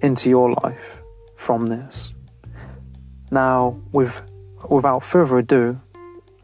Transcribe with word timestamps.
into 0.00 0.30
your 0.30 0.52
life 0.62 1.02
from 1.36 1.66
this. 1.66 2.12
Now, 3.30 3.78
with, 3.92 4.22
without 4.68 5.04
further 5.04 5.38
ado, 5.38 5.80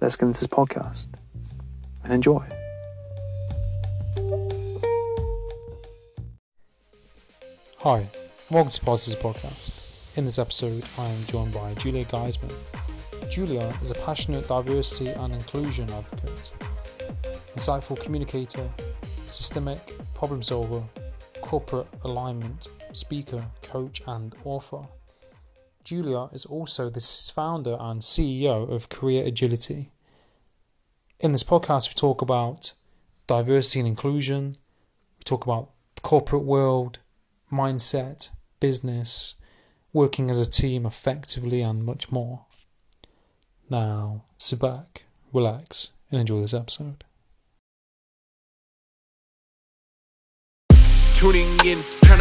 let's 0.01 0.17
get 0.17 0.27
into 0.27 0.41
this 0.41 0.47
podcast 0.49 1.09
and 2.03 2.13
enjoy. 2.13 2.45
Hi, 7.79 8.07
welcome 8.51 8.71
to 8.71 8.81
Parrsitivity 8.81 9.21
Podcast. 9.21 10.19
In 10.19 10.25
this 10.25 10.39
episode, 10.39 10.85
I 10.99 11.07
am 11.07 11.25
joined 11.27 11.53
by 11.55 11.75
Julia 11.75 12.05
Geisman. 12.05 12.53
Julia 13.31 13.73
is 13.83 13.91
a 13.91 13.95
passionate 13.95 14.49
diversity 14.49 15.11
and 15.11 15.33
inclusion 15.33 15.91
advocate, 15.91 16.53
insightful 17.57 18.01
communicator, 18.01 18.69
systemic 19.27 19.79
problem 20.15 20.43
solver, 20.43 20.83
corporate 21.41 21.89
alignment 22.05 22.69
speaker, 22.95 23.47
coach, 23.63 24.03
and 24.07 24.35
author. 24.45 24.89
Julia 25.85 26.31
is 26.33 26.47
also 26.47 26.89
the 26.89 27.01
founder 27.35 27.77
and 27.79 28.01
CEO 28.01 28.71
of 28.71 28.89
Career 28.89 29.27
Agility. 29.27 29.91
In 31.21 31.33
this 31.33 31.45
podcast, 31.45 31.91
we 31.91 31.95
talk 31.95 32.23
about 32.23 32.73
diversity 33.27 33.81
and 33.81 33.89
inclusion, 33.89 34.57
we 35.19 35.25
talk 35.25 35.45
about 35.45 35.71
the 35.95 36.01
corporate 36.01 36.45
world, 36.45 37.01
mindset, 37.53 38.31
business, 38.61 39.35
working 39.93 40.31
as 40.31 40.41
a 40.41 40.51
team 40.51 40.87
effectively, 40.87 41.61
and 41.61 41.85
much 41.85 42.11
more. 42.11 42.47
Now, 43.71 44.25
sit 44.39 44.61
back, 44.61 45.05
relax, 45.33 45.91
and 46.11 46.21
enjoy 46.21 46.41
this 46.41 46.55
episode. 46.55 47.05
Tuning 51.15 51.49
in, 51.65 51.83
trying 52.03 52.21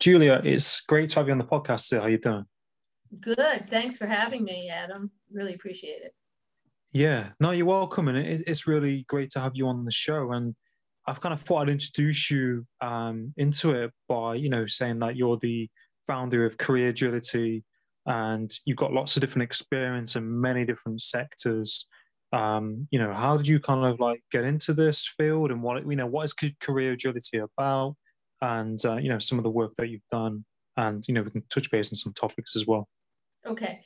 Julia, 0.00 0.40
it's 0.44 0.80
great 0.82 1.08
to 1.10 1.16
have 1.16 1.26
you 1.26 1.32
on 1.32 1.38
the 1.38 1.44
podcast. 1.44 1.92
How 1.96 2.04
are 2.04 2.10
you 2.10 2.18
doing? 2.18 2.44
Good. 3.20 3.68
Thanks 3.68 3.96
for 3.96 4.06
having 4.06 4.44
me, 4.44 4.68
Adam. 4.68 5.10
Really 5.32 5.54
appreciate 5.54 6.02
it. 6.02 6.14
Yeah, 6.92 7.30
no, 7.40 7.50
you're 7.50 7.66
welcome, 7.66 8.08
and 8.08 8.16
it, 8.16 8.44
it's 8.46 8.66
really 8.66 9.04
great 9.08 9.30
to 9.30 9.40
have 9.40 9.52
you 9.54 9.66
on 9.66 9.84
the 9.84 9.90
show. 9.90 10.32
And 10.32 10.54
I've 11.06 11.20
kind 11.20 11.32
of 11.32 11.40
thought 11.42 11.62
I'd 11.62 11.68
introduce 11.70 12.30
you 12.30 12.66
um, 12.80 13.34
into 13.36 13.72
it 13.72 13.90
by, 14.08 14.36
you 14.36 14.48
know, 14.48 14.66
saying 14.66 15.00
that 15.00 15.16
you're 15.16 15.38
the 15.38 15.68
founder 16.06 16.46
of 16.46 16.58
Career 16.58 16.88
Agility, 16.88 17.64
and 18.06 18.50
you've 18.64 18.78
got 18.78 18.92
lots 18.92 19.16
of 19.16 19.20
different 19.20 19.42
experience 19.42 20.16
in 20.16 20.40
many 20.40 20.64
different 20.64 21.02
sectors. 21.02 21.86
Um, 22.32 22.86
you 22.90 22.98
know, 22.98 23.12
how 23.12 23.36
did 23.36 23.48
you 23.48 23.58
kind 23.58 23.84
of 23.84 24.00
like 24.00 24.22
get 24.30 24.44
into 24.44 24.72
this 24.74 25.12
field, 25.16 25.50
and 25.50 25.62
what 25.62 25.84
you 25.86 25.96
know, 25.96 26.06
what 26.06 26.24
is 26.24 26.34
Career 26.60 26.92
Agility 26.92 27.38
about? 27.38 27.96
And 28.42 28.84
uh, 28.84 28.96
you 28.96 29.08
know 29.08 29.18
some 29.18 29.38
of 29.38 29.44
the 29.44 29.50
work 29.50 29.74
that 29.78 29.88
you've 29.88 30.08
done. 30.10 30.44
And 30.76 31.06
you 31.08 31.14
know 31.14 31.22
we 31.22 31.30
can 31.30 31.42
touch 31.50 31.70
base 31.70 31.92
on 31.92 31.96
some 31.96 32.12
topics 32.12 32.54
as 32.56 32.66
well. 32.66 32.88
Okay. 33.46 33.80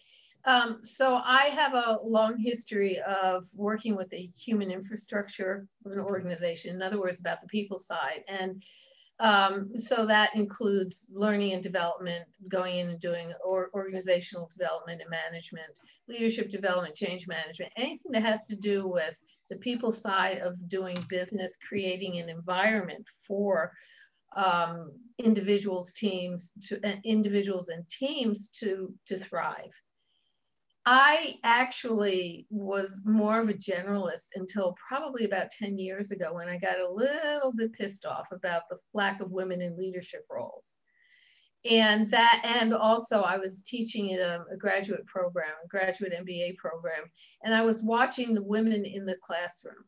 Um, 0.44 0.80
so 0.82 1.20
i 1.24 1.44
have 1.44 1.74
a 1.74 2.00
long 2.02 2.36
history 2.36 2.98
of 3.06 3.46
working 3.54 3.94
with 3.94 4.10
the 4.10 4.28
human 4.36 4.72
infrastructure 4.72 5.68
of 5.86 5.92
an 5.92 6.00
organization 6.00 6.74
in 6.74 6.82
other 6.82 6.98
words 6.98 7.20
about 7.20 7.40
the 7.40 7.46
people 7.46 7.78
side. 7.78 8.24
And 8.26 8.62
um, 9.20 9.78
so 9.78 10.04
that 10.06 10.34
includes 10.34 11.06
learning 11.12 11.52
and 11.52 11.62
development 11.62 12.24
going 12.48 12.78
in 12.78 12.88
and 12.90 13.00
doing 13.00 13.32
or 13.44 13.70
organizational 13.72 14.50
development 14.56 15.00
and 15.00 15.10
management 15.10 15.78
leadership 16.08 16.50
development 16.50 16.96
change 16.96 17.28
management 17.28 17.72
anything 17.76 18.10
that 18.10 18.24
has 18.24 18.46
to 18.46 18.56
do 18.56 18.88
with 18.88 19.16
the 19.48 19.56
people 19.58 19.92
side 19.92 20.38
of 20.38 20.68
doing 20.68 20.96
business 21.08 21.56
creating 21.68 22.18
an 22.18 22.28
environment 22.28 23.06
for 23.22 23.70
um, 24.36 24.92
individuals, 25.18 25.92
teams, 25.92 26.52
to, 26.68 26.80
uh, 26.86 26.96
individuals 27.04 27.68
and 27.68 27.88
teams 27.88 28.48
to 28.60 28.94
to 29.06 29.18
thrive. 29.18 29.72
I 30.84 31.36
actually 31.44 32.46
was 32.50 32.98
more 33.04 33.40
of 33.40 33.48
a 33.48 33.54
generalist 33.54 34.26
until 34.34 34.74
probably 34.88 35.24
about 35.24 35.50
10 35.50 35.78
years 35.78 36.10
ago 36.10 36.34
when 36.34 36.48
I 36.48 36.58
got 36.58 36.80
a 36.80 36.90
little 36.90 37.52
bit 37.56 37.72
pissed 37.72 38.04
off 38.04 38.32
about 38.32 38.62
the 38.68 38.78
lack 38.92 39.20
of 39.20 39.30
women 39.30 39.60
in 39.60 39.78
leadership 39.78 40.26
roles. 40.28 40.76
And 41.70 42.10
that, 42.10 42.42
and 42.44 42.74
also 42.74 43.20
I 43.20 43.38
was 43.38 43.62
teaching 43.62 44.08
in 44.08 44.18
a, 44.18 44.44
a 44.52 44.56
graduate 44.56 45.06
program, 45.06 45.52
a 45.64 45.68
graduate 45.68 46.12
MBA 46.12 46.56
program, 46.56 47.04
and 47.44 47.54
I 47.54 47.62
was 47.62 47.80
watching 47.82 48.34
the 48.34 48.42
women 48.42 48.84
in 48.84 49.06
the 49.06 49.16
classroom 49.22 49.84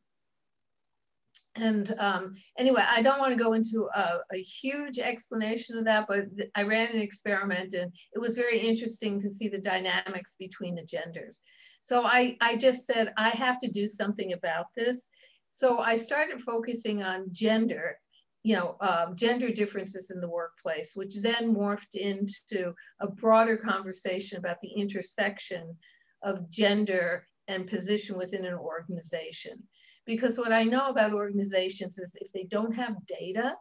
and 1.56 1.94
um, 1.98 2.34
anyway, 2.58 2.84
I 2.86 3.00
don't 3.00 3.20
want 3.20 3.36
to 3.36 3.42
go 3.42 3.52
into 3.52 3.88
a, 3.94 4.18
a, 4.32 4.42
huge 4.42 4.98
explanation 4.98 5.78
of 5.78 5.84
that, 5.84 6.06
but 6.08 6.24
I 6.56 6.62
ran 6.62 6.90
an 6.90 7.00
experiment 7.00 7.74
and 7.74 7.92
it 8.12 8.18
was 8.18 8.34
very 8.34 8.58
interesting 8.58 9.20
to 9.20 9.30
see 9.30 9.48
the 9.48 9.60
dynamics 9.60 10.34
between 10.38 10.74
the 10.74 10.84
genders. 10.84 11.42
So 11.80 12.04
I, 12.04 12.36
I 12.40 12.56
just 12.56 12.86
said, 12.86 13.12
I 13.16 13.30
have 13.30 13.60
to 13.60 13.70
do 13.70 13.86
something 13.86 14.32
about 14.32 14.66
this. 14.76 15.08
So 15.50 15.78
I 15.78 15.96
started 15.96 16.42
focusing 16.42 17.02
on 17.04 17.26
gender, 17.30 17.98
you 18.42 18.56
know, 18.56 18.76
um, 18.80 19.14
gender 19.14 19.50
differences 19.50 20.10
in 20.10 20.20
the 20.20 20.28
workplace, 20.28 20.92
which 20.94 21.20
then 21.20 21.54
morphed 21.54 21.94
into 21.94 22.74
a 23.00 23.08
broader 23.08 23.56
conversation 23.56 24.38
about 24.38 24.56
the 24.60 24.72
intersection 24.72 25.76
of 26.24 26.50
gender 26.50 27.26
and 27.46 27.68
position 27.68 28.16
within 28.16 28.44
an 28.44 28.54
organization. 28.54 29.62
Because 30.06 30.38
what 30.38 30.52
I 30.52 30.64
know 30.64 30.88
about 30.88 31.12
organizations 31.12 31.98
is 31.98 32.16
if 32.20 32.30
they 32.32 32.46
don't 32.50 32.74
have 32.74 33.06
data, 33.06 33.54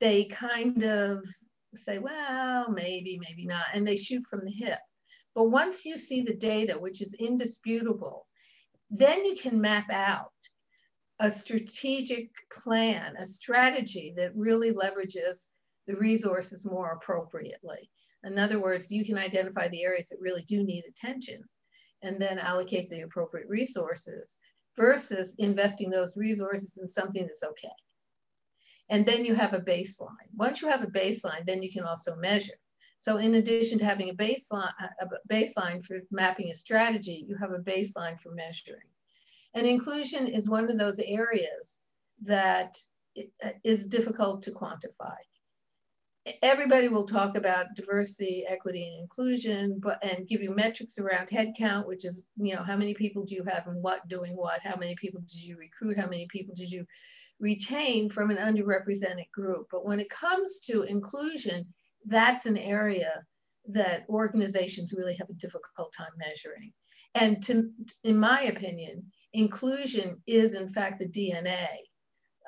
they 0.00 0.24
kind 0.24 0.82
of 0.82 1.24
say, 1.74 1.98
well, 1.98 2.70
maybe, 2.70 3.20
maybe 3.20 3.46
not, 3.46 3.66
and 3.72 3.86
they 3.86 3.96
shoot 3.96 4.22
from 4.28 4.44
the 4.44 4.50
hip. 4.50 4.80
But 5.34 5.44
once 5.44 5.84
you 5.84 5.96
see 5.96 6.22
the 6.22 6.34
data, 6.34 6.74
which 6.74 7.00
is 7.00 7.14
indisputable, 7.18 8.26
then 8.90 9.24
you 9.24 9.36
can 9.36 9.60
map 9.60 9.90
out 9.90 10.32
a 11.20 11.30
strategic 11.30 12.30
plan, 12.52 13.14
a 13.16 13.24
strategy 13.24 14.12
that 14.16 14.34
really 14.34 14.72
leverages 14.72 15.48
the 15.86 15.96
resources 15.96 16.64
more 16.64 16.92
appropriately. 16.92 17.90
In 18.24 18.38
other 18.38 18.60
words, 18.60 18.90
you 18.90 19.04
can 19.04 19.16
identify 19.16 19.68
the 19.68 19.82
areas 19.82 20.08
that 20.08 20.20
really 20.20 20.42
do 20.42 20.62
need 20.62 20.84
attention 20.84 21.42
and 22.02 22.20
then 22.20 22.38
allocate 22.38 22.90
the 22.90 23.02
appropriate 23.02 23.48
resources 23.48 24.38
versus 24.76 25.34
investing 25.38 25.90
those 25.90 26.16
resources 26.16 26.78
in 26.80 26.88
something 26.88 27.26
that's 27.26 27.44
okay. 27.44 27.72
And 28.88 29.06
then 29.06 29.24
you 29.24 29.34
have 29.34 29.54
a 29.54 29.60
baseline. 29.60 30.28
Once 30.36 30.60
you 30.60 30.68
have 30.68 30.82
a 30.82 30.86
baseline, 30.86 31.46
then 31.46 31.62
you 31.62 31.72
can 31.72 31.84
also 31.84 32.16
measure. 32.16 32.58
So 32.98 33.16
in 33.16 33.34
addition 33.34 33.78
to 33.78 33.84
having 33.84 34.10
a 34.10 34.14
baseline, 34.14 34.70
a 35.00 35.06
baseline 35.28 35.84
for 35.84 36.00
mapping 36.10 36.50
a 36.50 36.54
strategy, 36.54 37.24
you 37.26 37.36
have 37.36 37.50
a 37.52 37.58
baseline 37.58 38.20
for 38.20 38.30
measuring. 38.32 38.86
And 39.54 39.66
inclusion 39.66 40.28
is 40.28 40.48
one 40.48 40.70
of 40.70 40.78
those 40.78 40.98
areas 41.00 41.78
that 42.24 42.76
uh, 43.18 43.50
is 43.64 43.84
difficult 43.84 44.42
to 44.42 44.52
quantify. 44.52 45.16
Everybody 46.40 46.88
will 46.88 47.06
talk 47.06 47.36
about 47.36 47.74
diversity, 47.74 48.44
equity, 48.46 48.86
and 48.86 49.00
inclusion, 49.02 49.80
but 49.82 49.98
and 50.04 50.28
give 50.28 50.40
you 50.40 50.54
metrics 50.54 50.98
around 50.98 51.28
headcount, 51.28 51.86
which 51.86 52.04
is 52.04 52.22
you 52.36 52.54
know 52.54 52.62
how 52.62 52.76
many 52.76 52.94
people 52.94 53.24
do 53.24 53.34
you 53.34 53.42
have 53.44 53.66
and 53.66 53.82
what 53.82 54.06
doing 54.08 54.36
what, 54.36 54.60
how 54.62 54.76
many 54.76 54.94
people 54.94 55.20
did 55.20 55.42
you 55.42 55.56
recruit, 55.58 55.98
how 55.98 56.08
many 56.08 56.28
people 56.30 56.54
did 56.54 56.70
you 56.70 56.86
retain 57.42 58.08
from 58.08 58.30
an 58.30 58.36
underrepresented 58.36 59.30
group. 59.34 59.66
But 59.70 59.84
when 59.84 60.00
it 60.00 60.08
comes 60.08 60.60
to 60.60 60.84
inclusion, 60.84 61.66
that's 62.06 62.46
an 62.46 62.56
area 62.56 63.24
that 63.68 64.04
organizations 64.08 64.92
really 64.92 65.16
have 65.16 65.28
a 65.28 65.34
difficult 65.34 65.92
time 65.96 66.12
measuring. 66.16 66.72
And 67.14 67.42
to, 67.44 67.70
in 68.04 68.16
my 68.16 68.42
opinion, 68.44 69.04
inclusion 69.34 70.22
is 70.26 70.54
in 70.54 70.68
fact 70.68 70.98
the 70.98 71.08
DNA 71.08 71.66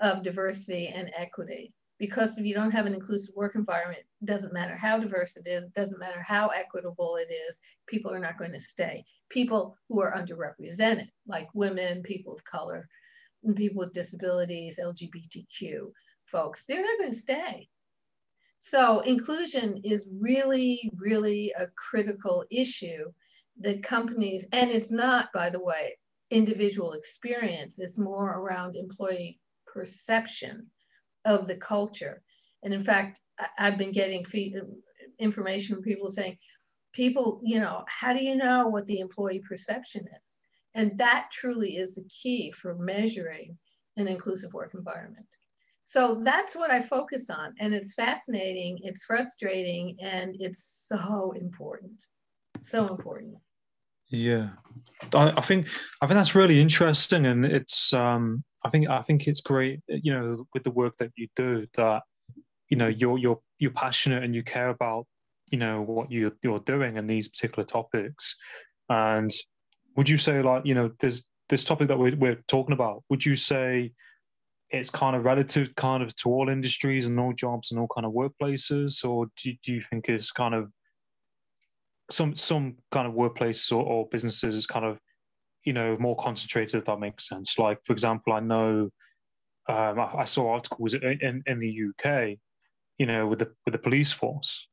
of 0.00 0.23
diversity 0.23 0.88
and 0.88 1.11
equity. 1.15 1.73
Because 2.04 2.36
if 2.36 2.44
you 2.44 2.52
don't 2.52 2.70
have 2.70 2.84
an 2.84 2.92
inclusive 2.92 3.34
work 3.34 3.54
environment, 3.54 4.02
it 4.20 4.26
doesn't 4.26 4.52
matter 4.52 4.76
how 4.76 4.98
diverse 4.98 5.38
it 5.38 5.48
is, 5.48 5.70
doesn't 5.70 5.98
matter 5.98 6.20
how 6.20 6.48
equitable 6.48 7.16
it 7.16 7.32
is, 7.32 7.58
people 7.86 8.12
are 8.12 8.18
not 8.18 8.36
going 8.36 8.52
to 8.52 8.60
stay. 8.60 9.02
People 9.30 9.74
who 9.88 10.02
are 10.02 10.12
underrepresented, 10.14 11.08
like 11.26 11.48
women, 11.54 12.02
people 12.02 12.34
of 12.34 12.44
color, 12.44 12.86
people 13.56 13.78
with 13.78 13.94
disabilities, 13.94 14.78
LGBTQ 14.78 15.90
folks, 16.26 16.66
they're 16.66 16.82
not 16.82 16.98
going 16.98 17.12
to 17.12 17.18
stay. 17.18 17.70
So 18.58 19.00
inclusion 19.00 19.80
is 19.82 20.06
really, 20.20 20.90
really 20.98 21.54
a 21.58 21.68
critical 21.68 22.44
issue 22.50 23.10
that 23.62 23.82
companies, 23.82 24.44
and 24.52 24.70
it's 24.70 24.90
not, 24.90 25.32
by 25.32 25.48
the 25.48 25.64
way, 25.64 25.96
individual 26.30 26.92
experience, 26.92 27.78
it's 27.78 27.96
more 27.96 28.30
around 28.30 28.76
employee 28.76 29.40
perception 29.66 30.66
of 31.25 31.47
the 31.47 31.56
culture. 31.56 32.23
And 32.62 32.73
in 32.73 32.82
fact, 32.82 33.21
I've 33.59 33.79
been 33.79 33.93
getting 33.93 34.25
information 35.19 35.75
from 35.75 35.85
people 35.85 36.11
saying, 36.11 36.38
people, 36.93 37.41
you 37.44 37.61
know, 37.61 37.85
how 37.88 38.12
do 38.12 38.23
you 38.25 38.37
know 38.37 38.69
what 38.69 38.87
the 38.87 39.00
employee 39.00 39.43
perception 39.47 40.03
is? 40.03 40.38
And 40.75 40.99
that 40.99 41.29
truly 41.32 41.76
is 41.76 41.94
the 41.94 42.05
key 42.05 42.50
for 42.50 42.75
measuring 42.75 43.56
an 43.97 44.09
inclusive 44.09 44.53
work 44.53 44.75
environment. 44.75 45.26
So 45.85 46.23
that's 46.25 46.56
what 46.56 46.71
I 46.71 46.81
focus 46.81 47.29
on. 47.29 47.55
And 47.61 47.75
it's 47.75 47.94
fascinating, 47.94 48.79
it's 48.82 49.05
frustrating, 49.05 49.97
and 50.00 50.35
it's 50.41 50.87
so 50.88 51.35
important. 51.37 52.03
So 52.62 52.88
important. 52.88 53.35
Yeah. 54.09 54.50
I, 55.15 55.35
I 55.37 55.41
think 55.41 55.69
I 56.00 56.06
think 56.06 56.17
that's 56.17 56.35
really 56.35 56.61
interesting 56.61 57.26
and 57.26 57.44
it's 57.44 57.93
um 57.93 58.44
I 58.64 58.70
think 58.70 58.88
I 58.88 59.02
think 59.02 59.26
it's 59.28 59.40
great, 59.40 59.81
uh, 59.93 59.96
you 60.02 60.12
know, 60.12 60.46
with 60.55 60.64
the 60.64 60.70
work 60.70 60.96
that 60.99 61.11
you 61.16 61.28
do 61.37 61.66
that, 61.76 62.02
you 62.70 62.76
know, 62.76 62.88
you're 62.88 63.19
you're 63.19 63.40
you're 63.58 63.70
passionate 63.70 64.25
and 64.25 64.34
you 64.34 64.43
care 64.43 64.69
about, 64.69 65.06
you 65.50 65.58
know, 65.58 65.82
what 65.82 66.11
you 66.11 66.32
you're 66.43 66.61
doing 66.61 66.99
and 66.99 67.08
these 67.08 67.28
particular 67.28 67.64
topics. 67.64 68.37
And 68.88 69.31
would 69.96 70.08
you 70.08 70.19
say 70.19 70.43
like, 70.43 70.64
you 70.64 70.75
know, 70.75 70.90
there's 71.00 71.28
this 71.49 71.64
topic 71.64 71.88
that 71.88 71.99
we're, 71.99 72.16
we're 72.16 72.43
talking 72.49 72.72
about, 72.72 73.02
would 73.11 73.25
you 73.25 73.37
say 73.37 73.93
it's 74.70 74.90
kind 74.90 75.14
of 75.14 75.25
relative 75.25 75.75
kind 75.76 76.02
of 76.02 76.16
to 76.16 76.31
all 76.31 76.49
industries 76.49 77.06
and 77.06 77.20
all 77.20 77.32
jobs 77.32 77.70
and 77.70 77.78
all 77.78 77.88
kind 77.94 78.06
of 78.06 78.12
workplaces, 78.12 79.05
or 79.05 79.26
do, 79.43 79.52
do 79.62 79.75
you 79.75 79.82
think 79.90 80.08
it's 80.08 80.32
kind 80.32 80.55
of 80.55 80.70
some 82.11 82.34
some 82.34 82.76
kind 82.90 83.06
of 83.06 83.14
workplaces 83.14 83.72
or, 83.72 83.82
or 83.82 84.08
businesses 84.11 84.56
is 84.56 84.66
kind 84.66 84.84
of 84.84 84.99
you 85.64 85.72
know 85.72 85.96
more 85.99 86.16
concentrated 86.16 86.76
if 86.76 86.84
that 86.84 87.00
makes 87.00 87.28
sense. 87.28 87.58
Like 87.58 87.78
for 87.84 87.93
example 87.93 88.32
i 88.32 88.40
know 88.40 88.90
um, 89.66 89.99
I, 89.99 90.14
I, 90.19 90.25
saw 90.25 90.52
articles 90.52 90.93
in, 90.93 91.43
in 91.46 91.58
the 91.58 91.75
uk 91.88 92.37
you 92.99 93.06
know 93.06 93.26
with 93.26 93.38
the 93.38 93.50
with 93.64 93.72
the 93.72 93.78
police 93.78 94.12
force 94.12 94.69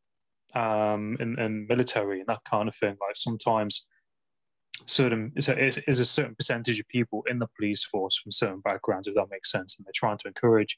um, 0.54 1.18
and, 1.20 1.38
and 1.40 1.68
military 1.68 2.20
and 2.20 2.28
that 2.28 2.44
kind 2.50 2.68
of 2.68 2.76
thing. 2.76 2.96
Like 3.00 3.16
sometimes 3.16 3.88
certain 4.86 5.32
is 5.36 5.48
a, 5.48 5.66
is 5.66 6.00
a 6.00 6.06
certain 6.06 6.36
percentage 6.36 6.80
of 6.80 6.88
people 6.88 7.24
in 7.30 7.40
the 7.40 7.48
police 7.58 7.84
force 7.84 8.18
from 8.18 8.32
certain 8.32 8.62
backgrounds 8.62 9.08
if 9.08 9.16
that 9.16 9.30
makes 9.30 9.52
sense. 9.52 9.78
And 9.78 9.86
they're 9.86 9.92
trying 9.96 10.18
to 10.20 10.28
encourage 10.28 10.78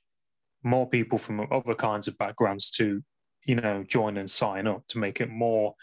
more 0.63 0.87
people 0.87 1.17
from 1.17 1.45
other 1.51 1.75
kinds 1.75 2.07
of 2.07 2.17
backgrounds 2.17 2.69
to 2.71 3.01
you 3.45 3.55
know 3.55 3.83
join 3.87 4.17
and 4.17 4.29
sign 4.31 4.67
up 4.67 4.83
to 4.87 4.97
make 4.97 5.19
it 5.19 5.29
more 5.29 5.75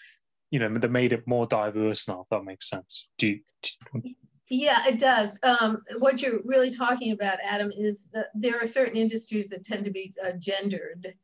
you 0.50 0.58
know 0.58 0.78
they 0.78 0.88
made 0.88 1.12
it 1.12 1.26
more 1.26 1.46
diverse 1.46 2.08
now 2.08 2.22
if 2.22 2.28
that 2.30 2.44
makes 2.44 2.68
sense. 2.68 3.08
Do 3.18 3.28
you, 3.28 3.40
do 3.62 4.00
you... 4.04 4.14
yeah 4.50 4.86
it 4.86 4.98
does 4.98 5.38
um, 5.42 5.82
what 5.98 6.20
you're 6.20 6.40
really 6.44 6.70
talking 6.70 7.12
about 7.12 7.38
adam 7.42 7.72
is 7.74 8.10
that 8.12 8.26
there 8.34 8.60
are 8.60 8.66
certain 8.66 8.96
industries 8.96 9.48
that 9.48 9.64
tend 9.64 9.84
to 9.84 9.90
be 9.90 10.12
uh, 10.24 10.32
gendered 10.38 11.14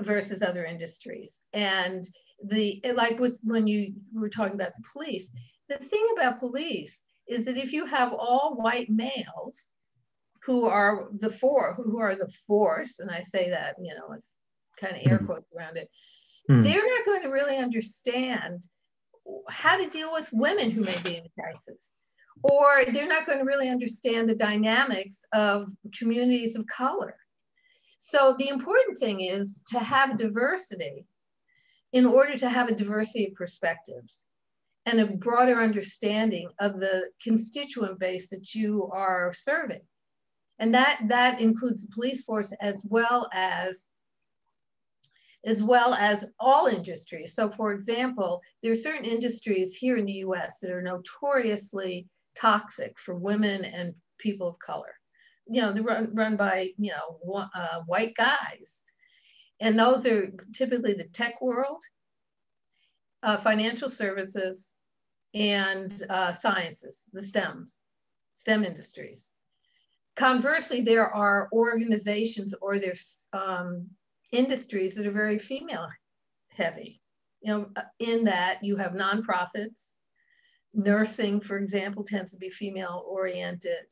versus 0.00 0.42
other 0.42 0.64
industries 0.64 1.42
and 1.52 2.06
the 2.44 2.80
like 2.94 3.18
with 3.18 3.38
when 3.42 3.66
you 3.66 3.94
were 4.12 4.28
talking 4.28 4.54
about 4.54 4.72
the 4.76 4.84
police 4.92 5.32
the 5.68 5.76
thing 5.76 6.06
about 6.16 6.38
police 6.38 7.04
is 7.26 7.44
that 7.44 7.56
if 7.56 7.72
you 7.72 7.86
have 7.86 8.12
all 8.12 8.54
white 8.56 8.90
males 8.90 9.72
who 10.42 10.66
are 10.66 11.08
the 11.14 11.30
four 11.30 11.74
who 11.74 11.98
are 11.98 12.14
the 12.14 12.30
force 12.46 12.98
and 12.98 13.10
i 13.10 13.20
say 13.20 13.48
that 13.48 13.76
you 13.80 13.94
know 13.94 14.04
with 14.08 14.24
kind 14.78 14.96
of 14.96 15.10
air 15.10 15.16
mm-hmm. 15.16 15.26
quotes 15.26 15.48
around 15.56 15.76
it 15.76 15.88
mm. 16.50 16.62
they're 16.62 16.86
not 16.86 17.06
going 17.06 17.22
to 17.22 17.28
really 17.28 17.56
understand 17.56 18.66
how 19.48 19.78
to 19.78 19.88
deal 19.88 20.12
with 20.12 20.28
women 20.32 20.70
who 20.70 20.82
may 20.82 20.98
be 21.02 21.16
in 21.16 21.24
crisis 21.38 21.90
or 22.42 22.84
they're 22.92 23.08
not 23.08 23.26
going 23.26 23.38
to 23.38 23.44
really 23.44 23.68
understand 23.68 24.28
the 24.28 24.34
dynamics 24.34 25.24
of 25.32 25.70
communities 25.96 26.56
of 26.56 26.66
color 26.66 27.16
so 27.98 28.34
the 28.38 28.48
important 28.48 28.98
thing 28.98 29.22
is 29.22 29.62
to 29.70 29.78
have 29.78 30.18
diversity 30.18 31.06
in 31.92 32.04
order 32.04 32.36
to 32.36 32.48
have 32.48 32.68
a 32.68 32.74
diversity 32.74 33.26
of 33.26 33.34
perspectives 33.34 34.22
and 34.86 35.00
a 35.00 35.06
broader 35.06 35.54
understanding 35.54 36.48
of 36.60 36.80
the 36.80 37.08
constituent 37.22 37.98
base 37.98 38.28
that 38.28 38.54
you 38.54 38.90
are 38.92 39.32
serving 39.34 39.80
and 40.58 40.74
that 40.74 41.00
that 41.08 41.40
includes 41.40 41.82
the 41.82 41.92
police 41.94 42.22
force 42.22 42.52
as 42.60 42.82
well 42.84 43.28
as 43.32 43.86
as 45.46 45.62
well 45.62 45.92
as 45.92 46.24
all 46.40 46.66
industries. 46.66 47.34
So 47.34 47.50
for 47.50 47.72
example, 47.72 48.40
there 48.62 48.72
are 48.72 48.76
certain 48.76 49.04
industries 49.04 49.74
here 49.74 49.98
in 49.98 50.06
the 50.06 50.24
US 50.24 50.58
that 50.60 50.70
are 50.70 50.80
notoriously 50.80 52.08
toxic 52.34 52.98
for 52.98 53.14
women 53.14 53.64
and 53.64 53.94
people 54.18 54.48
of 54.48 54.58
color. 54.58 54.94
You 55.46 55.60
know, 55.60 55.72
they're 55.72 55.82
run, 55.82 56.14
run 56.14 56.36
by, 56.36 56.70
you 56.78 56.92
know, 56.92 57.48
uh, 57.54 57.80
white 57.86 58.14
guys. 58.16 58.82
And 59.60 59.78
those 59.78 60.06
are 60.06 60.30
typically 60.52 60.94
the 60.94 61.04
tech 61.04 61.40
world, 61.40 61.82
uh, 63.22 63.36
financial 63.38 63.88
services, 63.88 64.78
and 65.34 66.02
uh, 66.08 66.32
sciences, 66.32 67.04
the 67.12 67.20
STEMs, 67.20 67.78
STEM 68.34 68.64
industries. 68.64 69.30
Conversely, 70.16 70.80
there 70.80 71.12
are 71.12 71.48
organizations 71.52 72.54
or 72.62 72.78
there's 72.78 73.26
um, 73.32 73.88
industries 74.30 74.94
that 74.94 75.06
are 75.06 75.12
very 75.12 75.38
female 75.38 75.88
heavy. 76.48 77.00
You 77.42 77.52
know, 77.52 77.68
in 77.98 78.24
that 78.24 78.62
you 78.62 78.76
have 78.76 78.92
nonprofits, 78.92 79.93
nursing, 80.74 81.40
for 81.40 81.58
example, 81.58 82.04
tends 82.04 82.32
to 82.32 82.38
be 82.38 82.50
female 82.50 83.04
oriented. 83.08 83.86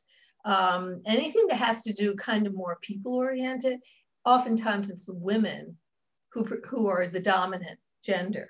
Um, 0.44 1.02
anything 1.06 1.46
that 1.48 1.58
has 1.58 1.82
to 1.82 1.92
do 1.92 2.14
kind 2.16 2.46
of 2.46 2.54
more 2.54 2.78
people 2.82 3.14
oriented, 3.14 3.80
oftentimes 4.24 4.90
it's 4.90 5.04
the 5.04 5.14
women 5.14 5.76
who, 6.32 6.44
who 6.68 6.88
are 6.88 7.06
the 7.06 7.20
dominant 7.20 7.78
gender. 8.04 8.48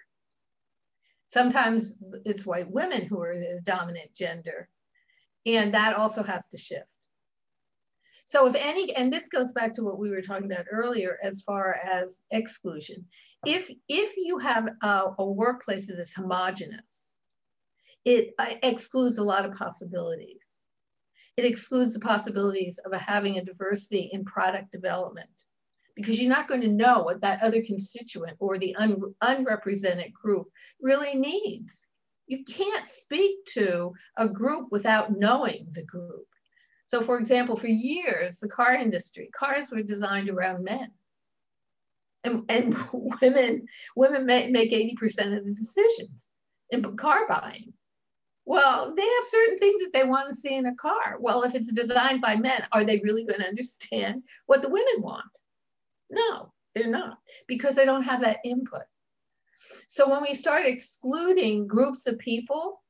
Sometimes 1.27 1.97
it's 2.25 2.47
white 2.47 2.71
women 2.71 3.07
who 3.07 3.21
are 3.21 3.39
the 3.39 3.61
dominant 3.65 4.15
gender. 4.15 4.69
And 5.47 5.75
that 5.75 5.97
also 5.97 6.23
has 6.23 6.49
to 6.49 6.59
shift. 6.59 6.87
So 8.25 8.47
if 8.47 8.55
any, 8.55 8.95
and 8.97 9.13
this 9.13 9.29
goes 9.29 9.53
back 9.53 9.75
to 9.75 9.83
what 9.83 9.99
we 9.99 10.11
were 10.11 10.23
talking 10.23 10.51
about 10.51 10.67
earlier 10.71 11.19
as 11.23 11.43
far 11.43 11.75
as 11.75 12.23
exclusion. 12.31 13.05
If, 13.45 13.71
if 13.89 14.17
you 14.17 14.39
have 14.39 14.69
a, 14.83 15.09
a 15.19 15.31
workplace 15.31 15.89
that 15.89 15.99
is 15.99 16.15
homogenous, 16.15 17.11
it 18.05 18.35
uh, 18.39 18.55
excludes 18.63 19.19
a 19.19 19.23
lot 19.23 19.45
of 19.45 19.55
possibilities. 19.55 20.59
It 21.37 21.45
excludes 21.45 21.95
the 21.95 22.01
possibilities 22.01 22.79
of 22.79 22.93
having 22.93 23.39
a 23.39 23.45
diversity 23.45 24.11
in 24.13 24.25
product 24.25 24.73
development 24.73 25.31
because 25.97 26.19
you're 26.19 26.29
not 26.29 26.49
going 26.49 26.61
to 26.63 26.69
know 26.69 27.03
what 27.03 27.21
that 27.21 27.43
other 27.43 27.63
constituent 27.63 28.37
or 28.39 28.59
the 28.59 28.75
un, 28.77 29.15
unrepresented 29.21 30.13
group 30.13 30.49
really 30.81 31.15
needs. 31.15 31.87
You 32.27 32.45
can't 32.45 32.89
speak 32.89 33.45
to 33.55 33.93
a 34.17 34.29
group 34.29 34.69
without 34.71 35.17
knowing 35.17 35.67
the 35.71 35.85
group. 35.85 36.27
So, 36.85 37.01
for 37.01 37.19
example, 37.19 37.57
for 37.57 37.69
years, 37.69 38.39
the 38.39 38.49
car 38.49 38.75
industry, 38.75 39.31
cars 39.35 39.71
were 39.71 39.83
designed 39.83 40.29
around 40.29 40.65
men. 40.65 40.91
And, 42.25 42.45
and 42.49 42.77
women 43.21 43.67
women 43.97 44.27
make, 44.27 44.51
make 44.51 44.71
80% 44.71 45.39
of 45.39 45.45
the 45.45 45.55
decisions 45.55 46.31
in 46.71 46.97
car 46.97 47.27
buying. 47.29 47.73
Well, 48.45 48.95
they 48.97 49.03
have 49.03 49.29
certain 49.29 49.59
things 49.59 49.81
that 49.83 49.93
they 49.93 50.05
want 50.05 50.29
to 50.29 50.35
see 50.35 50.55
in 50.55 50.67
a 50.67 50.75
car. 50.75 51.17
Well, 51.21 51.45
if 51.45 51.55
it's 51.55 51.73
designed 51.73 52.21
by 52.21 52.37
men, 52.37 52.67
are 52.73 52.85
they 52.85 53.01
really 53.01 53.25
going 53.25 53.41
to 53.41 53.49
understand 53.49 54.23
what 54.47 54.63
the 54.63 54.69
women 54.69 55.01
want? 55.01 55.25
No, 56.11 56.53
they're 56.75 56.91
not 56.91 57.19
because 57.47 57.75
they 57.75 57.85
don't 57.85 58.03
have 58.03 58.23
that 58.23 58.41
input. 58.45 58.83
So 59.87 60.09
when 60.09 60.23
we 60.23 60.35
start 60.35 60.67
excluding 60.67 61.67
groups 61.67 62.07
of 62.07 62.19
people 62.19 62.83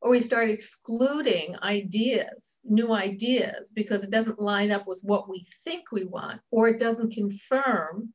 or 0.00 0.10
we 0.10 0.20
start 0.20 0.50
excluding 0.50 1.56
ideas, 1.62 2.58
new 2.64 2.92
ideas, 2.92 3.70
because 3.74 4.02
it 4.02 4.10
doesn't 4.10 4.40
line 4.40 4.70
up 4.70 4.86
with 4.86 4.98
what 5.02 5.28
we 5.28 5.46
think 5.64 5.92
we 5.92 6.04
want, 6.04 6.40
or 6.50 6.68
it 6.68 6.78
doesn't 6.78 7.12
confirm, 7.12 8.12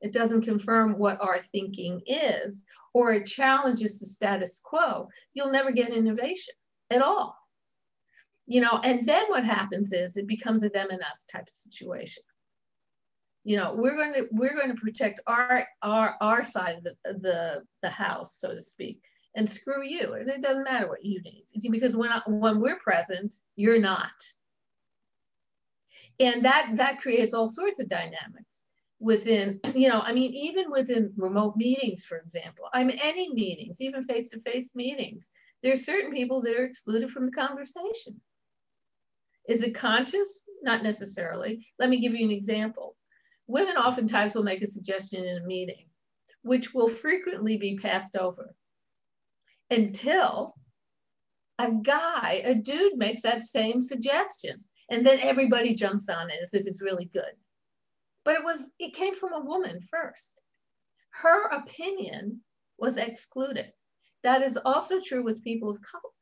it 0.00 0.12
doesn't 0.12 0.42
confirm 0.42 0.98
what 0.98 1.20
our 1.20 1.40
thinking 1.52 2.02
is, 2.06 2.64
or 2.94 3.12
it 3.12 3.26
challenges 3.26 3.98
the 3.98 4.06
status 4.06 4.60
quo, 4.64 5.08
you'll 5.34 5.50
never 5.50 5.72
get 5.72 5.90
innovation 5.90 6.54
at 6.90 7.02
all. 7.02 7.36
You 8.46 8.60
know, 8.60 8.80
and 8.84 9.06
then 9.06 9.24
what 9.28 9.44
happens 9.44 9.92
is 9.92 10.16
it 10.16 10.26
becomes 10.26 10.62
a 10.62 10.68
them 10.68 10.88
and 10.90 11.00
us 11.00 11.26
type 11.30 11.48
of 11.48 11.54
situation. 11.54 12.22
You 13.42 13.58
know, 13.58 13.74
we're 13.76 13.96
going 13.96 14.14
to 14.14 14.28
we're 14.30 14.54
going 14.54 14.74
to 14.74 14.80
protect 14.80 15.20
our 15.26 15.66
our 15.82 16.16
our 16.20 16.44
side 16.44 16.78
of 16.78 16.84
the 16.84 16.94
the, 17.04 17.62
the 17.82 17.90
house, 17.90 18.38
so 18.38 18.54
to 18.54 18.62
speak, 18.62 19.00
and 19.34 19.48
screw 19.48 19.82
you. 19.82 20.14
And 20.14 20.30
it 20.30 20.42
doesn't 20.42 20.64
matter 20.64 20.88
what 20.88 21.04
you 21.04 21.20
need 21.22 21.44
because 21.70 21.96
when 21.96 22.10
I, 22.10 22.20
when 22.26 22.60
we're 22.60 22.78
present, 22.78 23.34
you're 23.56 23.80
not. 23.80 24.12
And 26.20 26.44
that 26.44 26.72
that 26.76 27.00
creates 27.00 27.34
all 27.34 27.48
sorts 27.48 27.80
of 27.80 27.88
dynamics 27.88 28.63
within, 29.04 29.60
you 29.74 29.88
know, 29.90 30.00
I 30.00 30.14
mean, 30.14 30.32
even 30.32 30.70
within 30.70 31.12
remote 31.16 31.56
meetings, 31.56 32.04
for 32.04 32.16
example, 32.16 32.64
I 32.72 32.82
mean, 32.84 32.98
any 33.02 33.32
meetings, 33.32 33.76
even 33.80 34.02
face 34.02 34.30
to 34.30 34.40
face 34.40 34.74
meetings, 34.74 35.30
there's 35.62 35.84
certain 35.84 36.10
people 36.10 36.40
that 36.42 36.56
are 36.56 36.64
excluded 36.64 37.10
from 37.10 37.26
the 37.26 37.32
conversation. 37.32 38.20
Is 39.46 39.62
it 39.62 39.74
conscious? 39.74 40.42
Not 40.62 40.82
necessarily. 40.82 41.66
Let 41.78 41.90
me 41.90 42.00
give 42.00 42.14
you 42.14 42.24
an 42.24 42.32
example. 42.32 42.96
Women 43.46 43.76
oftentimes 43.76 44.34
will 44.34 44.42
make 44.42 44.62
a 44.62 44.66
suggestion 44.66 45.22
in 45.24 45.36
a 45.36 45.46
meeting, 45.46 45.86
which 46.40 46.72
will 46.72 46.88
frequently 46.88 47.58
be 47.58 47.76
passed 47.76 48.16
over 48.16 48.54
until 49.70 50.54
a 51.58 51.70
guy, 51.70 52.40
a 52.42 52.54
dude 52.54 52.96
makes 52.96 53.20
that 53.22 53.44
same 53.44 53.82
suggestion. 53.82 54.64
And 54.88 55.04
then 55.04 55.18
everybody 55.20 55.74
jumps 55.74 56.08
on 56.08 56.30
it 56.30 56.38
as 56.42 56.54
if 56.54 56.66
it's 56.66 56.80
really 56.80 57.04
good 57.04 57.34
but 58.24 58.36
it 58.36 58.44
was 58.44 58.70
it 58.78 58.94
came 58.94 59.14
from 59.14 59.32
a 59.32 59.44
woman 59.44 59.80
first. 59.82 60.38
Her 61.10 61.48
opinion 61.48 62.40
was 62.78 62.96
excluded. 62.96 63.72
That 64.22 64.42
is 64.42 64.56
also 64.56 65.00
true 65.00 65.22
with 65.22 65.44
people 65.44 65.70
of 65.70 65.82
color. 65.82 66.12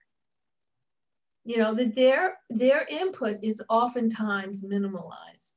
You 1.44 1.59
know 1.59 1.75
that 1.75 1.94
their 1.94 2.38
their 2.50 2.85
input 2.85 3.38
is 3.42 3.62
oftentimes 3.68 4.64
minimalized 4.64 5.52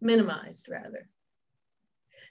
minimized 0.00 0.68
rather. 0.68 1.08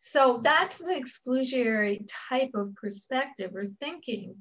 So 0.01 0.41
that's 0.43 0.81
an 0.81 0.89
exclusionary 0.89 2.07
type 2.29 2.51
of 2.55 2.75
perspective 2.75 3.55
or 3.55 3.65
thinking 3.79 4.35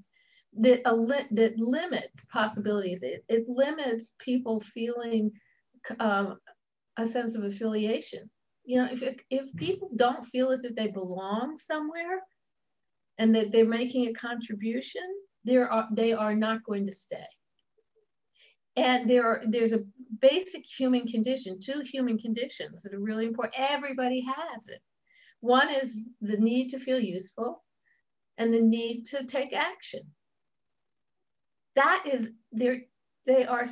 that, 0.59 0.83
that 0.85 1.55
limits 1.59 2.27
possibilities. 2.27 3.03
It, 3.03 3.25
it 3.29 3.49
limits 3.49 4.15
people 4.19 4.61
feeling 4.61 5.33
um, 5.99 6.39
a 6.97 7.07
sense 7.07 7.35
of 7.35 7.45
affiliation 7.45 8.31
you 8.65 8.77
know, 8.77 8.89
if, 8.91 9.03
if 9.31 9.55
people 9.57 9.91
don't 9.97 10.27
feel 10.27 10.51
as 10.51 10.65
if 10.65 10.75
they 10.75 10.89
belong 10.89 11.57
somewhere 11.57 12.23
and 13.19 13.35
that 13.35 13.53
they're 13.53 13.67
making 13.67 14.07
a 14.07 14.13
contribution, 14.13 15.03
there 15.45 15.71
are, 15.71 15.89
they 15.93 16.13
are 16.13 16.35
not 16.35 16.65
going 16.65 16.87
to 16.87 16.95
stay. 16.95 17.27
And 18.77 19.11
there 19.11 19.27
are, 19.27 19.43
there's 19.47 19.73
a 19.73 19.85
basic 20.21 20.65
human 20.65 21.07
condition, 21.07 21.59
two 21.61 21.83
human 21.85 22.19
conditions 22.19 22.83
that 22.83 22.95
are 22.95 23.01
really 23.01 23.27
important. 23.27 23.55
Everybody 23.59 24.21
has 24.21 24.69
it. 24.69 24.81
One 25.41 25.69
is 25.69 26.01
the 26.21 26.37
need 26.37 26.69
to 26.71 26.79
feel 26.79 27.01
useful 27.01 27.65
and 28.39 28.53
the 28.53 28.61
need 28.61 29.07
to 29.07 29.25
take 29.25 29.53
action. 29.53 30.03
That 31.77 32.05
is, 32.11 32.29
they 32.53 33.45
are 33.47 33.67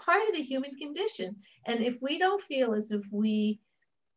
part 0.00 0.28
of 0.28 0.34
the 0.34 0.42
human 0.42 0.74
condition. 0.76 1.36
And 1.66 1.80
if 1.82 1.96
we 2.00 2.18
don't 2.18 2.42
feel 2.42 2.74
as 2.74 2.90
if 2.90 3.02
we 3.10 3.60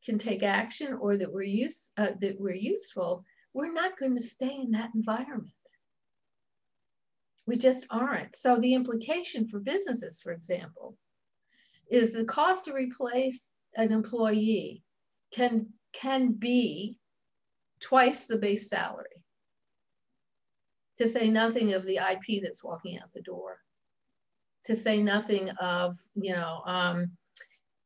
can 0.06 0.18
take 0.18 0.44
action 0.44 0.94
or 0.94 1.18
that 1.18 1.32
we're 1.32 1.44
use 1.44 1.92
uh, 1.98 2.12
that 2.22 2.40
we're 2.40 2.54
useful, 2.54 3.26
we're 3.54 3.74
not 3.74 3.98
going 3.98 4.16
to 4.16 4.22
stay 4.22 4.56
in 4.62 4.72
that 4.72 4.92
environment. 4.94 5.52
We 7.48 7.58
just 7.58 7.86
aren't. 7.90 8.36
So 8.36 8.58
the 8.58 8.74
implication 8.74 9.48
for 9.48 9.60
businesses, 9.60 10.20
for 10.22 10.32
example, 10.32 10.98
is 11.90 12.14
the 12.14 12.26
cost 12.26 12.66
to 12.66 12.74
replace 12.74 13.52
an 13.76 13.92
employee 13.92 14.84
can 15.34 15.68
can 15.94 16.34
be 16.34 16.98
twice 17.80 18.26
the 18.26 18.38
base 18.38 18.70
salary. 18.70 19.06
To 21.00 21.08
say 21.08 21.30
nothing 21.30 21.74
of 21.74 21.86
the 21.86 21.98
IP 21.98 22.42
that's 22.42 22.64
walking 22.64 22.98
out 23.00 23.14
the 23.14 23.22
door. 23.22 23.58
To 24.66 24.76
say 24.76 25.02
nothing 25.02 25.50
of 25.50 25.98
you 26.16 26.34
know 26.34 26.62
um, 26.66 27.12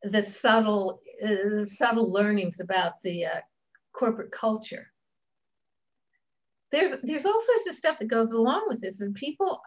the 0.03 0.23
subtle 0.23 1.01
uh, 1.23 1.63
subtle 1.63 2.11
learnings 2.11 2.59
about 2.59 2.93
the 3.03 3.25
uh, 3.25 3.39
corporate 3.93 4.31
culture. 4.31 4.87
There's 6.71 6.93
there's 7.03 7.25
all 7.25 7.41
sorts 7.41 7.69
of 7.69 7.75
stuff 7.75 7.99
that 7.99 8.07
goes 8.07 8.31
along 8.31 8.65
with 8.67 8.81
this, 8.81 9.01
and 9.01 9.15
people, 9.15 9.59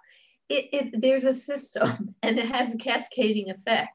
it, 0.49 0.69
it 0.73 1.01
there's 1.01 1.25
a 1.25 1.35
system, 1.35 2.15
and 2.23 2.39
it 2.39 2.47
has 2.47 2.75
a 2.75 2.79
cascading 2.79 3.51
effect. 3.51 3.91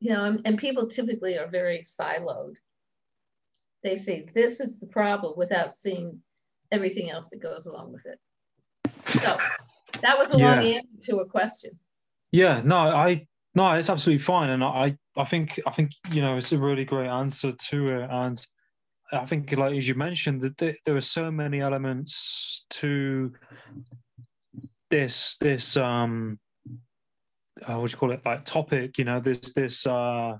You 0.00 0.10
know, 0.10 0.24
and, 0.24 0.42
and 0.44 0.58
people 0.58 0.88
typically 0.88 1.38
are 1.38 1.46
very 1.46 1.84
siloed. 1.84 2.56
They 3.84 3.96
say 3.96 4.26
this 4.34 4.58
is 4.58 4.78
the 4.78 4.86
problem 4.86 5.34
without 5.36 5.76
seeing 5.76 6.20
everything 6.72 7.10
else 7.10 7.28
that 7.30 7.40
goes 7.42 7.66
along 7.66 7.92
with 7.92 8.06
it. 8.06 8.18
So 9.20 9.38
that 10.00 10.18
was 10.18 10.28
a 10.32 10.38
yeah. 10.38 10.54
long 10.54 10.64
answer 10.64 11.10
to 11.10 11.16
a 11.18 11.26
question. 11.26 11.78
Yeah, 12.32 12.62
no, 12.64 12.76
I 12.76 13.26
no, 13.54 13.72
it's 13.72 13.90
absolutely 13.90 14.22
fine, 14.22 14.50
and 14.50 14.64
I, 14.64 14.96
I 15.16 15.24
think, 15.24 15.60
I 15.66 15.70
think 15.70 15.92
you 16.10 16.22
know, 16.22 16.36
it's 16.36 16.52
a 16.52 16.58
really 16.58 16.84
great 16.84 17.08
answer 17.08 17.52
to 17.52 17.86
it, 17.86 18.08
and 18.10 18.44
I 19.12 19.26
think, 19.26 19.54
like 19.56 19.76
as 19.76 19.86
you 19.86 19.94
mentioned, 19.94 20.40
that 20.40 20.56
there, 20.56 20.96
are 20.96 21.00
so 21.02 21.30
many 21.30 21.60
elements 21.60 22.64
to 22.70 23.32
this, 24.90 25.36
this, 25.38 25.76
um, 25.76 26.38
uh, 27.68 27.78
what 27.78 27.90
do 27.90 27.92
you 27.92 27.98
call 27.98 28.12
it, 28.12 28.22
like 28.24 28.44
topic, 28.44 28.96
you 28.96 29.04
know, 29.04 29.20
this, 29.20 29.52
this, 29.54 29.86
uh, 29.86 30.32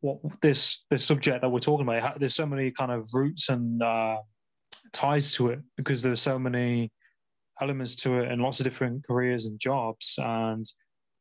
what 0.00 0.18
this, 0.40 0.84
this 0.90 1.04
subject 1.04 1.42
that 1.42 1.48
we're 1.48 1.60
talking 1.60 1.86
about. 1.86 2.18
There's 2.18 2.34
so 2.34 2.46
many 2.46 2.72
kind 2.72 2.90
of 2.90 3.06
roots 3.12 3.48
and 3.48 3.80
uh, 3.80 4.16
ties 4.92 5.32
to 5.34 5.50
it 5.50 5.60
because 5.76 6.02
there's 6.02 6.20
so 6.20 6.38
many 6.38 6.90
elements 7.60 7.94
to 7.96 8.18
it, 8.18 8.30
and 8.30 8.42
lots 8.42 8.58
of 8.58 8.64
different 8.64 9.06
careers 9.06 9.46
and 9.46 9.58
jobs, 9.60 10.14
and 10.18 10.66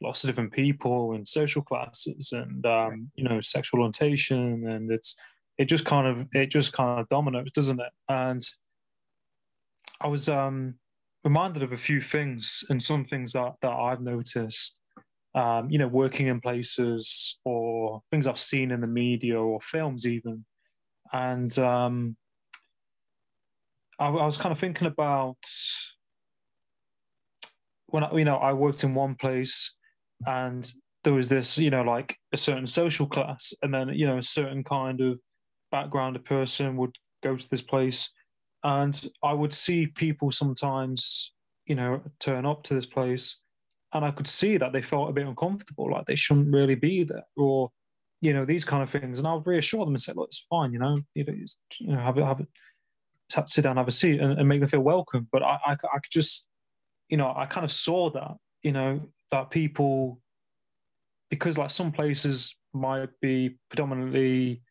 lots 0.02 0.24
of 0.24 0.28
different 0.28 0.52
people 0.52 1.14
and 1.14 1.28
social 1.28 1.62
classes 1.62 2.32
and 2.32 2.66
um, 2.66 3.10
you 3.16 3.24
know 3.24 3.42
sexual 3.42 3.80
orientation 3.80 4.68
and 4.68 4.92
it's 4.92 5.16
it 5.58 5.66
just 5.66 5.86
kind 5.86 6.08
of 6.08 6.28
it 6.34 6.52
just 6.52 6.74
kind 6.74 7.00
of 7.00 7.10
dominoes 7.10 7.52
doesn't 7.52 7.80
it? 7.80 7.92
And 8.10 8.42
i 10.02 10.08
was 10.08 10.30
um 10.30 10.76
reminded 11.24 11.64
of 11.64 11.74
a 11.74 11.78
few 11.78 12.00
things 12.00 12.64
and 12.70 12.82
some 12.82 13.04
things 13.04 13.34
that 13.34 13.54
that 13.62 13.72
i've 13.72 14.02
noticed 14.02 14.80
um, 15.36 15.70
you 15.70 15.78
know 15.78 15.88
working 15.88 16.28
in 16.28 16.40
places 16.40 17.38
or 17.46 18.02
things 18.12 18.28
i've 18.28 18.40
seen 18.40 18.72
in 18.72 18.82
the 18.82 18.88
media 18.88 19.40
or 19.40 19.60
films 19.62 20.08
even. 20.08 20.46
And 21.14 21.58
um 21.60 22.16
I, 24.00 24.08
I 24.08 24.26
was 24.26 24.38
kind 24.38 24.52
of 24.52 24.60
thinking 24.60 24.88
about 24.88 25.38
when 27.88 28.04
I, 28.04 28.14
you 28.16 28.26
know 28.26 28.38
I 28.38 28.54
worked 28.54 28.84
in 28.84 28.96
one 28.96 29.16
place 29.16 29.77
and 30.26 30.72
there 31.04 31.14
was 31.14 31.30
this, 31.30 31.58
you 31.58 31.70
know, 31.70 31.84
like 31.84 32.18
a 32.34 32.38
certain 32.38 32.68
social 32.68 33.08
class, 33.08 33.54
and 33.62 33.74
then 33.74 33.90
you 33.90 34.06
know 34.06 34.18
a 34.18 34.22
certain 34.24 34.64
kind 34.64 35.02
of 35.02 35.20
background 35.72 36.16
a 36.16 36.20
person 36.20 36.78
would 36.78 36.96
go 37.24 37.36
to 37.36 37.50
this 37.50 37.62
place, 37.62 38.12
and 38.64 39.10
I 39.24 39.34
would 39.34 39.54
see 39.54 39.88
people 39.88 40.32
sometimes, 40.32 41.34
you 41.66 41.76
know, 41.76 42.02
turn 42.20 42.46
up 42.46 42.64
to 42.64 42.74
this 42.74 42.86
place, 42.86 43.40
and 43.94 44.04
I 44.04 44.12
could 44.12 44.28
see 44.28 44.58
that 44.58 44.74
they 44.74 44.82
felt 44.82 45.10
a 45.10 45.14
bit 45.14 45.28
uncomfortable, 45.28 45.92
like 45.92 46.06
they 46.06 46.16
shouldn't 46.16 46.54
really 46.54 46.76
be 46.76 47.04
there, 47.04 47.26
or 47.36 47.72
you 48.22 48.34
know 48.34 48.46
these 48.46 48.66
kind 48.66 48.84
of 48.84 48.90
things, 48.90 49.20
and 49.20 49.28
I 49.28 49.34
would 49.34 49.48
reassure 49.48 49.86
them 49.86 49.94
and 49.94 50.02
say, 50.02 50.14
look, 50.16 50.28
it's 50.30 50.46
fine, 50.50 50.74
you 50.74 50.80
know, 50.80 50.98
you 51.16 51.26
know, 51.82 51.98
have 51.98 52.18
it, 52.18 52.24
have 52.24 52.40
it, 52.40 52.48
sit 53.50 53.64
down, 53.64 53.78
have 53.78 53.88
a 53.88 53.92
seat, 53.92 54.20
and, 54.20 54.38
and 54.40 54.48
make 54.48 54.60
them 54.60 54.70
feel 54.70 54.80
welcome. 54.80 55.28
But 55.32 55.44
I, 55.44 55.58
I, 55.66 55.72
I 55.72 56.00
could 56.00 56.12
just, 56.12 56.48
you 57.10 57.18
know, 57.18 57.34
I 57.36 57.46
kind 57.46 57.64
of 57.64 57.72
saw 57.72 58.10
that, 58.12 58.36
you 58.64 58.72
know, 58.72 59.10
that 59.32 59.50
people 59.50 60.20
because 61.30 61.58
like 61.58 61.72
some 61.72 61.92
places 61.92 62.56
might 62.74 63.10
be 63.22 63.58
predominantly, 63.70 64.62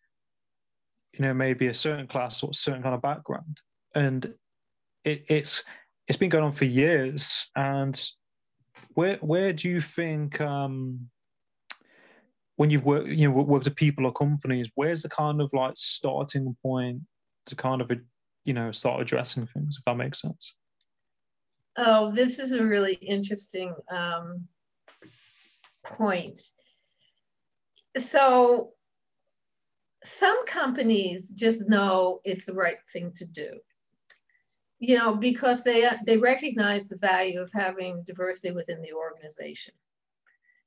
you 1.13 1.21
know, 1.21 1.35
maybe 1.35 1.67
a 1.67 1.75
certain 1.75 2.07
class 2.07 2.43
or 2.43 2.51
a 2.51 2.55
certain 2.55 2.83
kind 2.83 2.95
of 2.95 3.03
background, 3.03 3.61
and 3.95 4.35
it, 5.05 5.25
it's 5.29 5.65
it's 6.09 6.19
been 6.19 6.31
going 6.31 6.45
on 6.45 6.53
for 6.53 6.65
years. 6.65 7.49
And 7.57 8.01
where 8.95 9.17
where 9.17 9.53
do 9.53 9.69
you 9.69 9.81
think 9.81 10.41
um, 10.41 11.09
when 12.57 12.71
you've 12.71 12.85
worked 12.85 13.09
you 13.09 13.29
know 13.29 13.35
worked 13.35 13.67
with 13.67 13.77
people 13.77 14.07
or 14.07 14.13
companies, 14.13 14.71
where's 14.75 15.03
the 15.03 15.09
kind 15.09 15.41
of 15.41 15.53
like 15.53 15.75
starting 15.77 16.57
point 16.63 17.03
to 17.47 17.57
kind 17.57 17.81
of 17.81 17.91
you 18.45 18.55
know 18.55 18.73
start 18.73 19.01
addressing 19.01 19.47
things, 19.47 19.77
if 19.79 19.85
that 19.85 19.97
makes 19.97 20.21
sense? 20.21 20.55
Oh, 21.79 22.11
this 22.11 22.39
is 22.39 22.53
a 22.53 22.65
really 22.65 22.95
interesting 22.95 23.75
um, 23.91 24.47
point. 25.85 26.41
So 27.99 28.73
some 30.05 30.47
companies 30.47 31.29
just 31.29 31.69
know 31.69 32.21
it's 32.25 32.47
the 32.47 32.55
right 32.55 32.79
thing 32.93 33.13
to 33.17 33.27
do. 33.27 33.51
You 34.79 34.99
know 34.99 35.15
because 35.15 35.65
they 35.65 35.89
they 36.07 36.19
recognize 36.19 36.89
the 36.89 36.99
value 36.99 37.41
of 37.41 37.51
having 37.53 38.05
diversity 38.07 38.55
within 38.55 38.81
the 38.83 38.93
organization. 38.93 39.75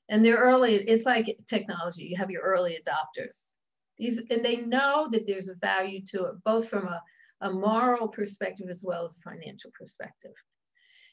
And 0.10 0.26
they're 0.26 0.38
early 0.38 0.76
it's 0.76 1.06
like 1.06 1.38
technology 1.48 2.04
you 2.04 2.18
have 2.18 2.32
your 2.32 2.42
early 2.44 2.78
adopters. 2.80 3.52
These 3.98 4.20
and 4.30 4.44
they 4.44 4.58
know 4.58 5.10
that 5.12 5.26
there's 5.28 5.50
a 5.50 5.56
value 5.56 6.02
to 6.08 6.26
it 6.26 6.44
both 6.44 6.70
from 6.70 6.88
a, 6.88 7.02
a 7.42 7.52
moral 7.52 8.08
perspective 8.08 8.68
as 8.70 8.84
well 8.84 9.06
as 9.06 9.16
a 9.16 9.30
financial 9.30 9.72
perspective 9.80 10.34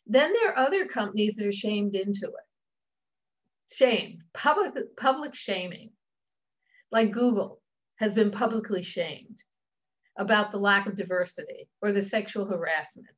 then 0.07 0.33
there 0.33 0.51
are 0.51 0.59
other 0.59 0.87
companies 0.87 1.35
that 1.37 1.47
are 1.47 1.53
shamed 1.53 1.95
into 1.95 2.27
it. 2.27 3.73
Shamed 3.73 4.23
public 4.33 4.97
public 4.97 5.35
shaming. 5.35 5.91
Like 6.93 7.11
google 7.11 7.61
has 7.97 8.15
been 8.15 8.31
publicly 8.31 8.83
shamed 8.83 9.43
about 10.17 10.53
the 10.53 10.59
lack 10.59 10.87
of 10.87 10.97
diversity 10.97 11.69
or 11.83 11.93
the 11.93 12.03
sexual 12.03 12.47
harassment. 12.47 13.09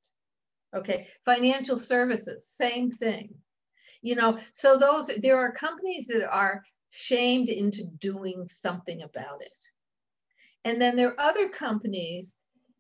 Okay 0.75 1.09
financial 1.25 1.79
services 1.79 2.47
same 2.49 2.91
thing. 2.91 3.35
You 4.01 4.15
know 4.15 4.39
so 4.53 4.79
those 4.79 5.11
there 5.19 5.39
are 5.39 5.53
companies 5.53 6.07
that 6.07 6.27
are 6.31 6.63
shamed 6.91 7.51
into 7.51 7.85
doing 7.99 8.49
something 8.49 9.03
about 9.03 9.43
it. 9.43 9.53
And 10.65 10.81
then 10.81 10.97
there 10.97 11.11
are 11.11 11.21
other 11.21 11.51
companies 11.51 12.38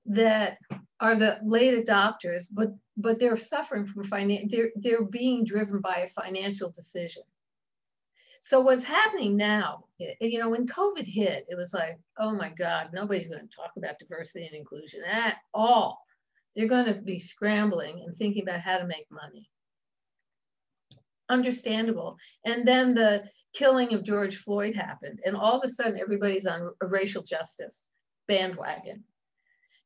that 0.08 0.58
are 1.00 1.14
the 1.14 1.38
late 1.44 1.84
adopters 1.84 2.46
but 2.50 2.68
but 2.96 3.18
they're 3.18 3.36
suffering 3.36 3.86
from 3.86 4.02
finance 4.04 4.50
they're 4.50 4.70
they're 4.76 5.04
being 5.04 5.44
driven 5.44 5.80
by 5.80 5.96
a 5.98 6.22
financial 6.22 6.70
decision. 6.70 7.22
So 8.40 8.60
what's 8.60 8.84
happening 8.84 9.36
now 9.36 9.84
you 9.98 10.38
know 10.38 10.48
when 10.48 10.66
covid 10.66 11.04
hit 11.04 11.44
it 11.48 11.56
was 11.56 11.74
like 11.74 11.98
oh 12.18 12.32
my 12.32 12.50
god 12.50 12.90
nobody's 12.92 13.28
going 13.28 13.46
to 13.46 13.56
talk 13.56 13.72
about 13.76 13.98
diversity 13.98 14.46
and 14.46 14.56
inclusion 14.56 15.02
at 15.04 15.36
all. 15.54 16.02
They're 16.56 16.68
going 16.68 16.86
to 16.86 17.00
be 17.00 17.20
scrambling 17.20 18.02
and 18.04 18.14
thinking 18.14 18.42
about 18.42 18.60
how 18.60 18.78
to 18.78 18.86
make 18.86 19.06
money. 19.12 19.48
Understandable. 21.28 22.16
And 22.44 22.66
then 22.66 22.94
the 22.94 23.24
killing 23.54 23.94
of 23.94 24.02
george 24.02 24.36
floyd 24.38 24.74
happened 24.74 25.20
and 25.24 25.36
all 25.36 25.58
of 25.58 25.64
a 25.64 25.72
sudden 25.72 26.00
everybody's 26.00 26.46
on 26.46 26.70
a 26.80 26.86
racial 26.86 27.22
justice 27.22 27.86
bandwagon 28.26 29.02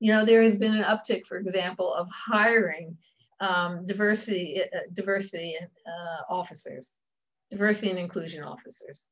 you 0.03 0.11
know, 0.11 0.25
there 0.25 0.43
has 0.43 0.57
been 0.57 0.75
an 0.75 0.83
uptick, 0.83 1.27
for 1.27 1.39
example, 1.39 1.95
of 1.95 2.09
hiring 2.11 2.99
um, 3.39 3.87
diversity 3.87 4.61
uh, 4.61 4.79
diversity 4.93 5.57
uh, 5.87 6.23
officers, 6.29 6.91
diversity 7.53 7.91
and 7.91 8.01
inclusion 8.01 8.43
officers, 8.43 9.07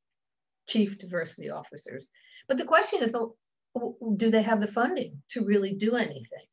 chief 0.67 0.99
diversity 0.99 1.49
officers. 1.49 2.09
But 2.49 2.57
the 2.57 2.65
question 2.65 3.01
is, 3.03 3.15
do 4.17 4.29
they 4.29 4.41
have 4.41 4.59
the 4.59 4.67
funding 4.67 5.21
to 5.29 5.45
really 5.45 5.75
do 5.75 5.95
anything? 5.95 6.47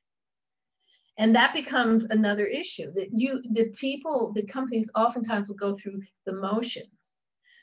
And 1.16 1.34
that 1.34 1.52
becomes 1.52 2.04
another 2.04 2.46
issue 2.46 2.92
that 2.92 3.08
you, 3.12 3.42
the 3.50 3.70
people, 3.70 4.32
the 4.36 4.46
companies 4.46 4.88
oftentimes 4.94 5.48
will 5.48 5.56
go 5.56 5.74
through 5.74 6.00
the 6.26 6.34
motions. 6.34 7.16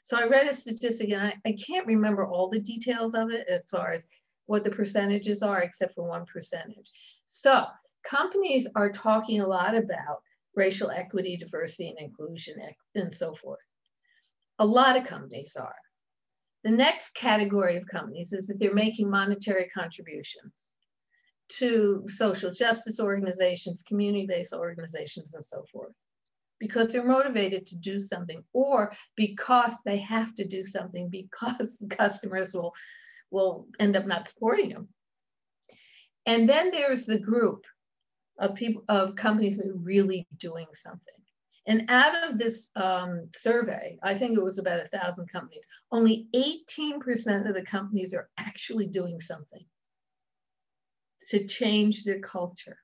So 0.04 0.18
I 0.18 0.28
read 0.28 0.48
a 0.48 0.54
statistic 0.54 1.12
and 1.12 1.22
I, 1.22 1.36
I 1.46 1.54
can't 1.54 1.88
remember 1.88 2.28
all 2.28 2.50
the 2.50 2.60
details 2.60 3.16
of 3.16 3.30
it 3.30 3.48
as 3.48 3.66
far 3.70 3.94
as 3.94 4.10
what 4.46 4.64
the 4.64 4.70
percentages 4.70 5.42
are, 5.42 5.62
except 5.62 5.94
for 5.94 6.08
one 6.08 6.26
percentage. 6.26 6.92
So 7.26 7.66
companies 8.06 8.68
are 8.76 8.92
talking 8.92 9.42
a 9.42 9.48
lot 9.48 9.76
about 9.76 10.22
racial 10.56 10.92
equity, 10.92 11.38
diversity, 11.38 11.90
and 11.90 12.00
inclusion, 12.00 12.56
and 12.96 13.14
so 13.14 13.34
forth. 13.34 13.60
A 14.60 14.66
lot 14.66 14.98
of 14.98 15.06
companies 15.06 15.56
are. 15.56 15.76
The 16.64 16.72
next 16.72 17.14
category 17.14 17.76
of 17.78 17.88
companies 17.88 18.34
is 18.34 18.48
that 18.48 18.58
they're 18.60 18.74
making 18.74 19.10
monetary 19.10 19.70
contributions 19.70 20.70
to 21.48 22.06
social 22.08 22.52
justice 22.52 23.00
organizations, 23.00 23.84
community-based 23.88 24.54
organizations, 24.54 25.34
and 25.34 25.46
so 25.46 25.64
forth 25.72 25.94
because 26.60 26.92
they're 26.92 27.06
motivated 27.06 27.68
to 27.68 27.76
do 27.76 28.00
something 28.00 28.44
or 28.54 28.94
because 29.16 29.74
they 29.86 29.98
have 29.98 30.34
to 30.36 30.48
do 30.48 30.64
something 30.64 31.10
because 31.10 31.84
customers 31.90 32.54
will 32.54 32.74
will 33.32 33.68
end 33.80 33.96
up 33.96 34.06
not 34.06 34.28
supporting 34.28 34.70
them. 34.70 34.88
And 36.26 36.50
then 36.50 36.72
there's 36.72 37.06
the 37.06 37.20
group 37.20 37.64
of 38.40 38.56
people 38.56 38.84
of 38.90 39.16
companies 39.16 39.58
that 39.58 39.68
are 39.68 39.78
really 39.78 40.28
doing 40.38 40.68
something. 40.74 41.02
And 41.68 41.90
out 41.90 42.30
of 42.30 42.38
this 42.38 42.70
um, 42.76 43.30
survey, 43.36 43.98
I 44.04 44.14
think 44.14 44.38
it 44.38 44.44
was 44.44 44.60
about 44.60 44.82
a 44.82 44.88
thousand 44.88 45.32
companies, 45.32 45.66
only 45.92 46.28
18% 46.36 47.48
of 47.48 47.56
the 47.56 47.64
companies 47.64 48.14
are 48.14 48.30
actually 48.38 48.88
doing 48.88 49.20
something 49.20 49.66
to 51.30 51.48
change 51.48 52.04
their 52.04 52.20
culture. 52.20 52.78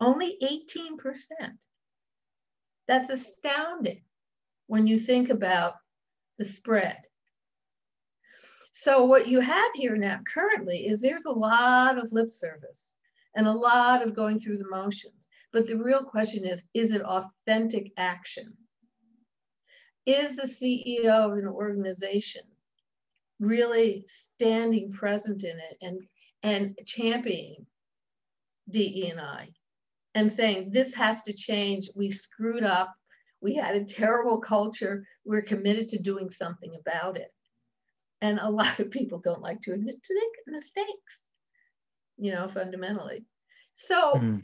Only 0.00 0.36
18%. 0.42 0.96
That's 2.88 3.10
astounding 3.10 4.02
when 4.66 4.88
you 4.88 4.98
think 4.98 5.30
about 5.30 5.74
the 6.38 6.44
spread. 6.44 6.98
So 8.72 9.04
what 9.04 9.28
you 9.28 9.40
have 9.40 9.70
here 9.74 9.96
now 9.96 10.20
currently 10.26 10.86
is 10.86 11.00
there's 11.00 11.26
a 11.26 11.30
lot 11.30 11.98
of 11.98 12.10
lip 12.10 12.32
service 12.32 12.92
and 13.36 13.46
a 13.46 13.52
lot 13.52 14.02
of 14.02 14.16
going 14.16 14.38
through 14.38 14.58
the 14.58 14.68
motions. 14.68 15.28
But 15.52 15.66
the 15.66 15.76
real 15.76 16.04
question 16.04 16.46
is, 16.46 16.64
is 16.72 16.92
it 16.92 17.02
authentic 17.02 17.92
action? 17.98 18.54
Is 20.06 20.36
the 20.36 20.44
CEO 20.44 21.30
of 21.30 21.32
an 21.32 21.46
organization 21.46 22.42
really 23.38 24.06
standing 24.08 24.90
present 24.90 25.44
in 25.44 25.58
it 25.58 25.76
and, 25.82 26.00
and 26.42 26.78
championing 26.86 27.66
DE&I 28.70 29.48
and 30.14 30.32
saying, 30.32 30.70
this 30.72 30.94
has 30.94 31.22
to 31.24 31.34
change, 31.34 31.90
we 31.94 32.10
screwed 32.10 32.64
up, 32.64 32.94
we 33.42 33.54
had 33.54 33.76
a 33.76 33.84
terrible 33.84 34.38
culture, 34.38 35.06
we're 35.24 35.42
committed 35.42 35.88
to 35.88 35.98
doing 35.98 36.30
something 36.30 36.74
about 36.80 37.18
it. 37.18 37.32
And 38.22 38.38
a 38.38 38.48
lot 38.60 38.78
of 38.78 38.90
people 38.90 39.18
don't 39.18 39.42
like 39.42 39.60
to 39.62 39.74
admit 39.74 40.02
to 40.02 40.14
their 40.14 40.54
mistakes, 40.54 41.26
you 42.16 42.32
know, 42.32 42.48
fundamentally. 42.48 43.26
So, 43.74 44.14
mm. 44.14 44.42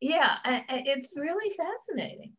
yeah, 0.00 0.38
it's 0.68 1.14
really 1.16 1.54
fascinating. 1.56 2.32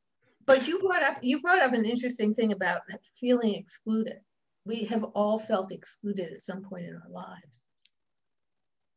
But 0.45 0.67
you 0.67 0.79
brought 0.79 1.03
up 1.03 1.17
you 1.21 1.39
brought 1.39 1.61
up 1.61 1.71
an 1.71 1.85
interesting 1.85 2.33
thing 2.33 2.51
about 2.51 2.81
feeling 3.17 3.55
excluded. 3.55 4.17
We 4.65 4.83
have 4.85 5.05
all 5.15 5.39
felt 5.39 5.71
excluded 5.71 6.33
at 6.33 6.41
some 6.41 6.63
point 6.63 6.85
in 6.85 6.95
our 6.95 7.09
lives. 7.09 7.61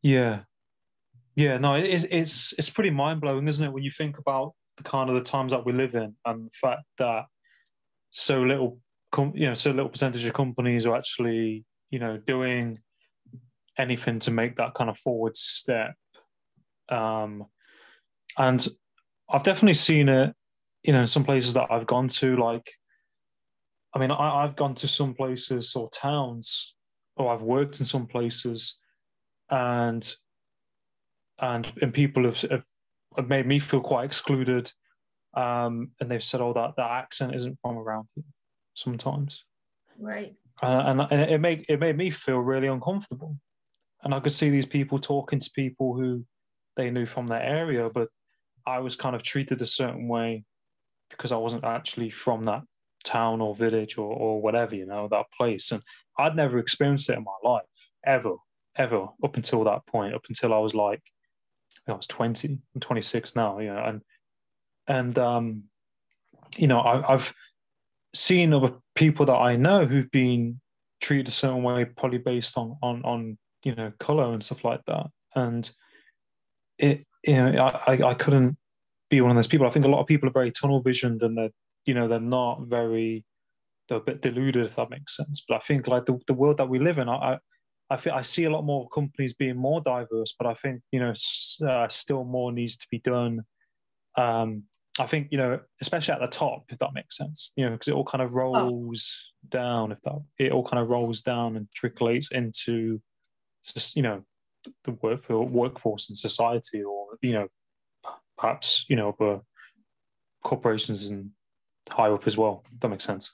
Yeah, 0.03 0.41
yeah, 1.37 1.59
no, 1.59 1.75
it's 1.75 2.05
it's 2.05 2.55
it's 2.55 2.71
pretty 2.71 2.91
mind 2.91 3.21
blowing, 3.21 3.47
isn't 3.47 3.65
it, 3.65 3.73
when 3.73 3.85
you 3.85 3.91
think 3.91 4.19
about 4.19 4.55
the 4.79 4.83
kind 4.83 5.09
of 5.11 5.15
the 5.15 5.23
times 5.23 5.53
that 5.53 5.67
we 5.67 5.73
live 5.73 5.95
in 5.95 6.17
and 6.25 6.47
the 6.47 6.55
fact 6.55 6.83
that 6.99 7.27
so 8.11 8.43
little 8.43 8.79
com- 9.17 9.33
you 9.35 9.47
know, 9.47 9.55
so 9.55 9.71
little 9.71 9.89
percentage 9.89 10.27
of 10.27 10.35
companies 10.35 10.87
are 10.87 10.95
actually, 10.95 11.65
you 11.91 11.99
know, 11.99 12.19
doing 12.19 12.79
anything 13.79 14.19
to 14.21 14.31
make 14.31 14.57
that 14.57 14.75
kind 14.75 14.91
of 14.91 14.99
forward 14.99 15.37
step. 15.37 15.95
Um, 16.91 17.47
and 18.37 18.67
I've 19.31 19.43
definitely 19.43 19.75
seen 19.75 20.09
it, 20.09 20.35
you 20.83 20.93
know, 20.93 21.07
some 21.07 21.25
places 21.25 21.55
that 21.55 21.69
I've 21.71 21.87
gone 21.87 22.09
to, 22.09 22.37
like, 22.37 22.71
I 23.95 23.99
mean, 23.99 24.11
I, 24.11 24.45
I've 24.45 24.57
gone 24.57 24.75
to 24.77 24.89
some 24.89 25.15
places 25.15 25.75
or 25.75 25.89
towns, 25.91 26.75
or 27.17 27.33
I've 27.33 27.43
worked 27.43 27.81
in 27.81 27.87
some 27.87 28.07
places, 28.07 28.79
and 29.51 30.15
and 31.39 31.73
and 31.81 31.95
people 31.95 32.25
have, 32.25 32.41
have, 32.43 32.65
have 33.17 33.29
made 33.29 33.47
me 33.47 33.59
feel 33.59 33.81
quite 33.81 34.05
excluded, 34.05 34.71
um, 35.35 35.93
and 35.99 36.11
they've 36.11 36.23
said, 36.23 36.43
"Oh, 36.43 36.53
that 36.53 36.75
that 36.77 36.91
accent 36.91 37.35
isn't 37.35 37.59
from 37.63 37.79
around 37.79 38.09
here." 38.15 38.25
Sometimes. 38.77 39.45
Right. 39.99 40.35
Uh, 40.63 40.85
and, 40.87 41.01
and 41.11 41.31
it 41.31 41.41
made 41.41 41.67
it 41.69 41.81
made 41.81 41.97
me 41.97 42.09
feel 42.09 42.39
really 42.39 42.69
uncomfortable, 42.69 43.37
and 44.03 44.15
I 44.15 44.21
could 44.21 44.33
see 44.33 44.49
these 44.49 44.67
people 44.67 44.99
talking 44.99 45.39
to 45.39 45.51
people 45.55 45.95
who 45.95 46.25
they 46.77 46.91
knew 46.91 47.07
from 47.07 47.27
their 47.27 47.43
area, 47.43 47.91
but 47.93 48.09
I 48.67 48.79
was 48.79 48.97
kind 48.97 49.15
of 49.15 49.23
treated 49.23 49.61
a 49.63 49.67
certain 49.67 50.09
way 50.09 50.45
because 51.11 51.33
I 51.33 51.37
wasn't 51.37 51.65
actually 51.65 52.11
from 52.11 52.45
that 52.45 52.63
town 53.05 53.41
or 53.41 53.55
village 53.55 53.97
or, 53.97 54.13
or 54.13 54.41
whatever, 54.43 54.75
you 54.75 54.87
know, 54.87 55.09
that 55.11 55.27
place. 55.37 55.71
And 55.71 55.83
I'd 56.19 56.37
never 56.37 56.59
experienced 56.59 57.09
it 57.11 57.17
in 57.17 57.25
my 57.25 57.49
life, 57.49 57.63
ever, 58.05 58.35
ever, 58.77 59.07
up 59.23 59.37
until 59.37 59.65
that 59.65 59.87
point, 59.87 60.15
up 60.15 60.25
until 60.29 60.53
I 60.53 60.59
was 60.59 60.75
like, 60.75 61.01
I 61.89 61.93
was 61.93 62.07
20, 62.09 62.59
I'm 62.75 62.81
26 62.81 63.37
now, 63.37 63.61
you 63.61 63.73
know, 63.73 63.85
and, 63.85 64.03
and, 64.89 65.19
um, 65.19 65.63
you 66.57 66.67
know, 66.67 66.81
I, 66.81 67.15
I've 67.15 67.33
seen 68.17 68.53
other 68.53 68.75
people 68.95 69.27
that 69.27 69.35
I 69.35 69.57
know 69.57 69.87
who've 69.87 70.11
been 70.11 70.61
treated 71.01 71.29
a 71.29 71.33
certain 71.33 71.63
way, 71.63 71.85
probably 71.85 72.19
based 72.19 72.57
on, 72.57 72.77
on, 72.83 73.03
on, 73.05 73.39
you 73.65 73.75
know, 73.75 73.93
color 73.99 74.33
and 74.33 74.43
stuff 74.43 74.65
like 74.65 74.81
that. 74.87 75.07
And 75.35 75.71
it, 76.79 77.07
you 77.25 77.35
know, 77.35 77.63
I, 77.87 77.93
I 77.93 78.15
couldn't 78.15 78.57
be 79.11 79.21
one 79.21 79.31
of 79.31 79.37
those 79.37 79.47
people. 79.47 79.67
I 79.67 79.71
think 79.71 79.85
a 79.85 79.89
lot 79.89 80.01
of 80.01 80.07
people 80.07 80.29
are 80.29 80.33
very 80.33 80.51
tunnel 80.51 80.81
visioned 80.81 81.23
and 81.23 81.37
they're, 81.37 81.51
you 81.85 81.95
know, 81.95 82.09
they're 82.09 82.21
not 82.21 82.63
very, 82.67 83.25
they're 83.89 83.99
a 83.99 84.01
bit 84.01 84.23
deluded, 84.23 84.67
if 84.67 84.77
that 84.77 84.91
makes 84.91 85.17
sense. 85.17 85.45
But 85.47 85.57
I 85.57 85.61
think 85.61 85.87
like 85.87 86.07
the, 86.07 86.19
the 86.27 86.35
world 86.35 86.57
that 86.59 86.69
we 86.69 86.79
live 86.79 86.99
in, 86.99 87.09
I, 87.09 87.39
I, 87.91 87.97
feel, 87.97 88.15
I 88.15 88.23
see 88.23 88.45
a 88.45 88.51
lot 88.51 88.65
more 88.65 88.89
companies 88.89 89.35
being 89.35 89.57
more 89.57 89.81
diverse, 89.81 90.35
but 90.39 90.47
I 90.47 90.55
think, 90.55 90.81
you 90.91 91.01
know, 91.01 91.13
uh, 91.69 91.89
still 91.89 92.25
more 92.25 92.53
needs 92.53 92.77
to 92.79 92.87
be 92.91 92.99
done. 92.99 93.43
Um, 94.17 94.65
I 94.99 95.07
think, 95.07 95.29
you 95.31 95.39
know, 95.39 95.61
especially 95.81 96.15
at 96.15 96.21
the 96.21 96.27
top, 96.27 96.65
if 96.71 96.79
that 96.79 96.95
makes 96.95 97.17
sense, 97.17 97.53
you 97.57 97.65
know, 97.65 97.73
because 97.73 97.89
it 97.89 97.95
all 97.95 98.05
kind 98.05 98.23
of 98.23 98.31
oh. 98.33 98.35
rolls 98.35 99.33
oh. 99.45 99.49
down, 99.51 99.93
if 99.93 100.01
that, 100.03 100.23
it 100.39 100.53
all 100.53 100.65
kind 100.65 100.83
of 100.83 100.91
rolls 100.91 101.23
down 101.23 101.57
and 101.57 101.69
trickles 101.75 102.31
into 102.31 103.01
just, 103.65 103.97
you 103.97 104.03
know, 104.03 104.23
the 104.85 104.93
work 104.93 105.21
for 105.23 105.43
workforce 105.47 106.09
and 106.09 106.19
society 106.19 106.83
or, 106.83 107.07
you 107.21 107.33
know, 107.33 107.49
perhaps, 108.39 108.87
you 108.89 108.97
know, 108.97 109.13
for 109.13 109.43
corporations 110.43 111.07
and 111.07 111.31
high 111.91 112.11
up 112.11 112.27
as 112.27 112.37
well. 112.37 112.65
That 112.81 112.89
makes 112.89 113.05
sense. 113.05 113.33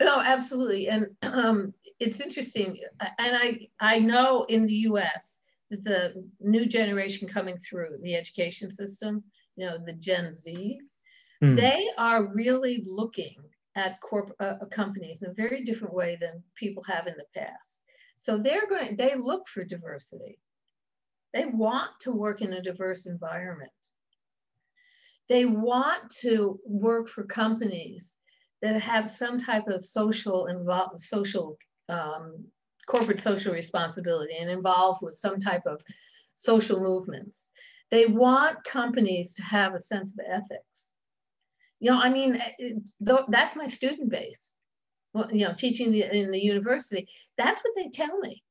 No, 0.00 0.20
absolutely. 0.20 0.88
And 0.88 1.06
um, 1.22 1.74
it's 2.00 2.20
interesting. 2.20 2.78
And 3.00 3.36
I, 3.36 3.68
I 3.80 3.98
know 3.98 4.44
in 4.48 4.66
the 4.66 4.74
US, 4.88 5.40
there's 5.70 5.86
a 5.86 6.14
new 6.40 6.66
generation 6.66 7.28
coming 7.28 7.58
through 7.58 7.98
the 8.02 8.14
education 8.14 8.70
system, 8.74 9.24
you 9.56 9.66
know, 9.66 9.78
the 9.84 9.92
Gen 9.92 10.34
Z. 10.34 10.80
Mm. 11.44 11.56
They 11.56 11.90
are 11.98 12.24
really 12.24 12.82
looking 12.86 13.36
at 13.76 14.00
corp- 14.00 14.36
uh, 14.40 14.54
companies 14.70 15.22
in 15.22 15.30
a 15.30 15.34
very 15.34 15.64
different 15.64 15.94
way 15.94 16.16
than 16.20 16.42
people 16.54 16.82
have 16.84 17.06
in 17.06 17.14
the 17.16 17.26
past. 17.34 17.82
So 18.14 18.38
they're 18.38 18.66
going, 18.68 18.96
they 18.96 19.14
look 19.16 19.48
for 19.48 19.64
diversity. 19.64 20.38
They 21.34 21.44
want 21.46 21.90
to 22.00 22.12
work 22.12 22.40
in 22.40 22.52
a 22.52 22.62
diverse 22.62 23.06
environment. 23.06 23.72
They 25.28 25.44
want 25.44 26.10
to 26.20 26.60
work 26.64 27.08
for 27.08 27.24
companies 27.24 28.16
that 28.62 28.80
have 28.80 29.10
some 29.10 29.38
type 29.38 29.68
of 29.68 29.84
social 29.84 30.46
involved 30.46 31.00
social 31.00 31.58
um, 31.88 32.46
corporate 32.86 33.20
social 33.20 33.52
responsibility 33.52 34.34
and 34.38 34.50
involved 34.50 35.00
with 35.02 35.14
some 35.14 35.38
type 35.38 35.66
of 35.66 35.82
social 36.34 36.80
movements. 36.80 37.50
They 37.90 38.06
want 38.06 38.64
companies 38.64 39.34
to 39.34 39.42
have 39.42 39.74
a 39.74 39.82
sense 39.82 40.12
of 40.12 40.20
ethics. 40.26 40.93
You 41.84 41.90
know, 41.90 42.00
I 42.00 42.08
mean, 42.08 42.40
uh, 43.06 43.22
that's 43.28 43.56
my 43.56 43.68
student 43.68 44.08
base. 44.08 44.56
Well, 45.12 45.28
you 45.30 45.46
know, 45.46 45.52
teaching 45.52 45.92
the, 45.92 46.18
in 46.18 46.30
the 46.30 46.42
university, 46.42 47.06
that's 47.36 47.60
what 47.60 47.74
they 47.76 47.90
tell 47.90 48.18
me. 48.20 48.42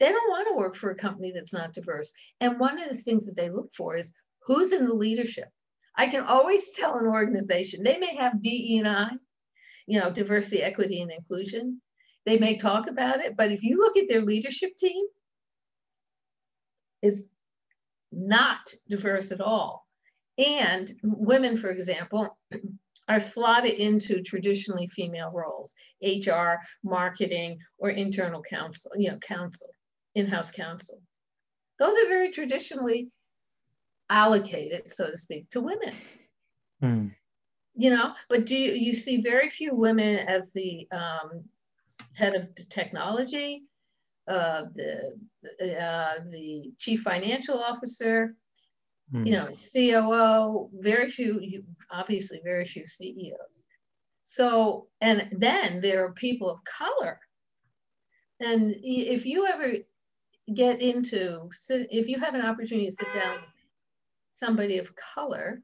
They 0.00 0.06
don't 0.06 0.30
want 0.30 0.48
to 0.48 0.56
work 0.56 0.74
for 0.74 0.90
a 0.90 0.94
company 0.94 1.32
that's 1.34 1.52
not 1.52 1.74
diverse. 1.74 2.10
And 2.40 2.58
one 2.58 2.82
of 2.82 2.88
the 2.88 2.96
things 2.96 3.26
that 3.26 3.36
they 3.36 3.50
look 3.50 3.74
for 3.76 3.98
is 3.98 4.10
who's 4.46 4.72
in 4.72 4.86
the 4.86 4.94
leadership. 4.94 5.48
I 5.98 6.06
can 6.06 6.24
always 6.24 6.72
tell 6.74 6.96
an 6.96 7.04
organization, 7.04 7.84
they 7.84 7.98
may 7.98 8.16
have 8.16 8.40
DE 8.40 8.78
and 8.78 8.88
I, 8.88 9.10
you 9.86 10.00
know, 10.00 10.10
diversity, 10.10 10.62
equity, 10.62 11.02
and 11.02 11.12
inclusion. 11.12 11.82
They 12.24 12.38
may 12.38 12.56
talk 12.56 12.88
about 12.88 13.20
it, 13.20 13.36
but 13.36 13.52
if 13.52 13.62
you 13.62 13.76
look 13.76 13.98
at 13.98 14.08
their 14.08 14.22
leadership 14.22 14.78
team, 14.78 15.04
it's 17.02 17.20
not 18.10 18.60
diverse 18.88 19.30
at 19.30 19.42
all. 19.42 19.86
And 20.38 20.92
women, 21.02 21.56
for 21.56 21.70
example, 21.70 22.36
are 23.08 23.20
slotted 23.20 23.74
into 23.74 24.22
traditionally 24.22 24.86
female 24.86 25.30
roles, 25.34 25.74
HR, 26.02 26.54
marketing, 26.84 27.58
or 27.78 27.90
internal 27.90 28.42
counsel, 28.42 28.92
you 28.96 29.10
know, 29.10 29.18
counsel, 29.18 29.68
in-house 30.14 30.50
counsel. 30.50 31.00
Those 31.78 31.94
are 31.98 32.08
very 32.08 32.30
traditionally 32.30 33.10
allocated, 34.08 34.94
so 34.94 35.10
to 35.10 35.18
speak, 35.18 35.50
to 35.50 35.60
women. 35.60 35.92
Mm. 36.82 37.14
You 37.74 37.90
know, 37.90 38.12
but 38.28 38.46
do 38.46 38.56
you, 38.56 38.72
you 38.72 38.94
see 38.94 39.20
very 39.20 39.48
few 39.48 39.74
women 39.74 40.18
as 40.28 40.52
the 40.52 40.86
um, 40.92 41.44
head 42.14 42.34
of 42.34 42.54
technology, 42.68 43.64
uh, 44.28 44.64
the 44.74 45.16
uh, 45.60 46.18
the 46.30 46.72
chief 46.78 47.00
financial 47.00 47.58
officer, 47.58 48.36
mm. 49.12 49.26
you 49.26 49.32
know, 49.32 49.48
COO. 49.72 50.70
Very 50.74 51.10
few, 51.10 51.64
obviously, 51.90 52.40
very 52.44 52.64
few 52.64 52.86
CEOs. 52.86 53.64
So, 54.24 54.86
and 55.00 55.28
then 55.32 55.80
there 55.80 56.04
are 56.04 56.12
people 56.12 56.50
of 56.50 56.58
color. 56.64 57.20
And 58.40 58.74
if 58.82 59.26
you 59.26 59.46
ever 59.46 59.74
get 60.54 60.80
into, 60.80 61.48
if 61.68 62.08
you 62.08 62.18
have 62.18 62.34
an 62.34 62.42
opportunity 62.42 62.86
to 62.86 62.92
sit 62.92 63.12
down 63.14 63.34
with 63.36 63.50
somebody 64.30 64.78
of 64.78 64.92
color 64.96 65.62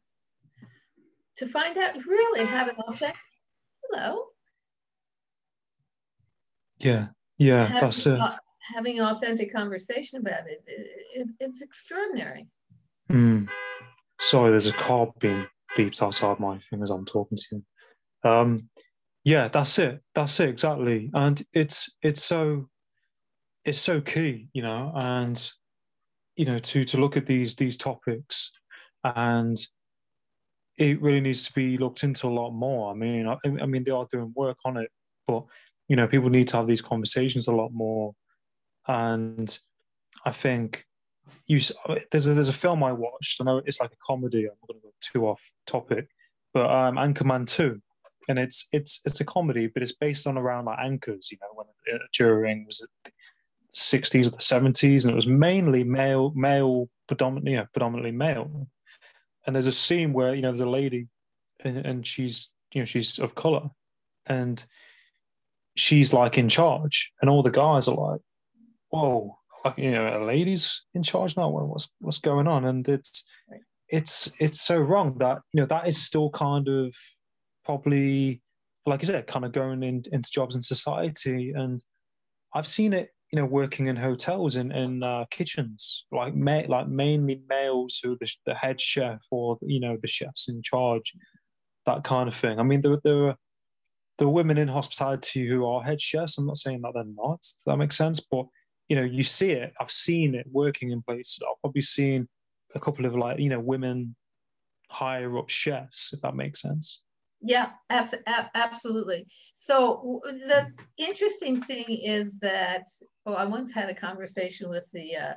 to 1.36 1.46
find 1.46 1.78
out 1.78 2.04
really 2.06 2.44
have 2.44 2.68
an 2.68 2.76
authentic 2.76 3.16
hello. 3.84 4.24
Yeah, 6.78 7.06
yeah, 7.38 7.64
having, 7.64 7.80
that's 7.80 8.06
uh, 8.06 8.36
having 8.74 8.98
an 8.98 9.06
authentic 9.06 9.52
conversation 9.52 10.20
about 10.20 10.46
it. 10.46 10.62
it, 10.66 10.86
it 11.14 11.28
it's 11.40 11.62
extraordinary. 11.62 12.46
Mm. 13.10 13.48
Sorry, 14.20 14.50
there's 14.50 14.66
a 14.66 14.72
car 14.72 15.12
being 15.20 15.46
beeped 15.76 16.02
outside 16.02 16.40
my 16.40 16.58
thing 16.58 16.82
as 16.82 16.90
I'm 16.90 17.04
talking 17.04 17.38
to 17.38 17.44
you. 17.52 18.30
Um, 18.30 18.68
yeah, 19.24 19.48
that's 19.48 19.78
it. 19.78 20.00
That's 20.14 20.40
it 20.40 20.48
exactly, 20.48 21.10
and 21.14 21.42
it's 21.52 21.96
it's 22.02 22.24
so 22.24 22.68
it's 23.64 23.78
so 23.78 24.00
key, 24.00 24.48
you 24.52 24.62
know, 24.62 24.92
and 24.94 25.50
you 26.36 26.44
know 26.44 26.58
to 26.58 26.84
to 26.84 26.96
look 26.96 27.16
at 27.16 27.26
these 27.26 27.54
these 27.56 27.76
topics 27.76 28.52
and 29.04 29.58
it 30.76 31.02
really 31.02 31.20
needs 31.20 31.46
to 31.46 31.52
be 31.52 31.76
looked 31.76 32.04
into 32.04 32.28
a 32.28 32.30
lot 32.30 32.52
more. 32.52 32.90
I 32.90 32.94
mean, 32.94 33.26
I, 33.26 33.36
I, 33.44 33.66
mean, 33.66 33.82
they 33.84 33.90
are 33.90 34.06
doing 34.10 34.32
work 34.36 34.58
on 34.64 34.76
it, 34.76 34.90
but 35.26 35.44
you 35.88 35.96
know, 35.96 36.06
people 36.06 36.30
need 36.30 36.48
to 36.48 36.56
have 36.56 36.68
these 36.68 36.80
conversations 36.80 37.48
a 37.48 37.52
lot 37.52 37.70
more. 37.72 38.14
And 38.86 39.58
I 40.24 40.30
think 40.30 40.86
you 41.46 41.60
there's 42.10 42.26
a 42.26 42.34
there's 42.34 42.48
a 42.48 42.54
film 42.54 42.82
I 42.82 42.92
watched. 42.92 43.40
I 43.40 43.44
know 43.44 43.62
it's 43.64 43.80
like 43.80 43.92
a 43.92 44.04
comedy. 44.04 44.44
I'm 44.44 44.56
not 44.60 44.68
going 44.68 44.80
to 44.80 44.86
go 44.86 44.92
too 45.00 45.26
off 45.26 45.52
topic, 45.66 46.08
but 46.52 46.70
um, 46.70 46.96
Anchorman 46.96 47.46
Two, 47.46 47.80
and 48.28 48.38
it's 48.38 48.68
it's 48.72 49.00
it's 49.04 49.20
a 49.20 49.24
comedy, 49.24 49.66
but 49.66 49.82
it's 49.82 49.94
based 49.94 50.26
on 50.26 50.38
around 50.38 50.66
like 50.66 50.78
anchors. 50.80 51.28
You 51.30 51.38
know, 51.40 51.48
when 51.54 51.66
uh, 51.94 52.04
during 52.12 52.66
was 52.66 52.80
it 52.80 52.90
the 53.04 53.12
60s 53.74 54.26
or 54.26 54.30
the 54.30 54.36
70s, 54.38 55.04
and 55.04 55.12
it 55.12 55.16
was 55.16 55.26
mainly 55.26 55.84
male 55.84 56.32
male 56.34 56.88
predominantly 57.06 57.52
you 57.52 57.58
know, 57.58 57.66
predominantly 57.72 58.12
male 58.12 58.68
and 59.48 59.54
there's 59.54 59.66
a 59.66 59.72
scene 59.72 60.12
where 60.12 60.34
you 60.34 60.42
know 60.42 60.50
there's 60.50 60.60
a 60.60 60.68
lady 60.68 61.08
and, 61.60 61.78
and 61.78 62.06
she's 62.06 62.52
you 62.74 62.82
know 62.82 62.84
she's 62.84 63.18
of 63.18 63.34
color 63.34 63.70
and 64.26 64.62
she's 65.74 66.12
like 66.12 66.36
in 66.36 66.50
charge 66.50 67.12
and 67.22 67.30
all 67.30 67.42
the 67.42 67.50
guys 67.50 67.88
are 67.88 67.94
like 67.94 68.20
whoa 68.90 69.37
you 69.76 69.90
know 69.90 70.22
a 70.22 70.24
lady's 70.24 70.82
in 70.94 71.02
charge 71.02 71.36
now 71.36 71.48
what's 71.48 71.88
what's 72.00 72.18
going 72.18 72.46
on 72.46 72.64
and 72.64 72.88
it's 72.88 73.26
it's 73.88 74.30
it's 74.38 74.60
so 74.60 74.78
wrong 74.78 75.16
that 75.18 75.38
you 75.52 75.60
know 75.60 75.66
that 75.66 75.86
is 75.86 76.00
still 76.00 76.30
kind 76.30 76.68
of 76.68 76.94
probably 77.64 78.40
like 78.86 79.02
I 79.02 79.06
said 79.06 79.26
kind 79.26 79.44
of 79.44 79.52
going 79.52 79.82
in, 79.82 80.02
into 80.12 80.30
jobs 80.30 80.54
in 80.54 80.62
society 80.62 81.52
and 81.54 81.82
I've 82.54 82.66
seen 82.66 82.92
it 82.92 83.10
you 83.30 83.38
know, 83.38 83.44
working 83.44 83.88
in 83.88 83.96
hotels 83.96 84.56
and 84.56 84.72
in, 84.72 84.78
in 84.78 85.02
uh, 85.02 85.24
kitchens, 85.30 86.06
like 86.10 86.34
ma- 86.34 86.62
like 86.66 86.88
mainly 86.88 87.42
males 87.48 88.00
who 88.02 88.12
are 88.12 88.16
the, 88.20 88.30
the, 88.46 88.54
head 88.54 88.80
chef 88.80 89.20
or 89.30 89.58
you 89.62 89.80
know 89.80 89.98
the 90.00 90.08
chefs 90.08 90.48
in 90.48 90.62
charge, 90.62 91.12
that 91.84 92.04
kind 92.04 92.28
of 92.28 92.34
thing. 92.34 92.58
I 92.58 92.62
mean, 92.62 92.80
there 92.80 92.98
there 93.04 93.28
are 93.28 93.36
there 94.18 94.28
are 94.28 94.32
women 94.32 94.56
in 94.56 94.68
hospitality 94.68 95.46
who 95.46 95.66
are 95.66 95.82
head 95.82 96.00
chefs. 96.00 96.38
I'm 96.38 96.46
not 96.46 96.56
saying 96.56 96.80
that 96.82 96.92
they're 96.94 97.04
not. 97.04 97.44
that 97.66 97.76
makes 97.76 97.98
sense? 97.98 98.18
But 98.18 98.46
you 98.88 98.96
know, 98.96 99.02
you 99.04 99.22
see 99.22 99.50
it. 99.52 99.74
I've 99.80 99.90
seen 99.90 100.34
it 100.34 100.46
working 100.50 100.90
in 100.90 101.02
places. 101.02 101.42
I've 101.42 101.60
probably 101.60 101.82
seen 101.82 102.28
a 102.74 102.80
couple 102.80 103.06
of 103.06 103.14
like 103.14 103.38
you 103.38 103.48
know 103.48 103.60
women 103.60 104.16
higher 104.88 105.38
up 105.38 105.48
chefs, 105.48 106.12
if 106.12 106.20
that 106.22 106.34
makes 106.34 106.62
sense. 106.62 107.02
Yeah, 107.40 107.70
abs- 107.90 108.14
absolutely. 108.54 109.26
So 109.54 110.20
the 110.24 110.72
interesting 110.96 111.60
thing 111.60 111.84
is 111.88 112.38
that 112.40 112.84
oh, 113.26 113.34
I 113.34 113.44
once 113.44 113.72
had 113.72 113.90
a 113.90 113.94
conversation 113.94 114.68
with 114.68 114.84
the 114.92 115.16
uh, 115.16 115.34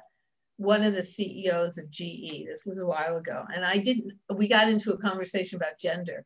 one 0.57 0.83
of 0.83 0.93
the 0.93 1.03
CEOs 1.03 1.77
of 1.77 1.89
GE. 1.91 2.45
This 2.47 2.63
was 2.65 2.79
a 2.79 2.85
while 2.85 3.17
ago, 3.17 3.43
and 3.53 3.65
I 3.65 3.77
didn't. 3.77 4.13
We 4.33 4.47
got 4.47 4.69
into 4.69 4.93
a 4.93 4.97
conversation 4.97 5.57
about 5.57 5.79
gender. 5.79 6.25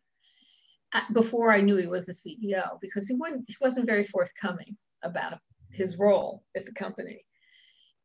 before 1.13 1.51
I 1.51 1.61
knew 1.61 1.75
he 1.75 1.87
was 1.87 2.05
the 2.05 2.13
CEO 2.13 2.79
because 2.79 3.07
he 3.07 3.15
wasn't 3.15 3.45
he 3.47 3.55
wasn't 3.59 3.87
very 3.87 4.03
forthcoming 4.03 4.77
about 5.03 5.33
his 5.75 5.97
role 5.97 6.43
at 6.55 6.65
the 6.65 6.73
company. 6.73 7.25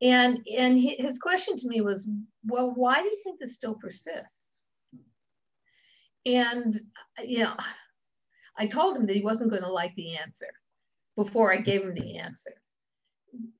And 0.03 0.47
and 0.57 0.79
his 0.79 1.19
question 1.19 1.57
to 1.57 1.69
me 1.69 1.81
was, 1.81 2.09
well, 2.45 2.73
why 2.75 3.03
do 3.03 3.09
you 3.09 3.19
think 3.23 3.39
this 3.39 3.55
still 3.55 3.75
persists? 3.75 4.69
And 6.25 6.79
you 7.23 7.41
know, 7.41 7.57
I 8.57 8.67
told 8.67 8.97
him 8.97 9.07
that 9.07 9.17
he 9.17 9.23
wasn't 9.23 9.51
going 9.51 9.63
to 9.63 9.71
like 9.71 9.95
the 9.97 10.17
answer 10.17 10.49
before 11.17 11.53
I 11.53 11.59
gave 11.59 11.83
him 11.83 11.95
the 11.95 12.19
answer 12.19 12.53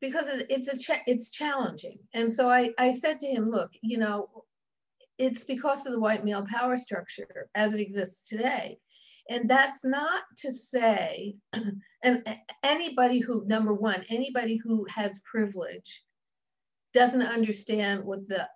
because 0.01 0.27
it's 0.29 0.69
a 0.69 0.79
cha- 0.79 1.03
it's 1.07 1.31
challenging. 1.31 1.99
And 2.15 2.33
so 2.33 2.51
I 2.51 2.71
I 2.79 2.93
said 2.93 3.21
to 3.21 3.27
him, 3.27 3.51
look, 3.51 3.71
you 3.83 3.99
know, 3.99 4.45
it's 5.19 5.45
because 5.45 5.85
of 5.85 5.93
the 5.93 6.01
white 6.01 6.25
male 6.25 6.47
power 6.51 6.77
structure 6.79 7.49
as 7.55 7.75
it 7.75 7.81
exists 7.81 8.27
today. 8.27 8.79
And 9.31 9.49
that's 9.49 9.85
not 9.85 10.23
to 10.39 10.51
say, 10.51 11.37
and 12.03 12.39
anybody 12.65 13.21
who, 13.21 13.47
number 13.47 13.73
one, 13.73 14.05
anybody 14.11 14.57
who 14.57 14.85
has 14.91 15.21
privilege 15.21 16.03
doesn't 16.93 17.23
understand 17.23 18.05
what 18.05 18.27
the 18.27 18.49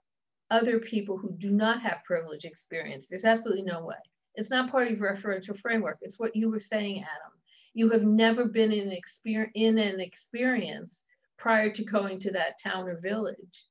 other 0.50 0.80
people 0.80 1.16
who 1.16 1.32
do 1.38 1.52
not 1.52 1.80
have 1.80 2.02
privilege 2.04 2.44
experience. 2.44 3.06
There's 3.08 3.24
absolutely 3.24 3.62
no 3.62 3.84
way. 3.84 3.94
It's 4.34 4.50
not 4.50 4.70
part 4.70 4.90
of 4.90 4.98
your 4.98 5.14
referential 5.14 5.56
framework. 5.56 5.98
It's 6.02 6.18
what 6.18 6.34
you 6.34 6.50
were 6.50 6.58
saying, 6.58 6.98
Adam. 6.98 7.32
You 7.74 7.90
have 7.90 8.02
never 8.02 8.46
been 8.46 8.72
in 8.72 8.90
experience, 8.90 9.52
in 9.54 9.78
an 9.78 10.00
experience 10.00 11.04
prior 11.38 11.70
to 11.70 11.84
going 11.84 12.18
to 12.20 12.32
that 12.32 12.60
town 12.60 12.88
or 12.88 13.00
village 13.00 13.64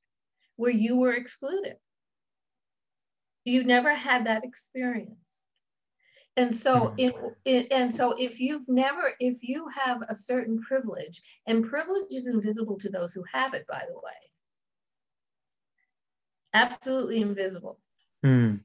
where 0.56 0.70
you 0.70 0.96
were 0.96 1.12
excluded. 1.12 1.76
You 3.44 3.62
never 3.64 3.94
had 3.94 4.26
that 4.26 4.44
experience. 4.44 5.23
And 6.36 6.54
so, 6.54 6.88
hmm. 6.88 6.94
it, 6.98 7.14
it, 7.44 7.72
and 7.72 7.94
so 7.94 8.12
if 8.18 8.40
you've 8.40 8.68
never, 8.68 9.12
if 9.20 9.38
you 9.42 9.68
have 9.68 10.02
a 10.08 10.14
certain 10.14 10.60
privilege, 10.60 11.22
and 11.46 11.68
privilege 11.68 12.06
is 12.10 12.26
invisible 12.26 12.76
to 12.78 12.90
those 12.90 13.12
who 13.12 13.22
have 13.32 13.54
it, 13.54 13.66
by 13.68 13.82
the 13.88 13.94
way, 13.94 14.12
absolutely 16.52 17.20
invisible. 17.20 17.78
Mm. 18.24 18.60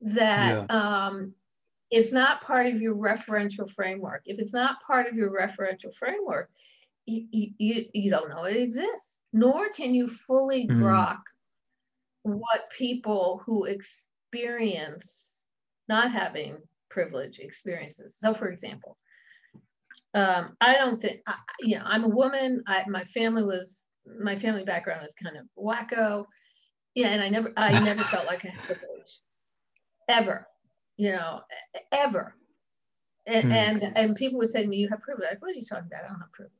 That 0.00 0.66
yeah. 0.70 1.06
um, 1.06 1.34
it's 1.90 2.12
not 2.12 2.42
part 2.42 2.66
of 2.66 2.80
your 2.80 2.94
referential 2.94 3.68
framework. 3.68 4.22
If 4.24 4.38
it's 4.38 4.52
not 4.52 4.82
part 4.86 5.06
of 5.06 5.16
your 5.16 5.30
referential 5.30 5.92
framework, 5.94 6.50
you, 7.06 7.26
you, 7.58 7.86
you 7.92 8.10
don't 8.10 8.28
know 8.28 8.44
it 8.44 8.56
exists, 8.56 9.20
nor 9.32 9.70
can 9.70 9.94
you 9.94 10.08
fully 10.08 10.66
mm. 10.66 10.76
grok 10.78 11.20
what 12.22 12.70
people 12.76 13.42
who 13.44 13.64
experience 13.64 15.27
not 15.88 16.12
having 16.12 16.58
privilege 16.90 17.38
experiences. 17.38 18.16
So, 18.20 18.34
for 18.34 18.48
example, 18.48 18.96
um, 20.14 20.56
I 20.60 20.74
don't 20.74 21.00
think, 21.00 21.20
I, 21.26 21.34
you 21.60 21.76
know, 21.76 21.84
I'm 21.84 22.04
a 22.04 22.08
woman. 22.08 22.62
I, 22.66 22.84
my 22.88 23.04
family 23.04 23.42
was, 23.42 23.84
my 24.20 24.36
family 24.36 24.64
background 24.64 25.06
is 25.06 25.14
kind 25.22 25.36
of 25.36 25.46
wacko. 25.56 26.24
Yeah, 26.94 27.08
and 27.08 27.22
I 27.22 27.28
never, 27.28 27.52
I 27.56 27.72
never 27.84 28.02
felt 28.02 28.26
like 28.26 28.44
I 28.44 28.48
had 28.48 28.62
privilege, 28.62 29.20
ever, 30.08 30.46
you 30.96 31.12
know, 31.12 31.40
ever. 31.92 32.34
And, 33.26 33.52
mm. 33.52 33.54
and 33.54 33.92
and 33.94 34.16
people 34.16 34.38
would 34.38 34.48
say 34.48 34.62
to 34.62 34.68
me, 34.68 34.78
"You 34.78 34.88
have 34.88 35.02
privilege." 35.02 35.36
What 35.40 35.50
are 35.50 35.54
you 35.54 35.64
talking 35.66 35.84
about? 35.86 36.04
I 36.04 36.08
don't 36.08 36.18
have 36.18 36.32
privilege. 36.32 36.52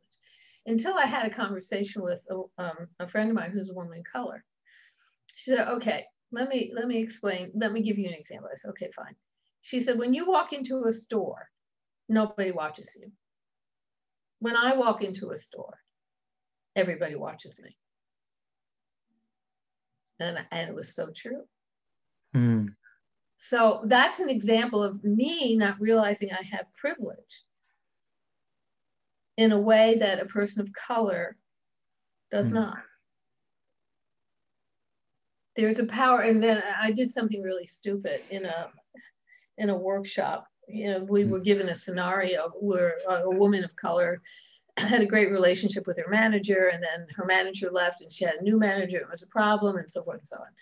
Until 0.66 0.92
I 0.92 1.06
had 1.06 1.26
a 1.26 1.34
conversation 1.34 2.02
with 2.02 2.22
a, 2.30 2.62
um, 2.62 2.88
a 3.00 3.08
friend 3.08 3.30
of 3.30 3.36
mine 3.36 3.52
who's 3.52 3.70
a 3.70 3.74
woman 3.74 4.00
of 4.00 4.04
color, 4.12 4.44
she 5.34 5.52
said, 5.52 5.68
okay, 5.68 6.04
let 6.30 6.48
me 6.48 6.72
let 6.74 6.86
me 6.86 6.98
explain. 6.98 7.50
Let 7.54 7.72
me 7.72 7.82
give 7.82 7.98
you 7.98 8.08
an 8.08 8.14
example. 8.14 8.48
I 8.52 8.56
said, 8.56 8.70
okay, 8.70 8.90
fine. 8.94 9.14
She 9.62 9.80
said, 9.80 9.98
when 9.98 10.14
you 10.14 10.26
walk 10.26 10.52
into 10.52 10.84
a 10.84 10.92
store, 10.92 11.48
nobody 12.08 12.52
watches 12.52 12.96
you. 12.98 13.10
When 14.40 14.56
I 14.56 14.76
walk 14.76 15.02
into 15.02 15.30
a 15.30 15.36
store, 15.36 15.78
everybody 16.76 17.16
watches 17.16 17.58
me. 17.60 17.76
And, 20.20 20.38
and 20.50 20.68
it 20.68 20.74
was 20.74 20.94
so 20.94 21.08
true. 21.14 21.42
Mm. 22.34 22.68
So 23.38 23.82
that's 23.84 24.20
an 24.20 24.28
example 24.28 24.82
of 24.82 25.02
me 25.04 25.56
not 25.56 25.80
realizing 25.80 26.30
I 26.32 26.42
have 26.52 26.66
privilege 26.76 27.44
in 29.36 29.52
a 29.52 29.60
way 29.60 29.98
that 30.00 30.20
a 30.20 30.26
person 30.26 30.62
of 30.62 30.72
color 30.72 31.36
does 32.30 32.48
mm. 32.48 32.54
not 32.54 32.78
there's 35.58 35.80
a 35.80 35.86
power 35.86 36.20
and 36.20 36.40
then 36.40 36.62
i 36.80 36.92
did 36.92 37.10
something 37.10 37.42
really 37.42 37.66
stupid 37.66 38.20
in 38.30 38.44
a 38.46 38.70
in 39.58 39.70
a 39.70 39.76
workshop. 39.76 40.46
You 40.68 40.90
know 40.90 41.06
we 41.08 41.24
were 41.24 41.40
mm. 41.40 41.44
given 41.44 41.68
a 41.68 41.74
scenario 41.74 42.50
where 42.60 42.94
a 43.08 43.28
woman 43.28 43.64
of 43.64 43.74
color 43.74 44.22
had 44.76 45.00
a 45.00 45.06
great 45.06 45.32
relationship 45.32 45.86
with 45.86 45.98
her 45.98 46.08
manager 46.08 46.70
and 46.72 46.82
then 46.82 47.06
her 47.16 47.24
manager 47.24 47.70
left 47.72 48.00
and 48.00 48.12
she 48.12 48.24
had 48.24 48.36
a 48.36 48.42
new 48.42 48.58
manager 48.58 48.98
it 48.98 49.10
was 49.10 49.24
a 49.24 49.28
problem 49.28 49.76
and 49.76 49.90
so 49.90 50.04
forth 50.04 50.18
and 50.18 50.28
so 50.28 50.36
on. 50.36 50.52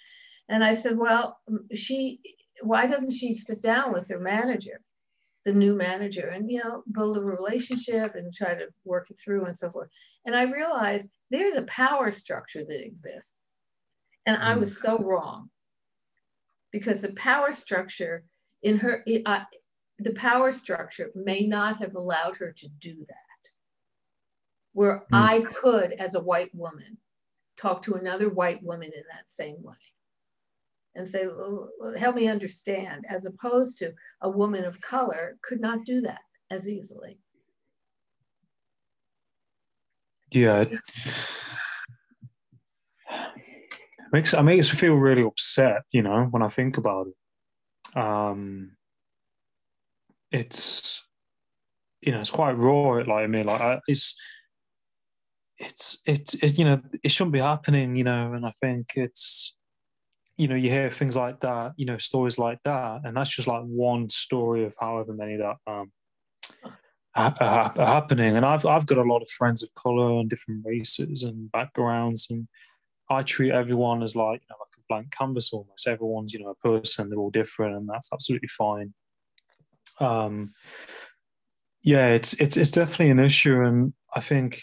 And 0.49 0.65
i 0.65 0.75
said 0.75 0.97
well 0.97 1.39
she 1.75 2.21
why 2.63 2.87
doesn't 2.87 3.13
she 3.13 3.35
sit 3.35 3.61
down 3.61 3.93
with 3.93 4.09
her 4.09 4.19
manager 4.19 4.81
the 5.45 5.53
new 5.53 5.75
manager 5.75 6.29
and 6.29 6.51
you 6.51 6.61
know 6.63 6.83
build 6.93 7.19
a 7.19 7.21
relationship 7.21 8.15
and 8.15 8.33
try 8.33 8.55
to 8.55 8.67
work 8.85 9.11
it 9.11 9.19
through 9.23 9.45
and 9.45 9.59
so 9.59 9.71
forth? 9.71 9.91
And 10.25 10.35
i 10.35 10.45
realized 10.45 11.11
there's 11.31 11.57
a 11.57 11.63
power 11.63 12.11
structure 12.13 12.65
that 12.65 12.87
exists 12.87 13.46
and 14.27 14.37
I 14.43 14.57
was 14.57 14.81
so 14.81 14.99
wrong 14.99 15.49
because 16.73 17.01
the 17.01 17.13
power 17.13 17.53
structure 17.53 18.25
in 18.63 18.77
her, 18.79 19.05
uh, 19.25 19.45
the 20.01 20.13
power 20.15 20.53
structure 20.53 21.11
may 21.15 21.47
not 21.47 21.79
have 21.79 21.95
allowed 21.95 22.37
her 22.39 22.53
to 22.53 22.69
do 22.81 22.97
that. 23.09 23.17
Where 24.73 24.99
mm. 24.99 25.05
I 25.13 25.41
could, 25.41 25.93
as 25.93 26.15
a 26.15 26.21
white 26.21 26.55
woman, 26.55 26.99
talk 27.57 27.83
to 27.83 27.95
another 27.95 28.29
white 28.29 28.63
woman 28.63 28.91
in 28.95 29.05
that 29.11 29.29
same 29.29 29.63
way 29.63 29.75
and 30.95 31.09
say, 31.09 31.27
help 31.99 32.17
me 32.17 32.27
understand, 32.27 33.05
as 33.09 33.27
opposed 33.27 33.79
to 33.79 33.95
a 34.23 34.31
woman 34.31 34.65
of 34.65 34.81
color 34.81 35.37
could 35.43 35.61
not 35.61 35.85
do 35.85 36.01
that 36.01 36.21
as 36.51 36.69
easily. 36.69 37.19
Yeah 40.33 40.65
makes 44.13 44.33
it 44.33 44.43
makes 44.43 44.73
me 44.73 44.79
feel 44.79 44.95
really 44.95 45.23
upset, 45.23 45.83
you 45.93 46.03
know, 46.03 46.25
when 46.31 46.43
I 46.43 46.49
think 46.49 46.77
about 46.79 47.09
it. 47.09 47.99
Um, 47.99 48.77
it's 50.31 51.05
you 52.01 52.13
know, 52.13 52.21
it's 52.21 52.31
quite 52.31 52.59
raw. 52.59 52.99
Like 52.99 53.11
I 53.11 53.27
mean, 53.27 53.47
like 53.47 53.61
I, 53.61 53.81
it's 53.89 54.17
it's 55.59 55.99
it, 56.07 56.35
it 56.43 56.59
you 56.59 56.65
know 56.65 56.81
it 57.03 57.11
shouldn't 57.11 57.33
be 57.33 57.41
happening, 57.41 57.97
you 57.97 58.05
know, 58.05 58.33
and 58.33 58.47
I 58.47 58.53
think 58.61 58.93
it's 58.97 59.57
you 60.37 60.49
know 60.49 60.55
you 60.55 60.71
hear 60.71 60.91
things 60.91 61.17
like 61.17 61.41
that, 61.41 61.73
you 61.77 61.87
know, 61.87 61.99
stories 61.99 62.39
like 62.39 62.59
that, 62.65 63.01
and 63.05 63.17
that's 63.17 63.31
just 63.31 63.49
like 63.49 63.63
one 63.63 64.09
story 64.11 64.65
of 64.65 64.75
however 64.79 65.13
many 65.13 65.37
that 65.37 65.57
um 65.67 65.93
happening. 67.15 68.37
And 68.37 68.45
I've 68.45 68.67
I've 68.67 68.87
got 68.87 68.99
a 68.99 69.03
lot 69.03 69.23
of 69.23 69.31
friends 69.31 69.63
of 69.63 69.75
color 69.75 70.21
and 70.21 70.29
different 70.29 70.65
races 70.65 71.23
and 71.23 71.51
backgrounds 71.51 72.27
and 72.31 72.47
I 73.09 73.23
treat 73.23 73.53
everyone 73.53 74.03
as 74.03 74.17
like 74.17 74.41
you 74.43 74.47
know 74.51 74.57
like 74.61 74.77
a 74.79 74.83
blank 74.89 75.11
canvas 75.13 75.53
almost. 75.53 75.87
Everyone's 75.87 76.33
you 76.33 76.41
know 76.41 76.51
a 76.51 76.69
person. 76.69 77.09
They're 77.09 77.19
all 77.19 77.31
different, 77.31 77.77
and 77.77 77.89
that's 77.89 78.09
absolutely 78.13 78.49
fine. 78.49 78.95
Um, 80.01 80.53
yeah, 81.83 82.09
it's 82.09 82.35
it's 82.35 82.57
it's 82.57 82.71
definitely 82.71 83.11
an 83.11 83.21
issue, 83.21 83.63
and 83.63 83.93
I 84.15 84.21
think 84.21 84.63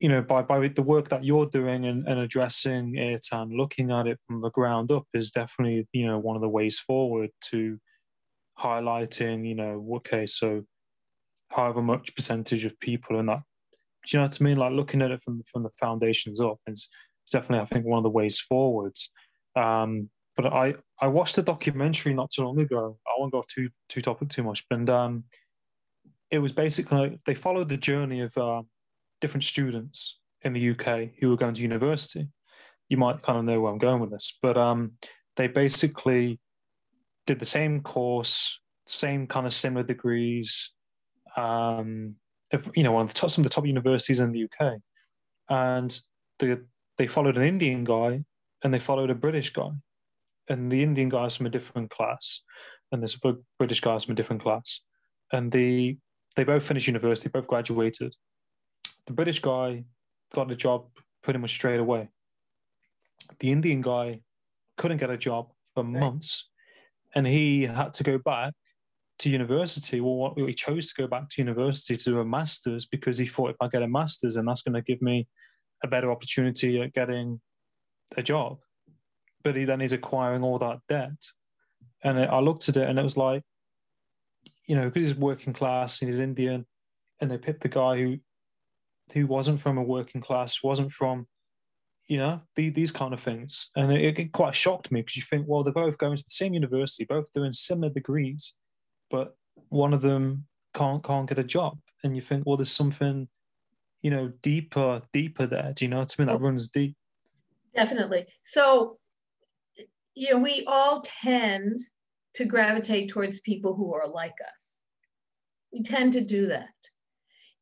you 0.00 0.08
know 0.08 0.22
by 0.22 0.42
by 0.42 0.66
the 0.68 0.82
work 0.82 1.08
that 1.10 1.24
you're 1.24 1.46
doing 1.46 1.84
and, 1.86 2.06
and 2.08 2.18
addressing 2.20 2.96
it 2.96 3.26
and 3.32 3.52
looking 3.52 3.90
at 3.90 4.06
it 4.06 4.18
from 4.26 4.40
the 4.40 4.50
ground 4.50 4.90
up 4.90 5.04
is 5.14 5.30
definitely 5.30 5.86
you 5.92 6.06
know 6.06 6.18
one 6.18 6.34
of 6.34 6.42
the 6.42 6.48
ways 6.48 6.78
forward 6.78 7.30
to 7.50 7.78
highlighting 8.58 9.48
you 9.48 9.54
know 9.54 9.94
okay 9.96 10.26
so 10.26 10.64
however 11.50 11.80
much 11.80 12.14
percentage 12.16 12.64
of 12.64 12.78
people 12.80 13.18
in 13.18 13.26
that 13.26 13.42
do 14.06 14.16
you 14.16 14.20
know 14.20 14.24
what 14.24 14.38
I 14.40 14.44
mean? 14.44 14.56
Like 14.56 14.72
looking 14.72 15.02
at 15.02 15.10
it 15.10 15.22
from 15.22 15.42
from 15.50 15.62
the 15.62 15.70
foundations 15.70 16.40
up, 16.40 16.58
it's 16.66 16.88
it's 17.24 17.32
definitely 17.32 17.62
I 17.62 17.66
think 17.66 17.84
one 17.84 17.98
of 17.98 18.04
the 18.04 18.10
ways 18.10 18.38
forwards. 18.38 19.10
Um, 19.56 20.10
but 20.36 20.52
I 20.52 20.74
I 21.00 21.08
watched 21.08 21.38
a 21.38 21.42
documentary 21.42 22.14
not 22.14 22.30
too 22.30 22.42
long 22.42 22.58
ago. 22.58 22.98
I 23.06 23.14
won't 23.18 23.32
go 23.32 23.44
too 23.46 23.68
too 23.88 24.00
topic 24.00 24.28
too 24.28 24.42
much, 24.42 24.64
but 24.68 24.88
um, 24.88 25.24
it 26.30 26.38
was 26.38 26.52
basically 26.52 27.18
they 27.26 27.34
followed 27.34 27.68
the 27.68 27.76
journey 27.76 28.20
of 28.20 28.36
uh, 28.38 28.62
different 29.20 29.44
students 29.44 30.18
in 30.42 30.52
the 30.52 30.70
UK 30.70 31.10
who 31.20 31.30
were 31.30 31.36
going 31.36 31.54
to 31.54 31.62
university. 31.62 32.28
You 32.88 32.96
might 32.96 33.22
kind 33.22 33.38
of 33.38 33.44
know 33.44 33.60
where 33.60 33.72
I'm 33.72 33.78
going 33.78 34.00
with 34.00 34.10
this, 34.10 34.38
but 34.42 34.56
um, 34.56 34.92
they 35.36 35.46
basically 35.46 36.40
did 37.26 37.38
the 37.38 37.46
same 37.46 37.82
course, 37.82 38.60
same 38.86 39.26
kind 39.26 39.46
of 39.46 39.54
similar 39.54 39.84
degrees. 39.84 40.72
Um, 41.36 42.16
if, 42.50 42.68
you 42.74 42.82
know, 42.82 42.92
one 42.92 43.02
of 43.02 43.08
the 43.08 43.14
top, 43.14 43.30
some 43.30 43.44
of 43.44 43.50
the 43.50 43.54
top 43.54 43.66
universities 43.66 44.20
in 44.20 44.32
the 44.32 44.44
UK, 44.44 44.78
and 45.48 45.98
the 46.38 46.64
they 46.98 47.06
followed 47.06 47.36
an 47.36 47.42
Indian 47.44 47.84
guy 47.84 48.24
and 48.62 48.72
they 48.72 48.78
followed 48.78 49.10
a 49.10 49.14
British 49.14 49.52
guy. 49.52 49.70
And 50.48 50.70
the 50.70 50.82
Indian 50.82 51.08
guy 51.08 51.24
is 51.26 51.36
from 51.36 51.46
a 51.46 51.50
different 51.50 51.90
class. 51.90 52.42
and 52.90 53.02
this 53.02 53.18
British 53.58 53.80
guys 53.80 54.04
from 54.04 54.12
a 54.12 54.16
different 54.16 54.42
class, 54.42 54.82
and 55.32 55.50
the 55.50 55.96
they 56.36 56.44
both 56.44 56.62
finished 56.64 56.86
university, 56.86 57.28
both 57.30 57.46
graduated. 57.48 58.14
The 59.06 59.12
British 59.14 59.40
guy 59.40 59.84
got 60.34 60.50
a 60.50 60.54
job 60.56 60.88
pretty 61.22 61.38
much 61.38 61.52
straight 61.52 61.80
away. 61.80 62.08
The 63.40 63.50
Indian 63.50 63.80
guy 63.80 64.20
couldn't 64.76 64.98
get 64.98 65.10
a 65.10 65.16
job 65.16 65.52
for 65.74 65.84
months, 65.84 66.48
and 67.14 67.26
he 67.26 67.62
had 67.62 67.94
to 67.94 68.02
go 68.04 68.18
back 68.18 68.52
to 69.20 69.30
university. 69.30 70.00
Well, 70.00 70.16
what- 70.16 70.38
he 70.38 70.54
chose 70.54 70.86
to 70.92 71.02
go 71.02 71.06
back 71.06 71.28
to 71.30 71.42
university 71.42 71.96
to 71.96 72.04
do 72.04 72.20
a 72.20 72.24
master's 72.24 72.84
because 72.86 73.16
he 73.18 73.26
thought 73.26 73.50
if 73.50 73.56
I 73.60 73.68
get 73.68 73.82
a 73.82 73.88
master's, 73.88 74.34
then 74.34 74.44
that's 74.46 74.62
going 74.62 74.74
to 74.74 74.82
give 74.82 75.00
me 75.00 75.28
a 75.82 75.88
better 75.88 76.10
opportunity 76.10 76.80
at 76.80 76.92
getting 76.92 77.40
a 78.16 78.22
job. 78.22 78.58
But 79.42 79.56
he 79.56 79.64
then 79.64 79.80
is 79.80 79.92
acquiring 79.92 80.42
all 80.42 80.58
that 80.58 80.78
debt, 80.88 81.18
and 82.04 82.18
I 82.18 82.38
looked 82.40 82.68
at 82.68 82.76
it 82.76 82.88
and 82.88 82.98
it 82.98 83.02
was 83.02 83.16
like, 83.16 83.42
you 84.66 84.76
know, 84.76 84.88
because 84.88 85.04
he's 85.04 85.14
working 85.16 85.52
class 85.52 86.00
and 86.00 86.10
he's 86.10 86.20
Indian, 86.20 86.66
and 87.20 87.30
they 87.30 87.38
picked 87.38 87.62
the 87.62 87.68
guy 87.68 87.98
who 87.98 88.18
who 89.12 89.26
wasn't 89.26 89.60
from 89.60 89.78
a 89.78 89.82
working 89.82 90.20
class, 90.20 90.62
wasn't 90.62 90.90
from, 90.90 91.26
you 92.08 92.16
know, 92.16 92.40
the, 92.56 92.70
these 92.70 92.92
kind 92.92 93.12
of 93.12 93.20
things. 93.20 93.70
And 93.76 93.92
it, 93.92 94.18
it 94.18 94.32
quite 94.32 94.54
shocked 94.54 94.90
me 94.90 95.00
because 95.00 95.16
you 95.16 95.22
think, 95.22 95.46
well, 95.46 95.62
they're 95.62 95.72
both 95.72 95.98
going 95.98 96.16
to 96.16 96.22
the 96.22 96.30
same 96.30 96.54
university, 96.54 97.04
both 97.04 97.32
doing 97.32 97.52
similar 97.52 97.92
degrees, 97.92 98.54
but 99.10 99.36
one 99.68 99.92
of 99.92 100.00
them 100.00 100.46
can't 100.72 101.02
can't 101.04 101.28
get 101.28 101.38
a 101.38 101.44
job. 101.44 101.78
And 102.04 102.16
you 102.16 102.22
think, 102.22 102.44
well, 102.46 102.56
there's 102.56 102.72
something, 102.72 103.28
you 104.02 104.10
know, 104.10 104.32
deeper, 104.42 105.00
deeper 105.12 105.46
there. 105.46 105.72
Do 105.74 105.84
you 105.84 105.88
know 105.88 106.00
what 106.00 106.14
I 106.18 106.22
mean? 106.22 106.28
That 106.28 106.40
runs 106.40 106.70
deep. 106.70 106.96
Definitely. 107.74 108.26
So, 108.42 108.98
you 110.14 110.32
know, 110.32 110.38
we 110.38 110.64
all 110.66 111.02
tend 111.02 111.80
to 112.34 112.44
gravitate 112.44 113.10
towards 113.10 113.40
people 113.40 113.74
who 113.74 113.94
are 113.94 114.08
like 114.08 114.34
us. 114.50 114.82
We 115.72 115.82
tend 115.82 116.12
to 116.14 116.20
do 116.20 116.48
that. 116.48 116.68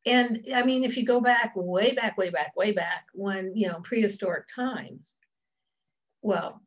And 0.05 0.45
I 0.55 0.63
mean, 0.63 0.83
if 0.83 0.97
you 0.97 1.05
go 1.05 1.21
back, 1.21 1.53
way 1.55 1.93
back, 1.93 2.17
way 2.17 2.29
back, 2.29 2.55
way 2.55 2.71
back, 2.71 3.05
when, 3.13 3.55
you 3.55 3.67
know, 3.67 3.79
prehistoric 3.83 4.45
times, 4.53 5.17
well, 6.21 6.61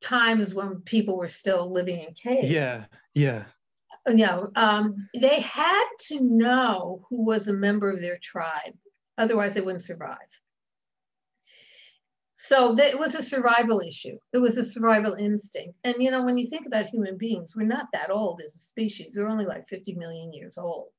times 0.00 0.52
when 0.54 0.80
people 0.80 1.16
were 1.16 1.28
still 1.28 1.72
living 1.72 2.00
in 2.00 2.14
caves. 2.14 2.50
Yeah, 2.50 2.86
yeah. 3.14 3.44
You 4.06 4.16
know, 4.16 4.50
um, 4.56 5.08
they 5.14 5.40
had 5.40 5.86
to 6.08 6.20
know 6.20 7.06
who 7.08 7.24
was 7.24 7.48
a 7.48 7.52
member 7.52 7.90
of 7.90 8.00
their 8.00 8.18
tribe, 8.22 8.74
otherwise, 9.18 9.54
they 9.54 9.60
wouldn't 9.60 9.84
survive. 9.84 10.16
So 12.40 12.74
that 12.76 12.92
it 12.92 12.98
was 12.98 13.16
a 13.16 13.22
survival 13.22 13.80
issue. 13.80 14.16
It 14.32 14.38
was 14.38 14.56
a 14.56 14.64
survival 14.64 15.14
instinct. 15.14 15.76
And 15.82 15.96
you 15.98 16.10
know, 16.12 16.22
when 16.22 16.38
you 16.38 16.46
think 16.46 16.66
about 16.66 16.86
human 16.86 17.18
beings, 17.18 17.54
we're 17.54 17.66
not 17.66 17.88
that 17.92 18.10
old 18.10 18.40
as 18.44 18.54
a 18.54 18.58
species. 18.58 19.14
We're 19.16 19.28
only 19.28 19.44
like 19.44 19.68
50 19.68 19.96
million 19.96 20.32
years 20.32 20.56
old. 20.56 20.92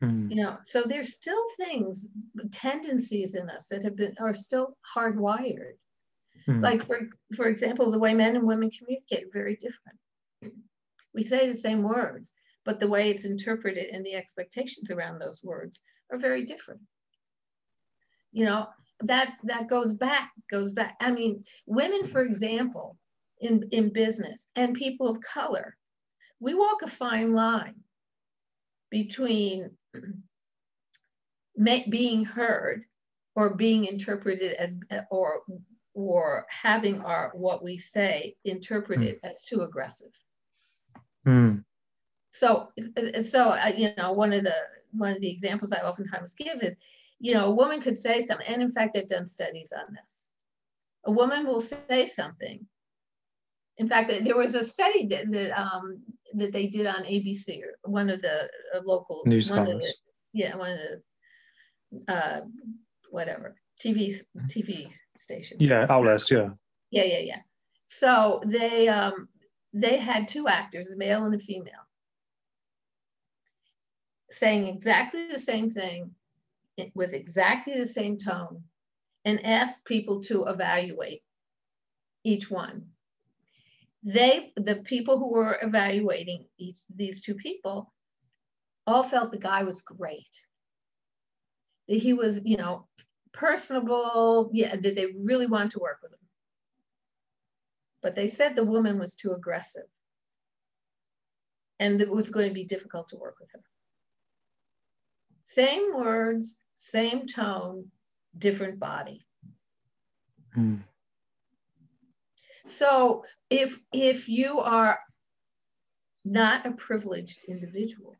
Hmm. 0.00 0.30
You 0.30 0.36
know, 0.36 0.56
so 0.64 0.84
there's 0.84 1.14
still 1.14 1.42
things, 1.58 2.08
tendencies 2.50 3.34
in 3.34 3.50
us 3.50 3.68
that 3.68 3.82
have 3.82 3.94
been 3.94 4.14
are 4.18 4.34
still 4.34 4.76
hardwired. 4.96 5.76
Hmm. 6.46 6.62
Like 6.62 6.84
for 6.86 7.00
for 7.34 7.46
example, 7.46 7.90
the 7.90 7.98
way 7.98 8.14
men 8.14 8.34
and 8.34 8.46
women 8.46 8.70
communicate 8.70 9.26
are 9.26 9.32
very 9.32 9.56
different. 9.56 9.98
We 11.14 11.24
say 11.24 11.48
the 11.48 11.54
same 11.54 11.82
words, 11.82 12.32
but 12.64 12.80
the 12.80 12.88
way 12.88 13.10
it's 13.10 13.24
interpreted 13.24 13.90
and 13.90 14.04
the 14.04 14.14
expectations 14.14 14.90
around 14.90 15.18
those 15.18 15.40
words 15.42 15.82
are 16.10 16.18
very 16.18 16.44
different. 16.44 16.80
You 18.36 18.44
know, 18.44 18.66
that 19.00 19.32
that 19.44 19.66
goes 19.66 19.94
back, 19.94 20.30
goes 20.50 20.74
back. 20.74 20.96
I 21.00 21.10
mean, 21.10 21.42
women, 21.64 22.06
for 22.06 22.20
example, 22.20 22.98
in, 23.40 23.66
in 23.72 23.88
business 23.94 24.48
and 24.56 24.74
people 24.74 25.08
of 25.08 25.22
color, 25.22 25.74
we 26.38 26.52
walk 26.52 26.82
a 26.82 26.86
fine 26.86 27.32
line 27.32 27.76
between 28.90 29.70
being 31.88 32.26
heard 32.26 32.84
or 33.36 33.54
being 33.54 33.86
interpreted 33.86 34.52
as 34.52 34.74
or 35.10 35.42
or 35.94 36.44
having 36.50 37.00
our 37.00 37.30
what 37.32 37.64
we 37.64 37.78
say 37.78 38.36
interpreted 38.44 39.18
as 39.24 39.44
too 39.44 39.62
aggressive 39.62 40.12
Hmm. 41.24 41.56
so 42.30 42.68
so 43.26 43.48
uh, 43.48 43.72
you 43.76 43.90
know 43.96 44.12
one 44.12 44.32
of 44.32 44.44
the 44.44 44.54
one 44.92 45.12
of 45.12 45.20
the 45.20 45.30
examples 45.30 45.72
i 45.72 45.78
oftentimes 45.78 46.34
give 46.34 46.62
is 46.62 46.76
you 47.20 47.34
know 47.34 47.46
a 47.46 47.54
woman 47.54 47.80
could 47.80 47.98
say 47.98 48.22
something 48.22 48.46
and 48.46 48.62
in 48.62 48.72
fact 48.72 48.94
they've 48.94 49.08
done 49.08 49.26
studies 49.28 49.72
on 49.76 49.94
this 49.94 50.30
a 51.04 51.10
woman 51.10 51.46
will 51.46 51.60
say 51.60 52.06
something 52.06 52.66
in 53.78 53.88
fact 53.88 54.12
there 54.24 54.36
was 54.36 54.54
a 54.54 54.66
study 54.66 55.06
that 55.06 55.30
that, 55.30 55.58
um, 55.58 55.98
that 56.34 56.52
they 56.52 56.66
did 56.66 56.86
on 56.86 57.04
abc 57.04 57.60
or 57.62 57.90
one 57.90 58.10
of 58.10 58.20
the 58.22 58.42
uh, 58.74 58.80
local 58.84 59.22
News 59.26 59.50
one 59.50 59.60
of 59.60 59.80
the, 59.80 59.94
yeah 60.32 60.56
one 60.56 60.72
of 60.72 60.78
the 60.78 62.12
uh, 62.12 62.40
whatever 63.10 63.56
tv 63.82 64.20
tv 64.48 64.88
stations 65.16 65.60
Yeah, 65.60 65.86
outlets, 65.88 66.30
yeah. 66.30 66.50
yeah, 66.90 67.04
yeah, 67.04 67.18
yeah. 67.18 67.40
So 67.86 68.42
they 68.46 68.88
um 68.88 69.28
they 69.72 69.98
had 69.98 70.28
two 70.28 70.48
actors, 70.48 70.90
a 70.92 70.96
male 70.96 71.24
and 71.24 71.34
a 71.34 71.38
female, 71.38 71.86
saying 74.30 74.66
exactly 74.68 75.28
the 75.28 75.38
same 75.38 75.70
thing 75.70 76.10
with 76.94 77.12
exactly 77.14 77.78
the 77.78 77.86
same 77.86 78.18
tone 78.18 78.62
and 79.24 79.44
asked 79.44 79.84
people 79.84 80.22
to 80.22 80.44
evaluate 80.46 81.22
each 82.24 82.50
one. 82.50 82.86
They, 84.02 84.52
the 84.56 84.76
people 84.76 85.18
who 85.18 85.32
were 85.32 85.58
evaluating 85.62 86.46
each 86.58 86.78
these 86.94 87.20
two 87.20 87.34
people, 87.34 87.92
all 88.86 89.02
felt 89.02 89.32
the 89.32 89.38
guy 89.38 89.64
was 89.64 89.82
great. 89.82 90.30
That 91.88 91.96
he 91.96 92.12
was, 92.12 92.40
you 92.44 92.56
know, 92.56 92.86
personable, 93.32 94.50
yeah, 94.52 94.76
that 94.76 94.94
they 94.94 95.06
really 95.18 95.46
wanted 95.46 95.72
to 95.72 95.80
work 95.80 95.98
with 96.02 96.12
him. 96.12 96.18
But 98.02 98.14
they 98.14 98.28
said 98.28 98.54
the 98.54 98.64
woman 98.64 98.98
was 98.98 99.14
too 99.14 99.32
aggressive 99.32 99.88
and 101.80 101.98
that 102.00 102.08
it 102.08 102.14
was 102.14 102.30
going 102.30 102.48
to 102.48 102.54
be 102.54 102.64
difficult 102.64 103.08
to 103.08 103.16
work 103.16 103.36
with 103.40 103.50
her. 103.52 103.62
Same 105.46 105.94
words, 105.94 106.58
same 106.76 107.26
tone, 107.26 107.90
different 108.38 108.78
body. 108.78 109.24
Hmm. 110.54 110.76
So 112.64 113.24
if 113.50 113.78
if 113.92 114.28
you 114.28 114.60
are 114.60 114.98
not 116.24 116.66
a 116.66 116.72
privileged 116.72 117.44
individual, 117.44 118.16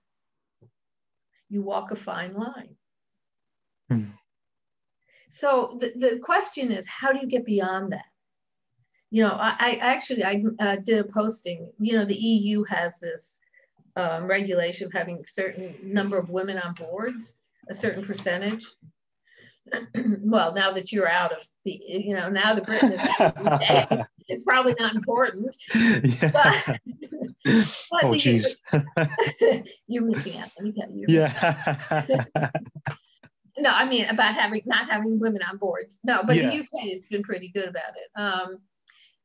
you 1.49 1.63
walk 1.63 1.91
a 1.91 1.97
fine 1.97 2.35
line. 2.35 2.77
Hmm. 3.91 4.11
So 5.29 5.77
the, 5.81 5.93
the 5.97 6.19
question 6.19 6.73
is, 6.73 6.87
how 6.87 7.13
do 7.13 7.19
you 7.19 7.27
get 7.27 7.45
beyond 7.45 7.93
that? 7.93 8.07
You 9.11 9.23
know, 9.23 9.33
I, 9.33 9.55
I 9.59 9.71
actually 9.81 10.25
I 10.25 10.43
uh, 10.59 10.77
did 10.77 10.99
a 10.99 11.05
posting. 11.05 11.71
You 11.79 11.95
know, 11.99 12.05
the 12.05 12.15
EU 12.15 12.65
has 12.65 12.99
this 13.01 13.41
um, 13.97 14.27
regulation 14.27 14.87
of 14.87 14.93
having 14.93 15.19
a 15.19 15.27
certain 15.27 15.75
number 15.83 16.19
of 16.19 16.31
women 16.31 16.59
on 16.59 16.75
boards, 16.75 17.37
a 17.71 17.75
certain 17.75 18.05
percentage. 18.05 18.67
well, 20.21 20.55
now 20.55 20.73
that 20.73 20.93
you're 20.93 21.09
out 21.09 21.33
of 21.33 21.45
the, 21.65 21.81
you 21.89 22.15
know, 22.15 22.29
now 22.29 22.55
the 22.55 22.63
Britain 22.63 22.93
is, 22.93 23.01
it's 24.29 24.45
probably 24.45 24.75
not 24.79 24.95
important. 24.95 25.57
yeah. 25.75 26.31
But, 26.33 26.65
but 27.45 28.05
oh, 28.05 28.13
jeez. 28.13 28.61
you're 29.87 30.05
missing 30.05 30.39
out. 30.41 30.51
Let 30.57 30.65
me 30.65 30.73
tell 30.73 30.91
you. 30.91 31.07
yeah. 31.09 32.03
No, 33.59 33.71
I 33.71 33.89
mean 33.89 34.05
about 34.07 34.35
having 34.35 34.63
not 34.67 34.91
having 34.91 35.19
women 35.19 35.41
on 35.43 35.57
boards. 35.57 36.01
No, 36.05 36.23
but 36.27 36.37
Yeah. 36.37 36.51
the 36.51 36.61
UK 36.61 36.91
has 36.93 37.07
been 37.07 37.23
pretty 37.23 37.49
good 37.49 37.69
about 37.69 37.93
it. 37.97 38.21
Um, 38.21 38.59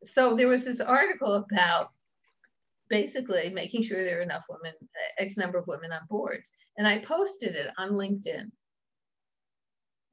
so 0.05 0.35
there 0.35 0.47
was 0.47 0.63
this 0.63 0.79
article 0.79 1.35
about 1.35 1.89
basically 2.89 3.49
making 3.49 3.81
sure 3.83 4.03
there 4.03 4.19
are 4.19 4.23
enough 4.23 4.45
women, 4.49 4.73
X 5.17 5.37
number 5.37 5.57
of 5.57 5.67
women 5.67 5.91
on 5.91 6.01
boards, 6.09 6.51
and 6.77 6.87
I 6.87 6.99
posted 6.99 7.55
it 7.55 7.71
on 7.77 7.91
LinkedIn. 7.91 8.51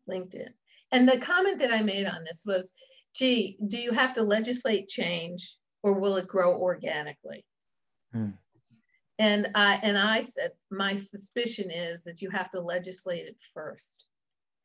LinkedIn, 0.08 0.48
and 0.92 1.08
the 1.08 1.20
comment 1.20 1.58
that 1.58 1.72
I 1.72 1.82
made 1.82 2.06
on 2.06 2.24
this 2.24 2.44
was, 2.46 2.72
"Gee, 3.14 3.58
do 3.66 3.78
you 3.78 3.92
have 3.92 4.14
to 4.14 4.22
legislate 4.22 4.88
change, 4.88 5.56
or 5.82 5.92
will 5.92 6.16
it 6.16 6.26
grow 6.26 6.56
organically?" 6.56 7.44
Hmm. 8.12 8.30
And 9.18 9.50
I 9.54 9.80
and 9.82 9.98
I 9.98 10.22
said, 10.22 10.52
my 10.70 10.94
suspicion 10.94 11.70
is 11.70 12.04
that 12.04 12.22
you 12.22 12.30
have 12.30 12.50
to 12.52 12.60
legislate 12.60 13.26
it 13.26 13.36
first, 13.52 14.04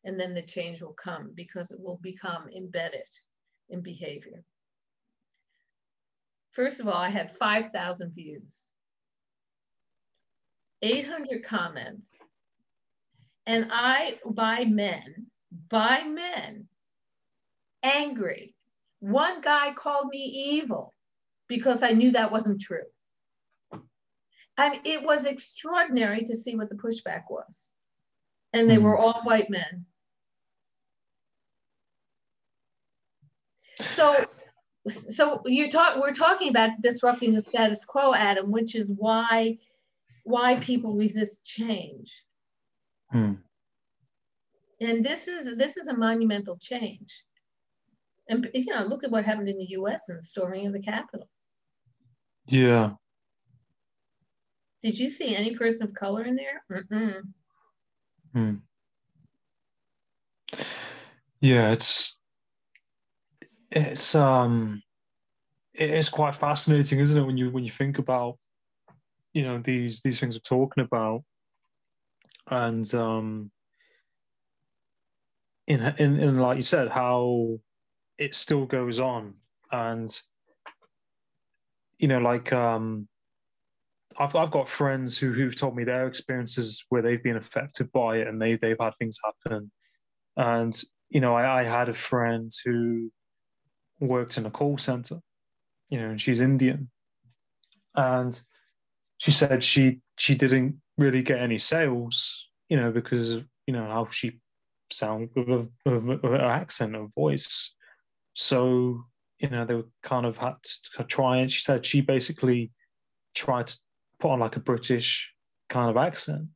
and 0.03 0.19
then 0.19 0.33
the 0.33 0.43
change 0.43 0.81
will 0.81 0.93
come 0.93 1.31
because 1.33 1.71
it 1.71 1.79
will 1.79 1.97
become 1.97 2.47
embedded 2.55 3.09
in 3.69 3.81
behavior. 3.81 4.43
First 6.51 6.79
of 6.79 6.87
all, 6.87 6.93
I 6.93 7.09
had 7.09 7.35
5,000 7.35 8.13
views, 8.13 8.69
800 10.83 11.43
comments, 11.45 12.17
and 13.45 13.69
I, 13.71 14.19
by 14.25 14.65
men, 14.65 15.27
by 15.69 16.03
men, 16.03 16.67
angry. 17.81 18.53
One 18.99 19.41
guy 19.41 19.73
called 19.73 20.07
me 20.09 20.19
evil 20.19 20.93
because 21.47 21.83
I 21.83 21.91
knew 21.91 22.11
that 22.11 22.31
wasn't 22.31 22.61
true. 22.61 22.83
And 24.57 24.75
it 24.85 25.03
was 25.03 25.25
extraordinary 25.25 26.23
to 26.25 26.35
see 26.35 26.55
what 26.55 26.69
the 26.69 26.75
pushback 26.75 27.23
was. 27.29 27.69
And 28.51 28.69
they 28.69 28.75
hmm. 28.75 28.83
were 28.83 28.97
all 28.97 29.21
white 29.23 29.49
men. 29.49 29.85
So 33.79 34.25
so 35.09 35.41
you 35.45 35.71
talk 35.71 35.97
we're 35.97 36.13
talking 36.13 36.49
about 36.49 36.81
disrupting 36.81 37.33
the 37.33 37.41
status 37.41 37.85
quo, 37.85 38.13
Adam, 38.13 38.51
which 38.51 38.75
is 38.75 38.91
why 38.91 39.57
why 40.23 40.59
people 40.59 40.95
resist 40.95 41.45
change. 41.45 42.23
Hmm. 43.11 43.33
And 44.81 45.05
this 45.05 45.27
is 45.27 45.57
this 45.57 45.77
is 45.77 45.87
a 45.87 45.97
monumental 45.97 46.57
change. 46.57 47.23
And 48.27 48.49
you 48.53 48.73
know, 48.73 48.83
look 48.83 49.03
at 49.03 49.11
what 49.11 49.25
happened 49.25 49.49
in 49.49 49.57
the 49.57 49.71
US 49.71 50.03
and 50.09 50.19
the 50.19 50.25
storming 50.25 50.67
of 50.67 50.73
the 50.73 50.81
Capitol. 50.81 51.29
Yeah. 52.47 52.91
Did 54.83 54.99
you 54.99 55.09
see 55.09 55.35
any 55.35 55.55
person 55.55 55.87
of 55.87 55.93
color 55.93 56.23
in 56.23 56.35
there? 56.35 56.63
Mm-mm. 56.71 57.21
Hmm. 58.33 58.55
Yeah, 61.39 61.71
it's 61.71 62.19
it's 63.71 64.15
um 64.15 64.81
it 65.73 65.91
is 65.91 66.09
quite 66.09 66.35
fascinating, 66.35 66.99
isn't 66.99 67.21
it, 67.21 67.25
when 67.25 67.37
you 67.37 67.49
when 67.51 67.63
you 67.63 67.71
think 67.71 67.97
about 67.97 68.37
you 69.33 69.43
know 69.43 69.59
these 69.59 70.01
these 70.01 70.19
things 70.19 70.35
we're 70.35 70.57
talking 70.57 70.83
about, 70.83 71.23
and 72.49 72.93
um 72.93 73.51
in 75.67 75.81
in, 75.97 76.19
in 76.19 76.37
like 76.39 76.57
you 76.57 76.63
said, 76.63 76.89
how 76.89 77.59
it 78.17 78.35
still 78.35 78.65
goes 78.65 78.99
on, 78.99 79.35
and 79.71 80.15
you 81.99 82.07
know, 82.07 82.19
like 82.19 82.51
um 82.53 83.07
I've 84.17 84.35
I've 84.35 84.51
got 84.51 84.69
friends 84.69 85.17
who 85.17 85.31
who've 85.31 85.55
told 85.55 85.75
me 85.75 85.83
their 85.83 86.07
experiences 86.07 86.83
where 86.89 87.01
they've 87.01 87.23
been 87.23 87.37
affected 87.37 87.91
by 87.91 88.17
it 88.17 88.27
and 88.27 88.41
they 88.41 88.55
they've 88.55 88.77
had 88.79 88.95
things 88.97 89.17
happen. 89.23 89.71
And 90.37 90.79
you 91.09 91.21
know, 91.21 91.35
I, 91.35 91.61
I 91.61 91.63
had 91.63 91.89
a 91.89 91.93
friend 91.93 92.51
who 92.65 93.11
worked 93.99 94.37
in 94.37 94.45
a 94.45 94.51
call 94.51 94.77
center, 94.77 95.19
you 95.89 95.99
know, 95.99 96.09
and 96.09 96.19
she's 96.21 96.41
Indian. 96.41 96.89
And 97.95 98.39
she 99.23 99.31
said 99.31 99.63
she 99.63 100.01
she 100.17 100.35
didn't 100.35 100.81
really 100.97 101.23
get 101.23 101.39
any 101.39 101.57
sales, 101.57 102.49
you 102.67 102.75
know, 102.75 102.91
because 102.91 103.29
of 103.29 103.45
you 103.65 103.73
know 103.73 103.85
how 103.85 104.05
she 104.11 104.41
sound 104.91 105.29
with, 105.33 105.69
with, 105.85 106.21
her 106.23 106.35
accent 106.35 106.93
and 106.93 107.13
voice. 107.13 107.73
So 108.33 109.05
you 109.39 109.49
know 109.49 109.63
they 109.63 109.75
were 109.75 109.87
kind 110.01 110.25
of 110.25 110.35
had 110.37 110.55
to 110.97 111.05
try 111.05 111.37
and 111.37 111.49
she 111.49 111.61
said 111.61 111.85
she 111.85 112.01
basically 112.01 112.71
tried 113.33 113.67
to 113.67 113.77
put 114.19 114.31
on 114.31 114.41
like 114.41 114.57
a 114.57 114.59
British 114.59 115.31
kind 115.69 115.89
of 115.89 115.95
accent, 115.95 116.49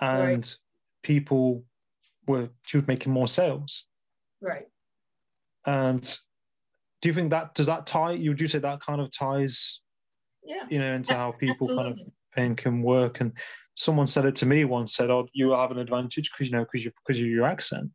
and 0.00 0.44
Right. 0.44 0.56
people 1.02 1.64
were 2.28 2.50
she 2.62 2.76
was 2.76 2.86
making 2.86 3.12
more 3.12 3.26
sales. 3.26 3.86
Right. 4.40 4.68
And 5.66 6.02
do 7.02 7.08
you 7.08 7.12
think 7.12 7.30
that 7.30 7.56
does 7.56 7.66
that 7.66 7.84
tie? 7.84 8.12
You 8.12 8.30
would 8.30 8.40
you 8.40 8.46
say 8.46 8.60
that 8.60 8.80
kind 8.80 9.00
of 9.00 9.10
ties, 9.10 9.80
Yeah. 10.44 10.66
you 10.68 10.78
know, 10.78 10.94
into 10.94 11.14
how 11.14 11.32
people 11.32 11.66
kind 11.68 11.88
of 11.88 12.00
think 12.34 12.66
and 12.66 12.82
work? 12.84 13.20
And 13.20 13.32
someone 13.74 14.06
said 14.06 14.24
it 14.26 14.36
to 14.36 14.46
me 14.46 14.64
once. 14.64 14.94
Said, 14.94 15.10
"Oh, 15.10 15.26
you 15.32 15.50
have 15.50 15.70
an 15.70 15.78
advantage 15.78 16.30
because 16.30 16.50
you 16.50 16.56
know 16.56 16.64
because 16.64 16.84
you 16.84 16.92
because 17.06 17.20
of 17.20 17.26
your 17.26 17.46
accent." 17.46 17.90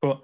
But 0.00 0.20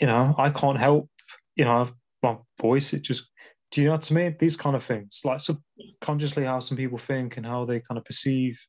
you 0.00 0.06
know, 0.06 0.34
I 0.38 0.50
can't 0.50 0.78
help. 0.78 1.08
You 1.56 1.64
know, 1.64 1.88
my 2.22 2.36
voice. 2.60 2.92
It 2.92 3.02
just. 3.02 3.30
Do 3.70 3.80
you 3.80 3.86
know 3.86 3.94
what 3.94 4.12
I 4.12 4.14
mean? 4.14 4.36
These 4.38 4.58
kind 4.58 4.76
of 4.76 4.84
things, 4.84 5.22
like 5.24 5.40
subconsciously, 5.40 6.44
how 6.44 6.58
some 6.60 6.76
people 6.76 6.98
think 6.98 7.38
and 7.38 7.46
how 7.46 7.64
they 7.64 7.80
kind 7.80 7.96
of 7.96 8.04
perceive 8.04 8.60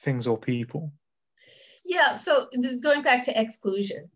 things 0.00 0.24
or 0.28 0.38
people. 0.38 0.92
Yeah. 1.84 2.14
So 2.14 2.46
going 2.80 3.02
back 3.02 3.24
to 3.24 3.40
exclusion, 3.40 4.08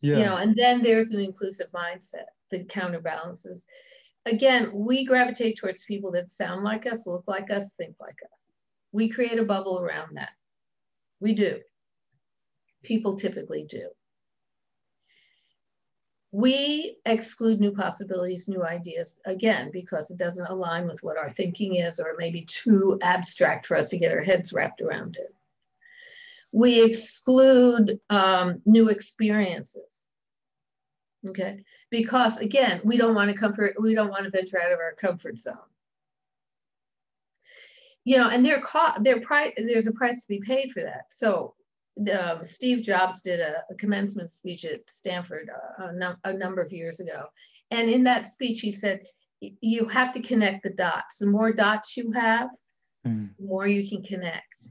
Yeah. 0.00 0.16
you 0.16 0.24
know, 0.24 0.36
and 0.36 0.56
then 0.56 0.82
there's 0.82 1.10
an 1.10 1.20
inclusive 1.20 1.66
mindset 1.72 2.24
that 2.50 2.68
counterbalances. 2.70 3.66
Again, 4.26 4.70
we 4.72 5.04
gravitate 5.04 5.58
towards 5.58 5.84
people 5.84 6.12
that 6.12 6.32
sound 6.32 6.64
like 6.64 6.86
us, 6.86 7.06
look 7.06 7.24
like 7.26 7.50
us, 7.50 7.70
think 7.76 7.96
like 8.00 8.18
us. 8.32 8.58
We 8.92 9.08
create 9.08 9.38
a 9.38 9.44
bubble 9.44 9.80
around 9.80 10.16
that. 10.16 10.30
We 11.20 11.34
do. 11.34 11.60
People 12.82 13.16
typically 13.16 13.64
do. 13.64 13.88
We 16.32 16.96
exclude 17.06 17.60
new 17.60 17.72
possibilities, 17.72 18.48
new 18.48 18.64
ideas, 18.64 19.14
again, 19.24 19.70
because 19.72 20.10
it 20.10 20.18
doesn't 20.18 20.50
align 20.50 20.86
with 20.88 21.02
what 21.02 21.16
our 21.16 21.30
thinking 21.30 21.76
is, 21.76 22.00
or 22.00 22.16
maybe 22.18 22.42
too 22.42 22.98
abstract 23.02 23.66
for 23.66 23.76
us 23.76 23.90
to 23.90 23.98
get 23.98 24.10
our 24.10 24.22
heads 24.22 24.52
wrapped 24.52 24.80
around 24.80 25.16
it. 25.16 25.32
We 26.50 26.82
exclude 26.82 28.00
um, 28.10 28.62
new 28.64 28.88
experiences. 28.88 29.93
Okay, 31.26 31.64
because 31.90 32.38
again, 32.38 32.80
we 32.84 32.96
don't 32.96 33.14
want 33.14 33.30
to 33.30 33.36
comfort, 33.36 33.74
we 33.80 33.94
don't 33.94 34.10
want 34.10 34.24
to 34.24 34.30
venture 34.30 34.60
out 34.60 34.72
of 34.72 34.78
our 34.78 34.94
comfort 34.94 35.38
zone. 35.38 35.56
You 38.04 38.18
know, 38.18 38.28
and 38.28 38.44
there 38.44 38.60
pri- 38.60 39.54
there's 39.56 39.86
a 39.86 39.92
price 39.92 40.20
to 40.20 40.28
be 40.28 40.40
paid 40.40 40.72
for 40.72 40.82
that. 40.82 41.06
So 41.10 41.54
um, 42.12 42.44
Steve 42.44 42.82
Jobs 42.82 43.22
did 43.22 43.40
a, 43.40 43.62
a 43.70 43.74
commencement 43.76 44.30
speech 44.30 44.64
at 44.66 44.88
Stanford 44.90 45.48
uh, 45.48 45.86
a, 45.86 45.92
num- 45.92 46.18
a 46.24 46.32
number 46.32 46.60
of 46.60 46.72
years 46.72 47.00
ago. 47.00 47.24
And 47.70 47.88
in 47.88 48.04
that 48.04 48.30
speech, 48.30 48.60
he 48.60 48.72
said, 48.72 49.00
You 49.40 49.88
have 49.88 50.12
to 50.12 50.20
connect 50.20 50.64
the 50.64 50.70
dots. 50.70 51.18
The 51.18 51.26
more 51.26 51.52
dots 51.52 51.96
you 51.96 52.12
have, 52.12 52.50
Mm. 53.06 53.36
the 53.38 53.44
more 53.44 53.66
you 53.66 53.86
can 53.86 54.02
connect. 54.02 54.68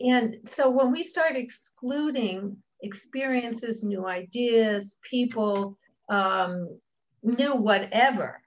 And 0.00 0.38
so 0.46 0.70
when 0.70 0.92
we 0.92 1.02
start 1.02 1.36
excluding 1.36 2.56
experiences, 2.82 3.82
new 3.82 4.06
ideas, 4.06 4.96
people, 5.08 5.76
um, 6.08 6.78
new 7.22 7.54
whatever, 7.54 8.40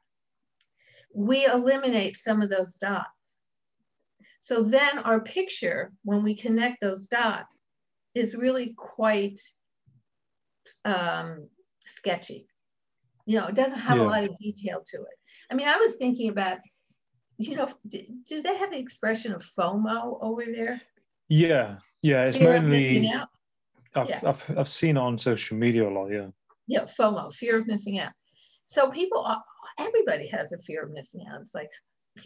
we 1.13 1.45
eliminate 1.45 2.15
some 2.15 2.41
of 2.41 2.49
those 2.49 2.75
dots. 2.75 3.07
So 4.39 4.63
then 4.63 4.99
our 4.99 5.19
picture, 5.19 5.91
when 6.03 6.23
we 6.23 6.35
connect 6.35 6.81
those 6.81 7.07
dots, 7.07 7.61
is 8.15 8.35
really 8.35 8.73
quite 8.77 9.39
um, 10.85 11.47
sketchy. 11.85 12.47
You 13.25 13.39
know, 13.39 13.47
it 13.47 13.55
doesn't 13.55 13.79
have 13.79 13.97
Yeah. 13.97 14.03
a 14.03 14.09
lot 14.09 14.23
of 14.23 14.37
detail 14.37 14.81
to 14.85 14.97
it. 14.97 15.17
I 15.51 15.55
mean, 15.55 15.67
I 15.67 15.77
was 15.77 15.97
thinking 15.97 16.29
about, 16.29 16.59
you 17.37 17.55
know, 17.55 17.69
do, 17.87 18.03
do 18.27 18.41
they 18.41 18.57
have 18.57 18.71
the 18.71 18.79
expression 18.79 19.33
of 19.33 19.43
FOMO 19.57 20.17
over 20.21 20.45
there? 20.45 20.81
Yeah. 21.27 21.77
Yeah. 22.01 22.25
It's 22.25 22.37
Fear 22.37 22.61
mainly. 22.61 23.11
I've, 23.95 24.09
Yeah. 24.09 24.21
I've 24.25 24.57
I've 24.57 24.69
seen 24.69 24.97
it 24.97 24.99
on 24.99 25.17
social 25.17 25.57
media 25.57 25.87
a 25.87 25.91
lot. 25.91 26.07
Yeah. 26.09 26.27
Yeah, 26.67 26.83
FOMO, 26.85 27.33
fear 27.33 27.57
of 27.57 27.67
missing 27.67 27.99
out. 27.99 28.11
So 28.67 28.91
people, 28.91 29.21
are- 29.23 29.43
everybody 29.79 30.27
has 30.27 30.51
a 30.53 30.59
fear 30.59 30.83
of 30.83 30.91
missing 30.91 31.25
out. 31.27 31.41
It's 31.41 31.55
like 31.55 31.71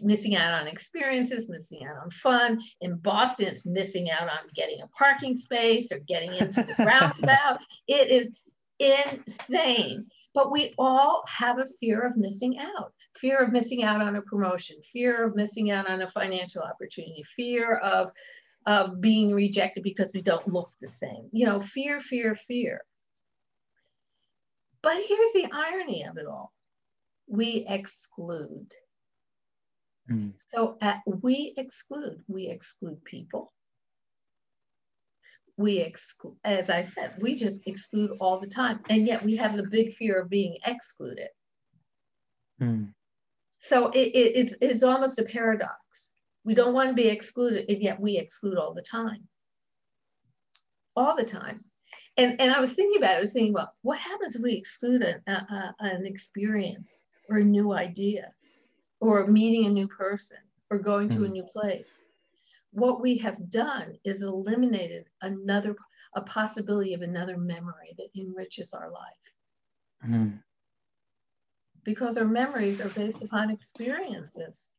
missing 0.02 0.36
out 0.36 0.60
on 0.62 0.68
experiences, 0.68 1.48
missing 1.50 1.86
out 1.86 1.96
on 2.04 2.10
fun. 2.12 2.62
In 2.82 2.98
Boston, 2.98 3.48
it's 3.48 3.66
missing 3.66 4.10
out 4.12 4.24
on 4.28 4.40
getting 4.54 4.82
a 4.82 4.88
parking 4.88 5.36
space 5.36 5.92
or 5.92 6.00
getting 6.00 6.34
into 6.34 6.64
the 6.64 6.76
roundabout. 6.84 7.60
It 7.88 8.10
is 8.12 8.32
insane. 8.80 10.08
But 10.34 10.52
we 10.52 10.74
all 10.80 11.24
have 11.28 11.60
a 11.60 11.66
fear 11.80 12.02
of 12.02 12.18
missing 12.18 12.58
out. 12.60 12.92
Fear 13.18 13.38
of 13.38 13.52
missing 13.52 13.84
out 13.84 14.02
on 14.02 14.16
a 14.16 14.22
promotion, 14.24 14.78
fear 14.92 15.24
of 15.24 15.36
missing 15.36 15.70
out 15.70 15.88
on 15.88 16.02
a 16.02 16.08
financial 16.08 16.64
opportunity, 16.64 17.24
fear 17.36 17.76
of 17.78 18.12
of 18.66 19.02
being 19.02 19.34
rejected 19.34 19.84
because 19.84 20.12
we 20.14 20.22
don't 20.22 20.48
look 20.52 20.72
the 20.82 20.88
same. 20.88 21.30
You 21.32 21.46
know, 21.46 21.60
fear, 21.60 22.00
fear, 22.00 22.36
fear. 22.36 22.82
But 24.82 24.96
here's 24.96 25.32
the 25.34 25.50
irony 25.54 26.04
of 26.04 26.18
it 26.18 26.26
all 26.26 26.52
we 27.28 27.66
exclude. 27.68 28.72
Mm. 30.12 30.34
So 30.54 30.78
uh, 30.82 30.98
we 31.06 31.54
exclude, 31.58 32.22
we 32.28 32.48
exclude 32.48 33.04
people. 33.06 33.52
We 35.56 35.80
exclude, 35.80 36.36
as 36.44 36.70
I 36.70 36.84
said, 36.84 37.14
we 37.22 37.36
just 37.36 37.68
exclude 37.68 38.12
all 38.20 38.40
the 38.40 38.48
time. 38.48 38.82
And 38.90 39.06
yet 39.06 39.24
we 39.24 39.36
have 39.38 39.56
the 39.56 39.68
big 39.70 39.94
fear 39.94 40.20
of 40.20 40.30
being 40.30 40.58
excluded. 40.66 41.30
Mm. 42.62 42.94
So 43.60 43.90
it, 43.90 44.08
it- 44.14 44.36
it's, 44.36 44.56
it's 44.62 44.84
almost 44.84 45.20
a 45.20 45.24
paradox. 45.24 45.76
We 46.46 46.54
don't 46.56 46.74
want 46.74 46.90
to 46.90 46.96
be 46.96 47.08
excluded, 47.10 47.70
and 47.70 47.82
yet 47.82 48.00
we 48.00 48.18
exclude 48.18 48.58
all 48.58 48.74
the 48.74 48.82
time. 48.82 49.28
All 50.96 51.16
the 51.16 51.26
time. 51.26 51.66
And, 52.18 52.40
and 52.42 52.52
I 52.52 52.60
was 52.60 52.74
thinking 52.74 52.98
about 53.02 53.16
it, 53.16 53.18
I 53.18 53.22
was 53.22 53.34
thinking, 53.34 53.54
well, 53.54 53.74
what 53.82 54.00
happens 54.00 54.36
if 54.36 54.42
we 54.42 54.54
exclude 54.54 55.02
an, 55.04 55.22
a, 55.28 55.32
a- 55.32 55.76
an 55.80 56.06
experience 56.06 57.06
or 57.30 57.38
a 57.38 57.44
new 57.44 57.74
idea 57.74 58.34
or 59.00 59.28
meeting 59.28 59.66
a 59.66 59.70
new 59.70 59.88
person 59.88 60.38
or 60.70 60.80
going 60.80 61.10
to 61.12 61.26
a 61.26 61.30
Mhm. 61.30 61.32
new 61.32 61.44
place? 61.44 62.04
What 62.72 63.02
we 63.02 63.18
have 63.20 63.50
done 63.50 64.00
is 64.04 64.24
eliminated 64.24 65.06
another, 65.22 65.76
a 66.16 66.22
possibility 66.22 66.94
of 66.94 67.02
another 67.04 67.38
memory 67.38 67.96
that 67.98 68.10
enriches 68.20 68.74
our 68.74 68.92
life 68.92 69.34
Mm. 70.06 70.44
because 71.84 72.18
our 72.18 72.26
memories 72.28 72.82
are 72.82 72.90
based 72.90 73.22
upon 73.24 73.50
experiences. 73.52 74.73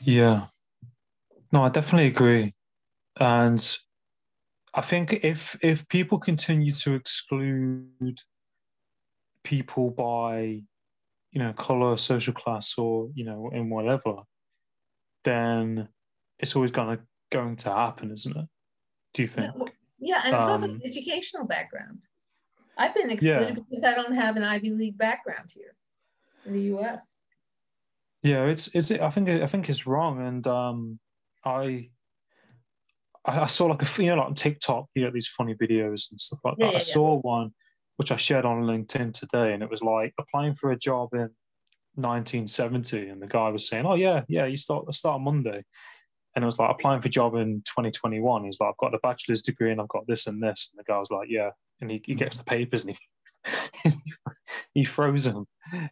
Yeah. 0.00 0.46
No, 1.52 1.62
I 1.64 1.68
definitely 1.70 2.08
agree. 2.08 2.54
And 3.18 3.78
I 4.74 4.80
think 4.80 5.12
if 5.24 5.56
if 5.62 5.88
people 5.88 6.18
continue 6.18 6.72
to 6.72 6.94
exclude 6.94 8.20
people 9.44 9.90
by, 9.90 10.62
you 11.32 11.38
know, 11.38 11.52
color, 11.54 11.96
social 11.96 12.34
class, 12.34 12.76
or 12.76 13.08
you 13.14 13.24
know, 13.24 13.50
in 13.52 13.70
whatever, 13.70 14.22
then 15.24 15.88
it's 16.38 16.54
always 16.54 16.70
gonna 16.70 17.00
going 17.30 17.56
to 17.56 17.72
happen, 17.72 18.12
isn't 18.12 18.36
it? 18.36 18.46
Do 19.14 19.22
you 19.22 19.28
think? 19.28 19.52
Yeah, 19.98 20.22
and 20.24 20.34
it's 20.34 20.42
also 20.42 20.68
Um, 20.68 20.80
educational 20.84 21.46
background. 21.46 22.02
I've 22.76 22.94
been 22.94 23.10
excluded 23.10 23.56
Yeah. 23.56 23.64
because 23.68 23.82
I 23.82 23.94
don't 23.94 24.14
have 24.14 24.36
an 24.36 24.44
Ivy 24.44 24.70
League 24.70 24.96
background 24.96 25.50
here 25.52 25.74
in 26.44 26.52
the 26.52 26.62
U.S. 26.74 27.17
Yeah, 28.28 28.44
it's 28.44 28.68
it's. 28.74 28.90
I 28.90 29.10
think 29.10 29.28
I 29.28 29.46
think 29.46 29.70
it's 29.70 29.86
wrong, 29.86 30.20
and 30.20 30.46
um, 30.46 30.98
I 31.44 31.88
I 33.24 33.40
I 33.40 33.46
saw 33.46 33.66
like 33.66 33.82
a 33.82 34.02
you 34.02 34.10
know 34.10 34.16
like 34.16 34.26
on 34.26 34.34
TikTok, 34.34 34.86
you 34.94 35.04
know 35.04 35.10
these 35.10 35.28
funny 35.28 35.54
videos 35.54 36.10
and 36.10 36.20
stuff 36.20 36.40
like 36.44 36.56
that. 36.58 36.64
yeah, 36.64 36.70
I 36.70 36.72
yeah. 36.74 36.78
saw 36.80 37.20
one 37.20 37.52
which 37.96 38.12
I 38.12 38.16
shared 38.16 38.44
on 38.44 38.62
LinkedIn 38.62 39.12
today, 39.12 39.52
and 39.54 39.62
it 39.62 39.70
was 39.70 39.82
like 39.82 40.14
applying 40.20 40.54
for 40.54 40.70
a 40.70 40.78
job 40.78 41.08
in 41.14 41.30
1970, 41.96 43.08
and 43.08 43.20
the 43.20 43.26
guy 43.26 43.48
was 43.48 43.66
saying, 43.66 43.86
"Oh 43.86 43.94
yeah, 43.94 44.22
yeah, 44.28 44.44
you 44.44 44.58
start 44.58 44.84
I 44.88 44.92
start 44.92 45.16
on 45.16 45.24
Monday," 45.24 45.64
and 46.36 46.42
it 46.42 46.46
was 46.46 46.58
like 46.58 46.70
applying 46.70 47.00
for 47.00 47.08
a 47.08 47.10
job 47.10 47.34
in 47.34 47.62
2021. 47.62 48.44
He's 48.44 48.60
like, 48.60 48.68
"I've 48.68 48.76
got 48.76 48.94
a 48.94 48.98
bachelor's 48.98 49.42
degree 49.42 49.72
and 49.72 49.80
I've 49.80 49.88
got 49.88 50.06
this 50.06 50.26
and 50.26 50.42
this," 50.42 50.70
and 50.70 50.78
the 50.78 50.84
guy 50.84 50.98
was 50.98 51.10
like, 51.10 51.28
"Yeah," 51.30 51.50
and 51.80 51.90
he, 51.90 52.02
he 52.04 52.14
gets 52.14 52.36
the 52.36 52.44
papers 52.44 52.84
and 52.84 52.94
he 52.94 52.98
he 54.74 54.84
throws 54.84 55.24
them, 55.24 55.46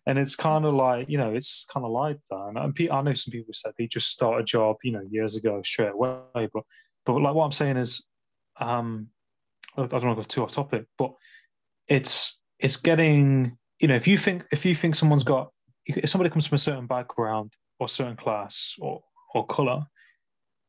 and 0.06 0.18
it's 0.18 0.36
kind 0.36 0.64
of 0.64 0.74
like 0.74 1.08
you 1.08 1.18
know 1.18 1.32
it's 1.32 1.66
kind 1.72 1.84
of 1.84 1.92
like 1.92 2.18
that. 2.30 2.46
And, 2.48 2.58
and 2.58 2.90
I 2.90 3.02
know 3.02 3.14
some 3.14 3.32
people 3.32 3.54
said 3.54 3.72
they 3.78 3.86
just 3.86 4.10
start 4.10 4.40
a 4.40 4.44
job 4.44 4.76
you 4.82 4.92
know 4.92 5.02
years 5.10 5.36
ago 5.36 5.60
straight 5.62 5.92
away, 5.92 6.20
but 6.34 6.62
but 7.04 7.20
like 7.20 7.34
what 7.34 7.44
I'm 7.44 7.52
saying 7.52 7.76
is, 7.76 8.04
um, 8.60 9.08
I 9.76 9.82
I 9.82 9.86
don't 9.86 10.04
want 10.04 10.18
to 10.18 10.22
go 10.22 10.22
too 10.22 10.42
off 10.42 10.52
topic, 10.52 10.84
but 10.98 11.12
it's 11.88 12.40
it's 12.58 12.76
getting 12.76 13.56
you 13.80 13.88
know 13.88 13.94
if 13.94 14.06
you 14.06 14.18
think 14.18 14.44
if 14.52 14.64
you 14.64 14.74
think 14.74 14.94
someone's 14.94 15.24
got 15.24 15.50
if 15.86 16.10
somebody 16.10 16.30
comes 16.30 16.46
from 16.46 16.56
a 16.56 16.58
certain 16.58 16.86
background 16.86 17.52
or 17.78 17.88
certain 17.88 18.16
class 18.16 18.74
or 18.80 19.02
or 19.34 19.46
color, 19.46 19.84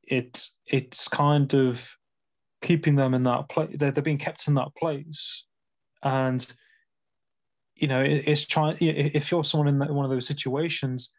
it's 0.04 0.58
it's 0.66 1.08
kind 1.08 1.54
of 1.54 1.90
keeping 2.62 2.96
them 2.96 3.14
in 3.14 3.24
that 3.24 3.50
place. 3.50 3.76
They're, 3.78 3.92
they're 3.92 4.04
being 4.04 4.18
kept 4.18 4.48
in 4.48 4.56
that 4.56 4.76
place, 4.78 5.46
and 6.04 6.46
you 7.80 7.88
know 7.88 8.02
it, 8.02 8.24
it's 8.26 8.46
trying. 8.46 8.78
If 8.80 9.32
you're 9.32 9.44
someone 9.44 9.68
in 9.68 9.80
that, 9.80 9.92
one 9.92 10.06
of 10.06 10.12
those 10.12 10.28
situations, 10.28 11.14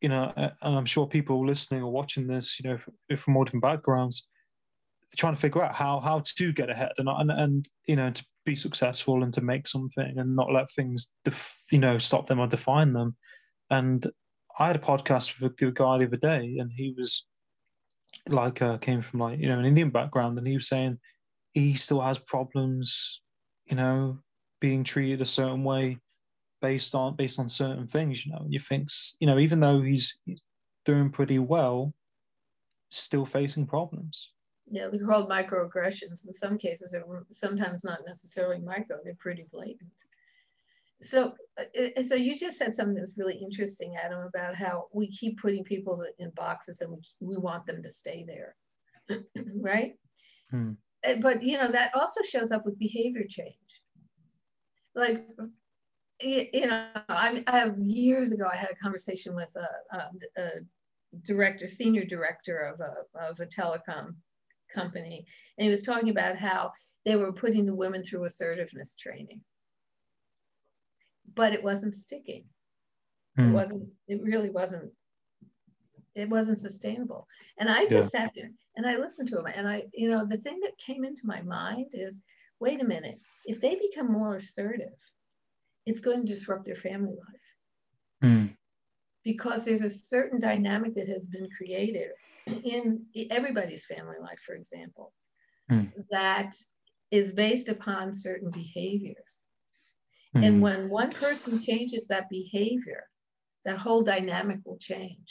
you 0.00 0.08
know, 0.08 0.32
and 0.36 0.52
I'm 0.62 0.86
sure 0.86 1.06
people 1.06 1.46
listening 1.46 1.82
or 1.82 1.90
watching 1.90 2.26
this, 2.26 2.60
you 2.60 2.68
know, 2.68 2.78
f- 3.10 3.20
from 3.20 3.36
all 3.36 3.44
different 3.44 3.62
backgrounds, 3.62 4.28
trying 5.16 5.34
to 5.34 5.40
figure 5.40 5.62
out 5.62 5.74
how 5.74 6.00
how 6.00 6.22
to 6.24 6.52
get 6.52 6.70
ahead 6.70 6.92
and 6.98 7.08
and, 7.08 7.30
and 7.30 7.68
you 7.86 7.96
know 7.96 8.10
to 8.10 8.24
be 8.44 8.54
successful 8.54 9.22
and 9.22 9.32
to 9.32 9.40
make 9.40 9.66
something 9.66 10.18
and 10.18 10.36
not 10.36 10.52
let 10.52 10.70
things 10.70 11.08
def, 11.24 11.56
you 11.70 11.78
know 11.78 11.98
stop 11.98 12.26
them 12.26 12.40
or 12.40 12.46
define 12.46 12.92
them. 12.92 13.16
And 13.70 14.06
I 14.58 14.68
had 14.68 14.76
a 14.76 14.80
podcast 14.80 15.40
with 15.40 15.52
a 15.60 15.70
guy 15.72 15.98
the 15.98 16.06
other 16.06 16.16
day, 16.16 16.56
and 16.58 16.70
he 16.72 16.94
was 16.96 17.26
like 18.28 18.62
uh, 18.62 18.78
came 18.78 19.02
from 19.02 19.20
like 19.20 19.38
you 19.38 19.48
know 19.48 19.58
an 19.58 19.64
Indian 19.64 19.90
background, 19.90 20.38
and 20.38 20.46
he 20.46 20.54
was 20.54 20.68
saying 20.68 20.98
he 21.52 21.74
still 21.74 22.00
has 22.00 22.18
problems, 22.18 23.22
you 23.66 23.76
know, 23.76 24.18
being 24.64 24.82
treated 24.82 25.20
a 25.20 25.26
certain 25.26 25.62
way 25.62 25.98
based 26.62 26.94
on 26.94 27.14
based 27.16 27.38
on 27.38 27.50
certain 27.50 27.86
things. 27.86 28.24
You 28.24 28.32
know, 28.32 28.38
and 28.38 28.50
you 28.50 28.58
think 28.58 28.88
you 29.20 29.26
know 29.26 29.38
even 29.38 29.60
though 29.60 29.82
he's, 29.82 30.18
doing 30.86 31.10
pretty 31.10 31.38
well, 31.38 31.92
still 32.88 33.26
facing 33.26 33.66
problems. 33.66 34.32
Yeah, 34.70 34.88
they're 34.90 35.06
called 35.06 35.28
microaggressions. 35.28 36.26
In 36.26 36.32
some 36.32 36.56
cases, 36.56 36.90
they're 36.90 37.04
sometimes 37.30 37.84
not 37.84 38.00
necessarily 38.06 38.58
micro; 38.58 38.96
they're 39.04 39.22
pretty 39.26 39.44
blatant. 39.52 39.92
So, 41.02 41.34
uh, 41.58 42.02
so 42.08 42.14
you 42.14 42.34
just 42.34 42.56
said 42.56 42.72
something 42.72 42.94
that's 42.94 43.18
really 43.18 43.36
interesting, 43.36 43.96
Adam, 44.02 44.22
about 44.26 44.54
how 44.54 44.86
we 44.94 45.10
keep 45.10 45.38
putting 45.38 45.62
people 45.64 46.06
in 46.18 46.30
boxes 46.30 46.80
and 46.80 46.90
we, 46.90 46.98
we 47.20 47.36
want 47.36 47.66
them 47.66 47.82
to 47.82 47.90
stay 47.90 48.24
there, 48.26 48.56
right? 49.60 49.92
Hmm. 50.50 50.72
Uh, 51.06 51.16
But 51.20 51.42
you 51.42 51.58
know 51.58 51.70
that 51.70 51.94
also 51.94 52.22
shows 52.22 52.50
up 52.50 52.64
with 52.64 52.78
behavior 52.78 53.26
change. 53.28 53.83
Like, 54.94 55.26
you 56.20 56.66
know, 56.66 56.90
I, 57.08 57.42
I 57.46 57.58
have 57.58 57.78
years 57.78 58.32
ago 58.32 58.46
I 58.50 58.56
had 58.56 58.70
a 58.70 58.76
conversation 58.76 59.34
with 59.34 59.48
a, 59.56 59.96
a, 59.96 60.10
a 60.42 60.50
director, 61.24 61.66
senior 61.68 62.04
director 62.04 62.58
of 62.58 62.80
a 62.80 63.28
of 63.28 63.40
a 63.40 63.46
telecom 63.46 64.14
company, 64.72 65.26
and 65.58 65.64
he 65.64 65.70
was 65.70 65.82
talking 65.82 66.10
about 66.10 66.36
how 66.36 66.72
they 67.04 67.16
were 67.16 67.32
putting 67.32 67.66
the 67.66 67.74
women 67.74 68.02
through 68.02 68.24
assertiveness 68.24 68.94
training, 68.96 69.40
but 71.34 71.52
it 71.52 71.62
wasn't 71.62 71.94
sticking. 71.94 72.44
It 73.36 73.42
Hmm. 73.42 73.52
wasn't. 73.52 73.88
It 74.06 74.22
really 74.22 74.50
wasn't. 74.50 74.92
It 76.14 76.28
wasn't 76.28 76.60
sustainable. 76.60 77.26
And 77.58 77.68
I 77.68 77.86
just 77.88 78.10
sat 78.12 78.30
there 78.36 78.52
and 78.76 78.86
I 78.86 78.96
listened 78.96 79.28
to 79.30 79.38
him, 79.40 79.46
and 79.46 79.68
I, 79.68 79.86
you 79.92 80.08
know, 80.08 80.24
the 80.24 80.36
thing 80.36 80.60
that 80.60 80.78
came 80.78 81.04
into 81.04 81.26
my 81.26 81.42
mind 81.42 81.88
is, 81.92 82.22
wait 82.64 82.80
a 82.82 82.84
minute, 82.96 83.18
if 83.52 83.60
they 83.60 83.74
become 83.76 84.10
more 84.10 84.36
assertive, 84.36 84.98
it's 85.86 86.00
going 86.00 86.20
to 86.24 86.32
disrupt 86.32 86.64
their 86.64 86.82
family 86.88 87.16
life 87.26 87.48
Hmm. 88.22 88.46
because 89.22 89.60
there's 89.64 89.82
a 89.82 89.98
certain 90.14 90.40
dynamic 90.40 90.94
that 90.94 91.08
has 91.08 91.26
been 91.26 91.48
created 91.58 92.10
in 92.46 93.06
everybody's 93.30 93.84
family 93.84 94.16
life, 94.28 94.40
for 94.46 94.54
example, 94.54 95.12
Hmm. 95.68 95.86
that 96.10 96.52
is 97.10 97.32
based 97.32 97.68
upon 97.68 98.12
certain 98.12 98.50
behaviors. 98.50 99.34
Hmm. 100.32 100.44
And 100.44 100.62
when 100.62 100.88
one 100.88 101.10
person 101.24 101.58
changes 101.58 102.06
that 102.06 102.30
behavior, 102.30 103.02
that 103.66 103.78
whole 103.84 104.02
dynamic 104.02 104.58
will 104.64 104.78
change. 104.78 105.30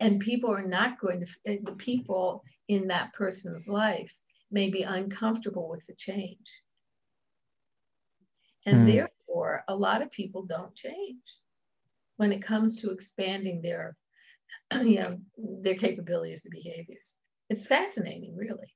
And 0.00 0.20
people 0.20 0.50
are 0.58 0.66
not 0.78 1.00
going 1.00 1.20
to, 1.24 1.26
the 1.44 1.76
people 1.90 2.26
in 2.68 2.88
that 2.88 3.12
person's 3.12 3.66
life 3.68 4.14
may 4.50 4.70
be 4.70 4.82
uncomfortable 4.82 5.68
with 5.68 5.86
the 5.86 5.94
change. 5.94 6.46
And 8.66 8.78
Hmm. 8.78 8.88
therefore, 8.88 9.64
a 9.68 9.74
lot 9.76 10.02
of 10.02 10.10
people 10.10 10.44
don't 10.44 10.74
change 10.74 11.22
when 12.16 12.32
it 12.32 12.42
comes 12.42 12.76
to 12.76 12.90
expanding 12.90 13.62
their, 13.62 13.96
you 14.74 15.00
know, 15.00 15.18
their 15.36 15.76
capabilities 15.76 16.42
to 16.42 16.50
behaviors. 16.50 17.16
It's 17.48 17.66
fascinating, 17.66 18.36
really. 18.36 18.74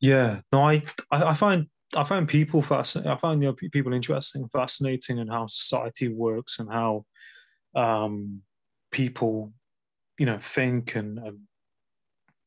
Yeah, 0.00 0.40
no, 0.52 0.68
I, 0.68 0.82
I 1.10 1.24
I 1.30 1.34
find 1.34 1.66
I 1.96 2.04
find 2.04 2.28
people 2.28 2.62
fascinating. 2.62 3.10
I 3.10 3.16
find 3.16 3.42
you 3.42 3.48
know, 3.48 3.54
people 3.54 3.92
interesting, 3.92 4.48
fascinating, 4.48 5.18
and 5.18 5.30
how 5.30 5.46
society 5.46 6.08
works 6.08 6.58
and 6.58 6.70
how 6.70 7.06
um, 7.74 8.42
people, 8.90 9.52
you 10.18 10.26
know, 10.26 10.38
think 10.38 10.96
and, 10.96 11.18
and 11.18 11.40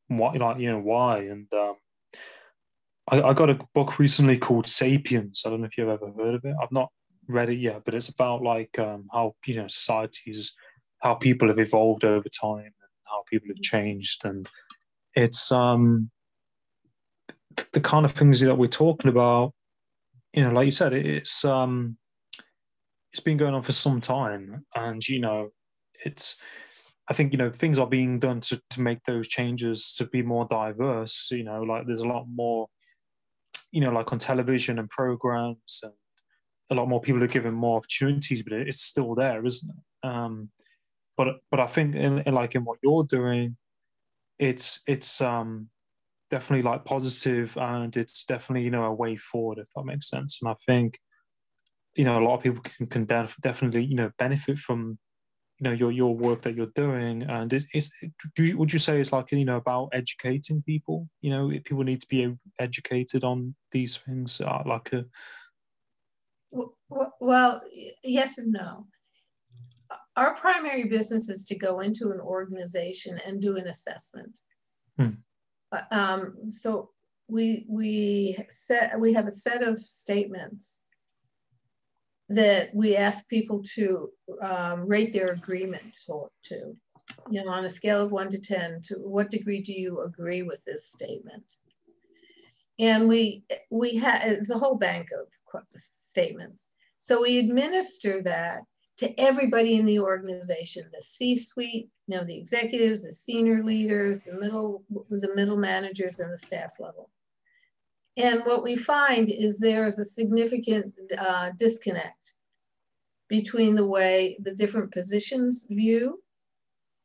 what 0.07 0.37
like 0.37 0.59
you 0.59 0.71
know 0.71 0.79
why. 0.79 1.19
And 1.19 1.47
um, 1.53 1.75
I, 3.09 3.21
I 3.21 3.33
got 3.33 3.49
a 3.49 3.59
book 3.73 3.99
recently 3.99 4.37
called 4.37 4.67
*Sapiens*. 4.67 5.43
I 5.45 5.49
don't 5.49 5.61
know 5.61 5.67
if 5.67 5.77
you've 5.77 5.89
ever 5.89 6.11
heard 6.17 6.35
of 6.35 6.45
it. 6.45 6.55
I've 6.61 6.71
not 6.71 6.89
read 7.27 7.49
it 7.49 7.59
yet, 7.59 7.83
but 7.85 7.93
it's 7.93 8.09
about 8.09 8.41
like 8.41 8.77
um, 8.79 9.07
how 9.11 9.35
you 9.45 9.55
know 9.55 9.67
societies, 9.67 10.53
how 10.99 11.15
people 11.15 11.47
have 11.47 11.59
evolved 11.59 12.03
over 12.03 12.27
time, 12.29 12.65
and 12.65 12.73
how 13.05 13.23
people 13.29 13.49
have 13.49 13.61
changed, 13.61 14.25
and 14.25 14.47
it's 15.15 15.51
um 15.51 16.11
the 17.73 17.81
kind 17.81 18.05
of 18.05 18.11
things 18.11 18.39
that 18.39 18.55
we're 18.55 18.67
talking 18.67 19.09
about, 19.09 19.53
you 20.33 20.43
know, 20.43 20.51
like 20.51 20.65
you 20.65 20.71
said, 20.71 20.93
it, 20.93 21.05
it's 21.05 21.43
um, 21.43 21.97
it's 23.11 23.19
been 23.19 23.37
going 23.37 23.53
on 23.53 23.63
for 23.63 23.71
some 23.71 24.01
time, 24.01 24.65
and 24.75 25.07
you 25.07 25.19
know, 25.19 25.49
it's. 26.05 26.37
I 27.11 27.15
think 27.15 27.31
you 27.31 27.39
know 27.39 27.49
things 27.49 27.79
are 27.79 27.87
being 27.87 28.19
done 28.19 28.39
to 28.41 28.61
to 28.69 28.81
make 28.81 29.03
those 29.03 29.27
changes 29.27 29.95
to 29.95 30.05
be 30.05 30.21
more 30.21 30.45
diverse. 30.47 31.29
You 31.31 31.43
know, 31.43 31.63
like 31.63 31.87
there's 31.87 32.01
a 32.01 32.07
lot 32.07 32.27
more, 32.31 32.67
you 33.71 33.81
know, 33.81 33.91
like 33.91 34.11
on 34.11 34.19
television 34.19 34.79
and 34.79 34.89
programs, 34.89 35.81
and 35.83 35.93
a 36.69 36.75
lot 36.75 36.87
more 36.87 37.01
people 37.01 37.23
are 37.23 37.27
given 37.27 37.53
more 37.53 37.77
opportunities, 37.77 38.43
but 38.43 38.53
it's 38.53 38.81
still 38.81 39.15
there, 39.15 39.45
isn't 39.45 39.71
it? 39.71 40.07
Um, 40.07 40.49
but 41.17 41.37
but 41.51 41.59
I 41.59 41.67
think 41.67 41.95
in, 41.95 42.19
in 42.19 42.33
like 42.33 42.55
in 42.55 42.63
what 42.63 42.79
you're 42.83 43.03
doing, 43.03 43.57
it's 44.39 44.81
it's 44.87 45.21
um 45.21 45.69
definitely 46.31 46.61
like 46.61 46.85
positive 46.85 47.57
and 47.57 47.95
it's 47.97 48.25
definitely 48.25 48.63
you 48.63 48.71
know 48.71 48.85
a 48.85 48.93
way 48.93 49.17
forward 49.17 49.57
if 49.57 49.67
that 49.75 49.83
makes 49.83 50.09
sense 50.09 50.39
and 50.41 50.49
i 50.49 50.55
think 50.65 50.99
you 51.95 52.05
know 52.05 52.19
a 52.19 52.23
lot 52.23 52.35
of 52.35 52.43
people 52.43 52.61
can, 52.61 52.85
can 52.87 53.05
def- 53.05 53.35
definitely 53.41 53.83
you 53.83 53.95
know 53.95 54.11
benefit 54.19 54.57
from 54.57 54.97
you 55.59 55.65
know 55.65 55.71
your 55.75 55.91
your 55.91 56.15
work 56.15 56.41
that 56.41 56.55
you're 56.55 56.71
doing 56.75 57.23
and 57.23 57.51
it's, 57.53 57.65
it's 57.73 57.91
do 58.35 58.43
you, 58.43 58.57
would 58.57 58.71
you 58.71 58.79
say 58.79 58.99
it's 58.99 59.11
like 59.11 59.31
you 59.31 59.43
know 59.43 59.57
about 59.57 59.89
educating 59.91 60.61
people 60.63 61.07
you 61.21 61.29
know 61.29 61.49
people 61.49 61.83
need 61.83 62.01
to 62.01 62.07
be 62.07 62.33
educated 62.59 63.23
on 63.23 63.53
these 63.71 63.97
things 63.97 64.41
uh, 64.41 64.63
like 64.65 64.93
a 64.93 65.05
Well, 66.51 67.61
y- 67.75 67.91
yes 68.03 68.37
and 68.37 68.51
no. 68.51 68.87
our 70.15 70.33
primary 70.35 70.85
business 70.85 71.29
is 71.29 71.45
to 71.45 71.55
go 71.55 71.81
into 71.81 72.11
an 72.11 72.19
organization 72.19 73.19
and 73.25 73.41
do 73.41 73.57
an 73.57 73.67
assessment. 73.67 74.39
Hmm. 74.97 75.15
Uh, 75.71 75.83
Um, 75.91 76.49
so 76.49 76.89
we 77.27 77.65
we 77.69 78.37
set 78.49 78.99
we 78.99 79.13
have 79.13 79.27
a 79.27 79.31
set 79.31 79.61
of 79.61 79.79
statements 79.79 80.79
that 82.29 82.73
we 82.73 82.95
ask 82.95 83.27
people 83.27 83.63
to 83.75 84.09
um, 84.41 84.87
rate 84.87 85.11
their 85.11 85.27
agreement 85.27 85.97
to, 86.05 86.27
to, 86.43 86.75
you 87.29 87.43
know, 87.43 87.49
on 87.49 87.65
a 87.65 87.69
scale 87.69 88.03
of 88.03 88.11
one 88.11 88.29
to 88.29 88.39
10, 88.39 88.81
to 88.83 88.95
what 88.95 89.31
degree 89.31 89.61
do 89.61 89.73
you 89.73 90.01
agree 90.01 90.43
with 90.43 90.63
this 90.65 90.85
statement? 90.85 91.43
And 92.77 93.07
we, 93.07 93.43
we 93.71 93.97
have, 93.97 94.21
it's 94.23 94.51
a 94.51 94.57
whole 94.57 94.75
bank 94.75 95.09
of 95.11 95.63
statements. 95.75 96.67
So 96.99 97.21
we 97.21 97.39
administer 97.39 98.21
that 98.23 98.61
to 98.97 99.19
everybody 99.19 99.75
in 99.75 99.85
the 99.85 99.99
organization, 99.99 100.89
the 100.93 101.01
C-suite, 101.01 101.89
you 102.07 102.17
know, 102.17 102.23
the 102.23 102.37
executives, 102.37 103.03
the 103.03 103.13
senior 103.13 103.63
leaders, 103.63 104.23
the 104.23 104.33
middle, 104.33 104.83
the 105.09 105.33
middle 105.35 105.57
managers, 105.57 106.19
and 106.19 106.31
the 106.31 106.37
staff 106.37 106.71
level. 106.79 107.09
And 108.19 108.41
what 108.45 108.63
we 108.63 108.75
find 108.75 109.29
is 109.29 109.59
there's 109.59 109.97
a 109.97 110.03
significant 110.03 110.93
uh, 111.17 111.51
disconnect 111.57 112.33
between 113.29 113.75
the 113.75 113.87
way 113.87 114.37
the 114.41 114.53
different 114.53 114.91
positions 114.91 115.65
view 115.69 116.21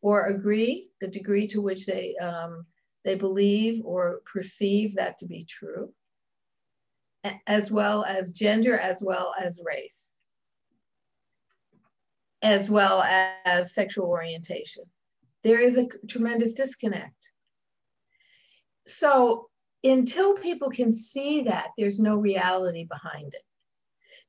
or 0.03 0.27
agree, 0.27 0.89
the 1.01 1.07
degree 1.07 1.47
to 1.47 1.63
which 1.63 1.87
they, 1.87 2.17
um, 2.17 2.67
they 3.05 3.15
believe 3.15 3.81
or 3.85 4.23
perceive 4.31 4.97
that 4.97 5.17
to 5.19 5.27
be 5.27 5.45
true, 5.45 5.95
as 7.47 7.71
well 7.71 8.05
as 8.05 8.33
gender, 8.33 8.77
as 8.77 9.01
well 9.01 9.33
as 9.41 9.61
race, 9.65 10.17
as 12.43 12.69
well 12.69 13.05
as 13.45 13.73
sexual 13.73 14.07
orientation. 14.07 14.83
There 15.45 15.61
is 15.61 15.79
a 15.79 15.87
tremendous 16.09 16.55
disconnect. 16.55 17.31
So 18.89 19.49
until 19.85 20.35
people 20.35 20.71
can 20.71 20.93
see 20.93 21.43
that, 21.43 21.69
there's 21.79 22.01
no 22.01 22.17
reality 22.17 22.85
behind 22.85 23.35
it. 23.35 23.43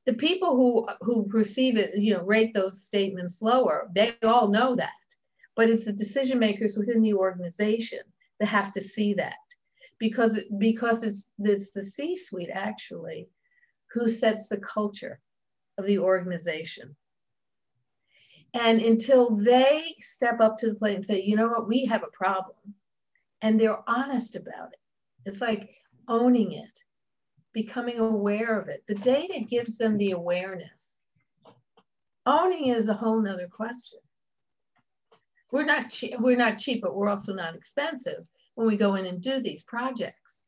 The 0.06 0.14
people 0.14 0.56
who 0.56 0.88
who 1.02 1.28
perceive 1.28 1.78
it, 1.78 1.98
you 1.98 2.14
know, 2.14 2.24
rate 2.24 2.54
those 2.54 2.86
statements 2.86 3.42
lower, 3.42 3.90
they 3.96 4.14
all 4.22 4.50
know 4.50 4.76
that. 4.76 4.92
But 5.56 5.70
it's 5.70 5.86
the 5.86 5.94
decision 5.94 6.38
makers 6.38 6.78
within 6.78 7.02
the 7.02 7.14
organization 7.14 8.02
that 8.40 8.48
have 8.48 8.74
to 8.74 8.82
see 8.82 9.14
that. 9.16 9.36
Because, 9.98 10.38
because 10.58 11.04
it's, 11.04 11.32
it's 11.40 11.72
the 11.72 11.82
C-suite 11.82 12.50
actually 12.54 13.30
who 13.94 14.10
sets 14.10 14.50
the 14.50 14.58
culture 14.58 15.22
of 15.78 15.86
the 15.86 16.00
organization. 16.00 16.98
And 18.54 18.82
until 18.82 19.38
they 19.38 19.96
step 20.02 20.42
up 20.42 20.58
to 20.58 20.68
the 20.68 20.76
plate 20.76 20.96
and 20.96 21.06
say, 21.06 21.22
you 21.22 21.38
know 21.38 21.48
what, 21.48 21.68
we 21.68 21.86
have 21.86 22.04
a 22.04 22.12
problem, 22.12 22.58
and 23.42 23.60
they're 23.60 23.90
honest 23.90 24.36
about 24.36 24.74
it, 24.74 24.80
it's 25.26 25.42
like 25.42 25.70
owning 26.08 26.54
it, 26.54 26.80
becoming 27.54 28.00
aware 28.00 28.60
of 28.60 28.68
it. 28.68 28.84
The 28.88 28.96
data 28.96 29.40
gives 29.40 29.78
them 29.78 29.98
the 29.98 30.12
awareness. 30.12 30.96
Owning 32.26 32.68
is 32.68 32.90
a 32.90 32.94
whole 32.94 33.22
nother 33.22 33.48
question. 33.48 34.00
We're 35.52 35.66
not 35.66 35.90
cheap, 35.90 36.20
we're 36.20 36.38
not 36.38 36.58
cheap, 36.58 36.82
but 36.82 36.96
we're 36.96 37.10
also 37.10 37.34
not 37.34 37.56
expensive 37.56 38.26
when 38.56 38.68
we 38.68 38.78
go 38.78 38.96
in 38.96 39.06
and 39.06 39.22
do 39.22 39.40
these 39.42 39.64
projects. 39.64 40.46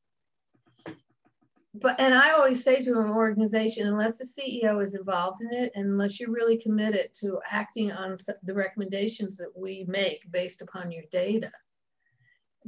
But 1.80 2.00
and 2.00 2.14
I 2.14 2.32
always 2.32 2.64
say 2.64 2.82
to 2.82 2.92
an 3.00 3.10
organization, 3.10 3.88
unless 3.88 4.18
the 4.18 4.26
CEO 4.26 4.84
is 4.84 4.96
involved 4.96 5.42
in 5.44 5.54
it, 5.54 5.72
and 5.76 5.86
unless 5.86 6.20
you're 6.20 6.32
really 6.32 6.58
committed 6.58 7.10
to 7.20 7.40
acting 7.48 7.92
on 7.92 8.18
the 8.44 8.54
recommendations 8.54 9.38
that 9.38 9.56
we 9.56 9.86
make 9.88 10.32
based 10.32 10.64
upon 10.64 10.92
your 10.92 11.04
data, 11.12 11.52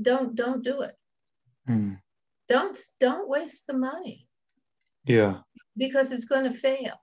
don't 0.01 0.36
don't 0.36 0.64
do 0.64 0.82
it. 0.82 0.99
Hmm. 1.70 1.94
Don't 2.48 2.76
don't 3.00 3.30
waste 3.30 3.68
the 3.68 3.74
money 3.74 4.28
Yeah. 5.06 5.42
because 5.78 6.12
it's 6.12 6.26
going 6.26 6.46
to 6.52 6.58
fail. 6.58 6.96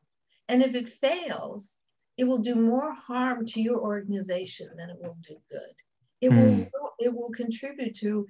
And 0.49 0.61
if 0.61 0.75
it 0.75 0.89
fails, 0.89 1.77
it 2.17 2.25
will 2.25 2.39
do 2.39 2.57
more 2.57 2.93
harm 2.93 3.47
to 3.47 3.61
your 3.63 3.79
organization 3.81 4.69
than 4.77 4.91
it 4.91 4.97
will 4.99 5.17
do 5.23 5.37
good. 5.49 5.75
It 6.21 6.31
will 6.31 6.69
it 6.99 7.15
will 7.15 7.31
contribute 7.31 7.95
to 7.99 8.27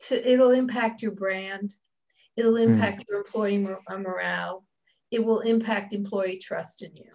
to 0.00 0.32
it'll 0.32 0.50
impact 0.50 1.02
your 1.02 1.12
brand. 1.12 1.74
It'll 2.36 2.56
impact 2.56 3.04
your 3.08 3.18
employee 3.18 3.58
mor- 3.58 3.82
uh, 3.88 3.98
morale. 3.98 4.66
It 5.12 5.24
will 5.24 5.40
impact 5.40 5.92
employee 5.94 6.38
trust 6.38 6.82
in 6.82 6.96
you. 6.96 7.12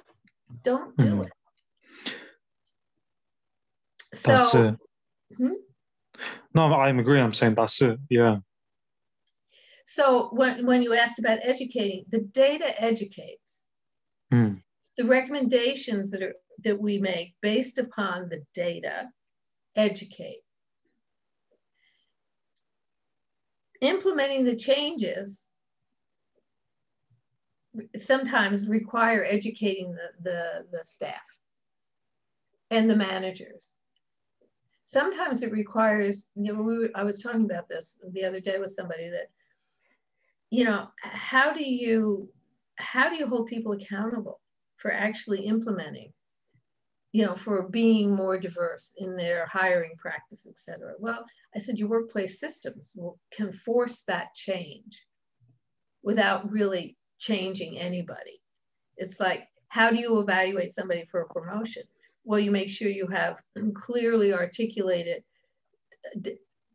Don't 0.64 0.96
do 0.98 1.06
Mm. 1.16 1.26
it. 1.28 1.34
That's 4.24 4.52
So 4.52 4.64
it. 4.70 4.76
Hmm? 5.38 5.54
No, 6.54 6.74
I'm 6.74 7.00
agreeing. 7.00 7.24
I'm 7.24 7.34
saying 7.34 7.56
that's 7.56 7.82
it. 7.82 8.00
Yeah. 8.10 8.40
so 9.86 10.30
when, 10.32 10.66
when 10.66 10.82
you 10.82 10.94
asked 10.94 11.20
about 11.20 11.40
educating, 11.42 12.06
the 12.10 12.20
data 12.20 12.82
educates. 12.82 13.64
Hmm. 14.32 14.54
the 14.98 15.04
recommendations 15.06 16.10
that 16.12 16.24
are 16.24 16.36
that 16.64 16.80
we 16.80 16.98
make 17.00 17.36
based 17.42 17.78
upon 17.78 18.30
the 18.30 18.44
data 18.54 19.10
educate 19.76 20.42
implementing 23.82 24.46
the 24.46 24.56
changes 24.56 25.50
sometimes 28.00 28.68
require 28.68 29.26
educating 29.28 29.94
the, 29.94 30.10
the, 30.30 30.66
the 30.72 30.84
staff 30.84 31.38
and 32.70 32.90
the 32.90 32.96
managers 32.96 33.72
sometimes 34.92 35.42
it 35.42 35.52
requires 35.52 36.28
you 36.36 36.54
know 36.54 36.62
we 36.62 36.90
i 36.96 37.04
was 37.04 37.20
talking 37.20 37.46
about 37.46 37.70
this 37.70 38.00
the 38.12 38.24
other 38.24 38.40
day 38.40 38.60
with 38.60 38.74
somebody 38.74 39.10
that 39.10 39.30
you 40.50 40.66
know 40.66 40.88
how 40.98 41.54
do 41.54 41.64
you 41.64 42.30
how 42.76 43.10
do 43.10 43.16
you 43.16 43.26
hold 43.26 43.48
people 43.48 43.72
accountable 43.72 44.42
for 44.76 44.92
actually 44.92 45.46
implementing 45.46 46.12
you 47.14 47.26
know 47.26 47.36
for 47.36 47.70
being 47.70 48.14
more 48.14 48.38
diverse 48.38 48.94
in 48.98 49.16
their 49.16 49.46
hiring 49.46 49.94
practice 49.98 50.46
et 50.48 50.58
cetera? 50.58 50.94
Well 51.00 51.26
i 51.56 51.60
said 51.60 51.78
your 51.78 51.90
workplace 51.90 52.40
systems 52.40 52.92
will, 52.96 53.18
can 53.32 53.52
force 53.54 54.04
that 54.08 54.34
change 54.34 55.06
without 56.04 56.52
really 56.52 56.98
changing 57.20 57.78
anybody. 57.78 58.42
It's 58.98 59.20
like 59.20 59.48
how 59.70 59.90
do 59.90 59.98
you 59.98 60.20
evaluate 60.20 60.72
somebody 60.72 61.06
for 61.06 61.22
a 61.22 61.34
promotion 61.34 61.84
well 62.24 62.40
you 62.40 62.52
make 62.52 62.70
sure 62.70 62.90
you 62.90 63.08
have 63.08 63.42
clearly 63.74 64.34
articulated 64.34 65.24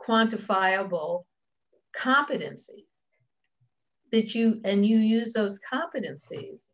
quantifiable 0.00 1.24
competencies 1.96 3.04
that 4.12 4.34
you 4.34 4.60
and 4.64 4.86
you 4.86 4.98
use 4.98 5.32
those 5.32 5.58
competencies 5.60 6.72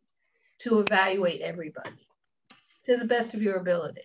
to 0.59 0.79
evaluate 0.79 1.41
everybody 1.41 2.07
to 2.85 2.97
the 2.97 3.05
best 3.05 3.33
of 3.33 3.41
your 3.41 3.57
ability. 3.57 4.03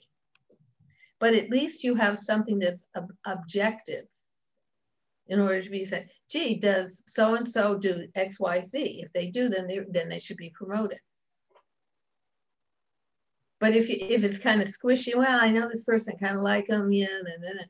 But 1.20 1.34
at 1.34 1.50
least 1.50 1.84
you 1.84 1.94
have 1.96 2.18
something 2.18 2.58
that's 2.58 2.86
ob- 2.96 3.12
objective 3.26 4.06
in 5.26 5.40
order 5.40 5.62
to 5.62 5.70
be 5.70 5.84
said 5.84 6.08
gee 6.30 6.58
does 6.58 7.02
so 7.06 7.34
and 7.34 7.46
so 7.46 7.76
do 7.76 8.06
xyz 8.16 8.70
if 8.72 9.12
they 9.12 9.28
do 9.28 9.48
then 9.48 9.66
they 9.66 9.80
then 9.90 10.08
they 10.08 10.18
should 10.18 10.38
be 10.38 10.50
promoted 10.54 10.98
but 13.60 13.74
if 13.74 13.88
you, 13.88 13.96
if 14.00 14.22
it's 14.22 14.38
kind 14.38 14.60
of 14.60 14.68
squishy 14.68 15.14
well 15.14 15.38
i 15.40 15.50
know 15.50 15.68
this 15.68 15.84
person 15.84 16.16
kind 16.18 16.36
of 16.36 16.42
like 16.42 16.66
them 16.66 16.92
yeah 16.92 17.06
and 17.18 17.42
then 17.42 17.60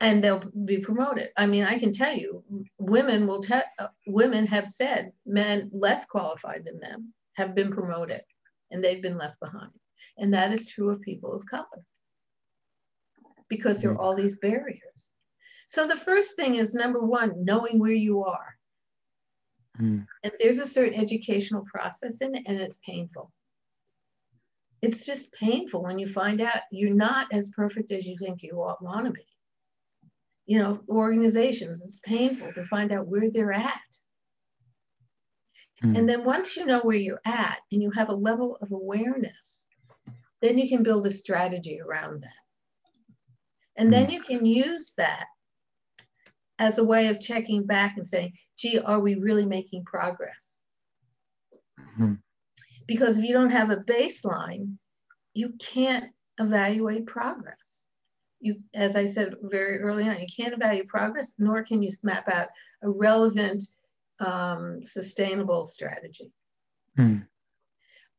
and 0.00 0.22
they'll 0.22 0.50
be 0.64 0.78
promoted. 0.78 1.30
I 1.36 1.46
mean, 1.46 1.64
I 1.64 1.78
can 1.78 1.92
tell 1.92 2.14
you, 2.14 2.42
women 2.78 3.26
will 3.26 3.42
tell 3.42 3.62
women 4.06 4.46
have 4.46 4.66
said 4.66 5.12
men 5.26 5.70
less 5.72 6.04
qualified 6.06 6.64
than 6.64 6.78
them 6.80 7.12
have 7.34 7.54
been 7.54 7.72
promoted, 7.72 8.22
and 8.70 8.82
they've 8.82 9.02
been 9.02 9.18
left 9.18 9.38
behind, 9.40 9.72
and 10.16 10.32
that 10.32 10.52
is 10.52 10.68
true 10.68 10.90
of 10.90 11.00
people 11.00 11.34
of 11.34 11.44
color 11.46 11.84
because 13.48 13.80
there 13.80 13.90
are 13.90 13.98
all 13.98 14.16
these 14.16 14.38
barriers. 14.38 15.08
So 15.66 15.86
the 15.86 15.96
first 15.96 16.34
thing 16.34 16.54
is 16.54 16.74
number 16.74 17.00
one, 17.00 17.44
knowing 17.44 17.78
where 17.78 17.92
you 17.92 18.24
are, 18.24 18.56
Hmm. 19.76 20.02
and 20.22 20.32
there's 20.38 20.58
a 20.58 20.66
certain 20.66 20.94
educational 20.94 21.64
process 21.64 22.20
in 22.20 22.36
it, 22.36 22.44
and 22.46 22.60
it's 22.60 22.78
painful. 22.86 23.32
It's 24.84 25.06
just 25.06 25.32
painful 25.32 25.82
when 25.82 25.98
you 25.98 26.06
find 26.06 26.40
out 26.40 26.60
you're 26.70 26.94
not 26.94 27.26
as 27.32 27.48
perfect 27.48 27.90
as 27.92 28.04
you 28.04 28.16
think 28.18 28.42
you 28.42 28.56
want 28.56 29.06
to 29.06 29.12
be 29.12 29.26
you 30.46 30.58
know, 30.58 30.80
organizations, 30.88 31.84
it's 31.84 32.00
painful 32.00 32.52
to 32.52 32.66
find 32.66 32.92
out 32.92 33.06
where 33.06 33.30
they're 33.30 33.52
at. 33.52 33.80
Hmm. 35.80 35.96
And 35.96 36.08
then 36.08 36.24
once 36.24 36.56
you 36.56 36.66
know 36.66 36.80
where 36.80 36.96
you're 36.96 37.20
at 37.24 37.58
and 37.72 37.82
you 37.82 37.90
have 37.92 38.10
a 38.10 38.14
level 38.14 38.58
of 38.60 38.72
awareness, 38.72 39.66
then 40.42 40.58
you 40.58 40.68
can 40.68 40.82
build 40.82 41.06
a 41.06 41.10
strategy 41.10 41.80
around 41.80 42.22
that. 42.22 42.30
And 43.76 43.92
then 43.92 44.10
you 44.10 44.22
can 44.22 44.44
use 44.44 44.92
that 44.98 45.24
as 46.60 46.78
a 46.78 46.84
way 46.84 47.08
of 47.08 47.20
checking 47.20 47.66
back 47.66 47.96
and 47.96 48.08
saying, 48.08 48.34
gee, 48.56 48.78
are 48.78 49.00
we 49.00 49.16
really 49.16 49.46
making 49.46 49.84
progress? 49.84 50.60
Mhm. 51.98 52.20
Because 52.86 53.18
if 53.18 53.24
you 53.24 53.32
don't 53.32 53.50
have 53.50 53.70
a 53.70 53.76
baseline, 53.76 54.76
you 55.32 55.54
can't 55.58 56.12
evaluate 56.38 57.06
progress. 57.06 57.82
You, 58.40 58.56
as 58.74 58.94
I 58.94 59.06
said 59.06 59.34
very 59.42 59.78
early 59.78 60.08
on, 60.08 60.20
you 60.20 60.26
can't 60.34 60.54
evaluate 60.54 60.88
progress, 60.88 61.32
nor 61.38 61.64
can 61.64 61.82
you 61.82 61.90
map 62.02 62.28
out 62.28 62.48
a 62.82 62.90
relevant, 62.90 63.64
um, 64.20 64.80
sustainable 64.84 65.64
strategy. 65.64 66.32
Hmm. 66.96 67.20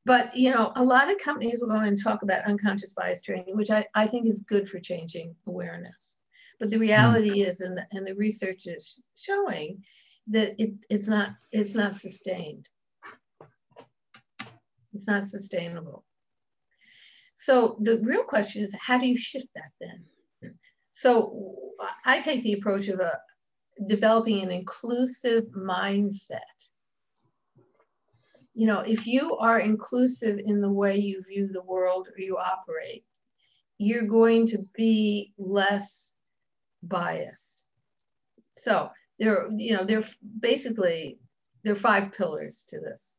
But 0.05 0.36
you 0.36 0.51
know, 0.51 0.72
a 0.76 0.84
lot 0.84 1.11
of 1.11 1.18
companies 1.20 1.59
will 1.59 1.70
go 1.70 1.76
and 1.76 2.01
talk 2.01 2.22
about 2.22 2.45
unconscious 2.45 2.91
bias 2.91 3.22
training, 3.22 3.55
which 3.55 3.72
I, 3.72 3.86
I 3.95 4.07
think 4.07 4.28
is 4.28 4.41
good 4.41 4.70
for 4.70 4.80
changing 4.80 5.36
awareness. 5.47 6.18
But 6.59 6.70
the 6.70 6.80
reality 6.80 7.30
mm. 7.30 7.47
is, 7.47 7.59
and 7.59 7.78
the, 7.78 7.86
and 7.91 8.07
the 8.07 8.16
research 8.16 8.68
is 8.68 9.01
showing 9.16 9.84
that 10.28 10.61
it, 10.61 10.74
it's 10.89 11.07
not 11.07 11.32
it's 11.51 11.76
not 11.76 11.95
sustained. 11.95 12.70
It's 14.96 15.08
not 15.08 15.28
sustainable. 15.28 16.04
So 17.36 17.78
the 17.82 18.00
real 18.04 18.24
question 18.24 18.64
is, 18.64 18.74
how 18.80 18.98
do 18.98 19.06
you 19.06 19.18
shift 19.18 19.48
that 19.56 19.72
then? 19.80 20.54
So 20.93 21.56
I 22.06 22.22
take 22.22 22.43
the 22.43 22.54
approach 22.54 22.88
of 22.88 23.00
a 23.00 23.20
developing 23.88 24.41
an 24.41 24.52
inclusive 24.52 25.43
mindset 25.56 26.39
you 28.56 28.68
know, 28.68 28.80
if 28.80 29.06
you 29.06 29.36
are 29.36 29.60
inclusive 29.60 30.39
in 30.39 30.62
the 30.62 30.72
way 30.72 30.98
you 30.98 31.22
view 31.28 31.50
the 31.52 31.62
world 31.62 32.08
or 32.08 32.22
you 32.22 32.38
operate, 32.38 33.04
you're 33.78 34.08
going 34.08 34.48
to 34.48 34.60
be 34.74 35.34
less 35.38 36.14
biased. 36.82 37.64
So 38.58 38.89
there, 39.20 39.50
you 39.58 39.76
know, 39.76 39.84
there 39.84 40.04
basically 40.39 41.20
there 41.66 41.74
are 41.74 41.78
five 41.78 42.14
pillars 42.14 42.64
to 42.70 42.80
this. 42.80 43.14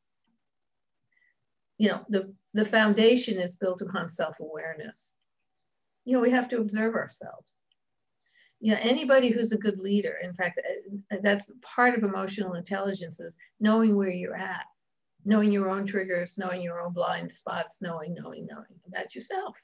You 1.78 1.88
know, 1.88 2.04
the 2.08 2.34
the 2.54 2.64
foundation 2.64 3.38
is 3.38 3.56
built 3.56 3.82
upon 3.82 4.08
self-awareness. 4.08 5.14
You 6.04 6.14
know, 6.14 6.20
we 6.20 6.30
have 6.30 6.48
to 6.48 6.58
observe 6.58 6.94
ourselves. 6.94 7.60
You 8.60 8.72
know, 8.72 8.78
anybody 8.80 9.28
who's 9.30 9.52
a 9.52 9.58
good 9.58 9.78
leader, 9.78 10.16
in 10.22 10.32
fact, 10.32 10.58
uh, 11.12 11.16
that's 11.22 11.52
part 11.60 11.94
of 11.94 12.02
emotional 12.02 12.54
intelligence 12.54 13.20
is 13.20 13.36
knowing 13.60 13.94
where 13.96 14.10
you're 14.10 14.36
at 14.36 14.64
knowing 15.26 15.50
your 15.50 15.68
own 15.68 15.84
triggers, 15.84 16.38
knowing 16.38 16.62
your 16.62 16.80
own 16.80 16.92
blind 16.92 17.30
spots, 17.30 17.78
knowing, 17.82 18.14
knowing, 18.14 18.46
knowing 18.46 18.80
about 18.86 19.14
yourself. 19.14 19.60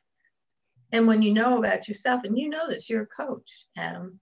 And 0.90 1.06
when 1.06 1.22
you 1.22 1.32
know 1.32 1.56
about 1.56 1.88
yourself, 1.88 2.24
and 2.24 2.36
you 2.36 2.50
know 2.50 2.68
this, 2.68 2.90
you're 2.90 3.04
a 3.04 3.06
coach, 3.06 3.66
Adam, 3.76 4.20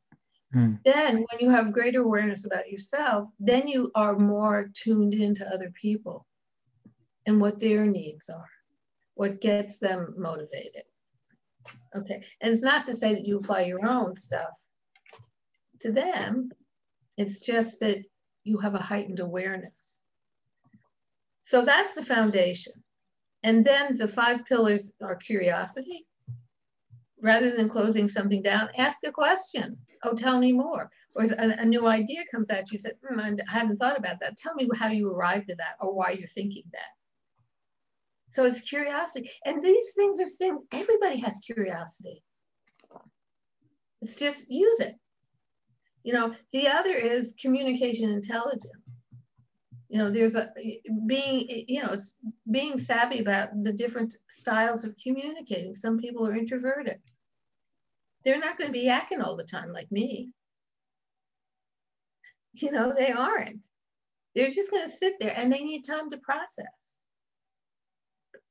mm. 0.55 0.79
then 0.85 1.17
when 1.17 1.41
you 1.41 1.51
have 1.51 1.73
greater 1.73 2.03
awareness 2.03 2.45
about 2.45 2.71
yourself, 2.71 3.29
then 3.41 3.67
you 3.67 3.91
are 3.95 4.17
more 4.17 4.71
tuned 4.75 5.15
into 5.15 5.49
other 5.49 5.73
people 5.81 6.27
and 7.31 7.41
what 7.41 7.61
their 7.61 7.87
needs 7.87 8.29
are, 8.29 8.51
what 9.15 9.41
gets 9.41 9.79
them 9.79 10.15
motivated. 10.17 10.85
Okay. 11.97 12.23
And 12.41 12.53
it's 12.53 12.63
not 12.63 12.87
to 12.87 12.95
say 12.95 13.15
that 13.15 13.27
you 13.27 13.39
apply 13.39 13.63
your 13.63 13.87
own 13.87 14.17
stuff 14.17 14.55
to 15.81 15.91
them, 15.91 16.51
it's 17.17 17.41
just 17.41 17.81
that 17.81 17.99
you 18.45 18.59
have 18.59 18.75
a 18.75 18.79
heightened 18.79 19.21
awareness 19.21 20.01
so 21.51 21.65
that's 21.65 21.97
the 21.97 22.05
foundation. 22.05 22.75
And 23.43 23.65
then 23.65 23.99
the 23.99 24.07
five 24.07 24.45
pillars 24.47 24.93
are 25.03 25.17
curiosity. 25.17 26.07
Rather 27.21 27.51
than 27.51 27.69
closing 27.69 28.07
something 28.07 28.41
down, 28.41 28.69
ask 28.79 28.99
a 29.05 29.11
question. 29.11 29.77
Oh, 30.05 30.15
tell 30.15 30.39
me 30.39 30.53
more. 30.53 30.89
Or 31.17 31.25
a, 31.25 31.61
a 31.61 31.65
new 31.65 31.89
idea 31.89 32.21
comes 32.31 32.51
at 32.51 32.71
you, 32.71 32.77
you 32.77 32.79
said, 32.79 32.93
mm, 33.03 33.41
I 33.49 33.53
haven't 33.53 33.79
thought 33.79 33.99
about 33.99 34.21
that. 34.21 34.37
Tell 34.37 34.55
me 34.55 34.69
how 34.79 34.91
you 34.91 35.13
arrived 35.13 35.51
at 35.51 35.57
that 35.57 35.75
or 35.81 35.93
why 35.93 36.13
you're 36.13 36.29
thinking 36.29 36.63
that. 36.71 36.93
So 38.33 38.45
it's 38.45 38.61
curiosity. 38.61 39.31
And 39.45 39.65
these 39.65 39.93
things 39.95 40.21
are 40.21 40.29
things, 40.29 40.61
everybody 40.73 41.19
has 41.19 41.35
curiosity. 41.45 42.23
It's 44.03 44.15
just 44.15 44.51
use 44.51 44.81
it. 44.81 44.97
You 46.05 46.15
know, 46.15 46.35
the 46.53 46.69
other 46.69 46.95
is 46.95 47.35
communication 47.41 48.11
intelligence 48.11 49.01
you 49.91 49.99
know 49.99 50.11
there's 50.11 50.37
a 50.37 50.51
being 51.07 51.65
you 51.69 51.83
know 51.83 51.91
it's 51.91 52.15
being 52.51 52.79
savvy 52.79 53.19
about 53.19 53.49
the 53.65 53.73
different 53.73 54.17
styles 54.31 54.85
of 54.85 54.95
communicating 55.03 55.75
some 55.75 55.99
people 55.99 56.27
are 56.27 56.37
introverted 56.37 56.99
they're 58.25 58.39
not 58.39 58.57
going 58.57 58.69
to 58.69 58.73
be 58.73 58.87
yakking 58.87 59.23
all 59.23 59.37
the 59.37 59.45
time 59.45 59.73
like 59.73 59.91
me 59.91 60.31
you 62.53 62.71
know 62.71 62.95
they 62.97 63.11
aren't 63.11 63.67
they're 64.37 64.51
just 64.51 64.71
going 64.71 64.89
to 64.89 64.97
sit 64.97 65.15
there 65.19 65.35
and 65.37 65.53
they 65.53 65.65
need 65.65 65.83
time 65.83 66.09
to 66.09 66.19
process 66.19 67.00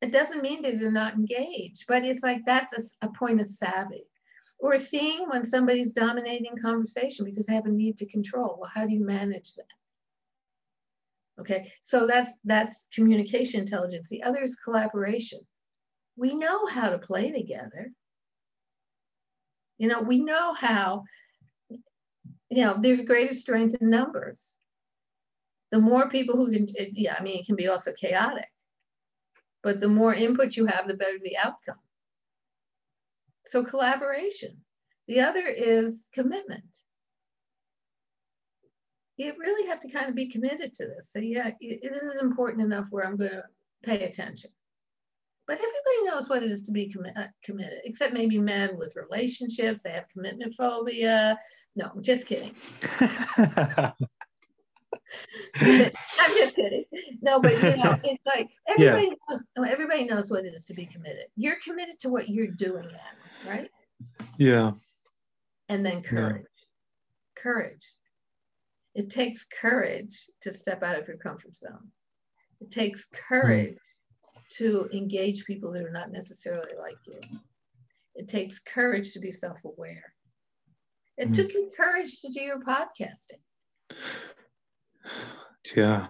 it 0.02 0.12
doesn't 0.12 0.41
mean 0.41 0.62
that 0.62 0.80
they're 0.80 0.91
not 0.91 1.16
engaged 1.16 1.86
but 1.88 2.04
it's 2.04 2.24
like 2.24 2.41
that's 2.45 2.95
a, 3.02 3.08
a 3.08 3.12
point 3.12 3.41
of 3.41 3.47
savvy 3.47 4.04
or 4.60 4.78
seeing 4.78 5.28
when 5.30 5.45
somebody's 5.45 5.93
dominating 5.93 6.56
conversation 6.62 7.26
because 7.26 7.45
they 7.45 7.54
have 7.54 7.66
a 7.66 7.70
need 7.70 7.97
to 7.97 8.06
control 8.06 8.58
well 8.60 8.72
how 8.74 8.86
do 8.86 8.93
you 8.93 9.06
manage 9.06 9.56
that 9.56 9.66
Okay, 11.39 11.72
so 11.80 12.06
that's 12.06 12.34
that's 12.43 12.88
communication 12.93 13.62
intelligence. 13.62 14.10
The 14.10 14.24
other 14.24 14.41
is 14.41 14.56
collaboration. 14.56 15.39
We 16.18 16.36
know 16.36 16.66
how 16.68 16.89
to 16.89 16.97
play 16.97 17.32
together. 17.32 17.91
You 19.78 19.88
know, 19.88 20.02
we 20.02 20.20
know 20.20 20.54
how, 20.54 21.06
you 21.70 22.66
know, 22.66 22.78
there's 22.82 23.06
greater 23.06 23.34
strength 23.34 23.78
in 23.80 23.89
numbers. 23.89 24.56
The 25.72 25.80
more 25.80 26.10
people 26.10 26.36
who 26.36 26.52
can, 26.52 26.68
yeah, 26.76 27.16
I 27.18 27.24
mean, 27.24 27.39
it 27.39 27.45
can 27.45 27.56
be 27.56 27.70
also 27.70 27.93
chaotic, 27.93 28.47
but 29.64 29.80
the 29.80 29.88
more 29.88 30.14
input 30.14 30.55
you 30.55 30.66
have, 30.66 30.88
the 30.88 30.93
better 30.95 31.18
the 31.24 31.38
outcome. 31.38 31.80
So 33.47 33.64
collaboration. 33.64 34.57
The 35.07 35.22
other 35.22 35.47
is 35.47 36.07
commitment 36.14 36.64
you 39.20 39.34
really 39.38 39.68
have 39.68 39.82
to 39.82 39.89
kind 39.89 40.07
of 40.07 40.16
be 40.16 40.30
committed 40.30 40.74
to 40.74 40.88
this. 40.88 41.12
So 41.12 41.20
yeah, 41.20 41.51
this 41.60 42.03
is 42.03 42.22
important 42.22 42.64
enough 42.64 42.88
where 42.89 43.05
I'm 43.05 43.18
going 43.18 43.32
to 43.32 43.43
pay 43.84 44.05
attention. 44.05 44.49
But 45.45 45.57
everybody 45.57 46.05
knows 46.05 46.30
what 46.30 46.41
it 46.41 46.49
is 46.49 46.62
to 46.64 46.72
be 46.72 46.93
commi- 46.93 47.18
uh, 47.18 47.28
committed, 47.43 47.80
except 47.84 48.14
maybe 48.14 48.38
men 48.38 48.78
with 48.78 48.95
relationships. 48.95 49.82
They 49.82 49.89
have 49.91 50.07
commitment 50.14 50.53
phobia. 50.55 51.38
No, 51.76 51.91
just 52.01 52.28
kidding. 52.28 52.53
I'm 55.55 55.91
just 56.38 56.55
kidding. 56.55 56.86
No, 57.22 57.39
but 57.39 57.53
you 57.53 57.78
know, 57.78 57.99
it's 58.03 58.26
like 58.26 58.49
everybody 58.68 59.07
yeah. 59.07 59.38
knows. 59.55 59.70
Everybody 59.70 60.05
knows 60.05 60.30
what 60.32 60.45
it 60.45 60.53
is 60.53 60.66
to 60.66 60.74
be 60.74 60.86
committed. 60.86 61.26
You're 61.36 61.57
committed 61.64 61.99
to 61.99 62.10
what 62.10 62.30
you're 62.30 62.47
doing, 62.47 62.86
Adam, 62.86 63.47
right? 63.47 63.70
Yeah. 64.38 64.72
And 65.68 65.86
then 65.86 66.01
courage. 66.01 66.43
Yeah. 66.43 67.41
Courage 67.41 67.86
it 68.95 69.10
takes 69.10 69.45
courage 69.45 70.30
to 70.41 70.51
step 70.51 70.84
out 70.84 70.99
of 70.99 71.07
your 71.07 71.18
comfort 71.18 71.55
zone. 71.55 71.89
It 72.60 72.72
takes 72.72 73.05
courage 73.30 73.76
mm. 73.76 74.57
to 74.57 74.89
engage 74.93 75.45
people 75.45 75.72
that 75.72 75.84
are 75.84 75.91
not 75.91 76.12
necessarily 76.12 76.74
like 76.78 76.97
you. 77.05 77.39
It 78.16 78.28
takes 78.28 78.60
courage 78.60 79.14
to 79.14 79.20
be 79.20 79.32
self 79.32 79.57
aware. 79.64 80.14
It 81.18 81.30
mm. 81.30 81.34
took 81.36 81.53
you 81.53 81.72
courage 81.76 82.20
to 82.22 82.30
do 82.30 82.41
your 82.41 82.60
podcasting. 82.60 83.39
Yeah. 85.76 86.07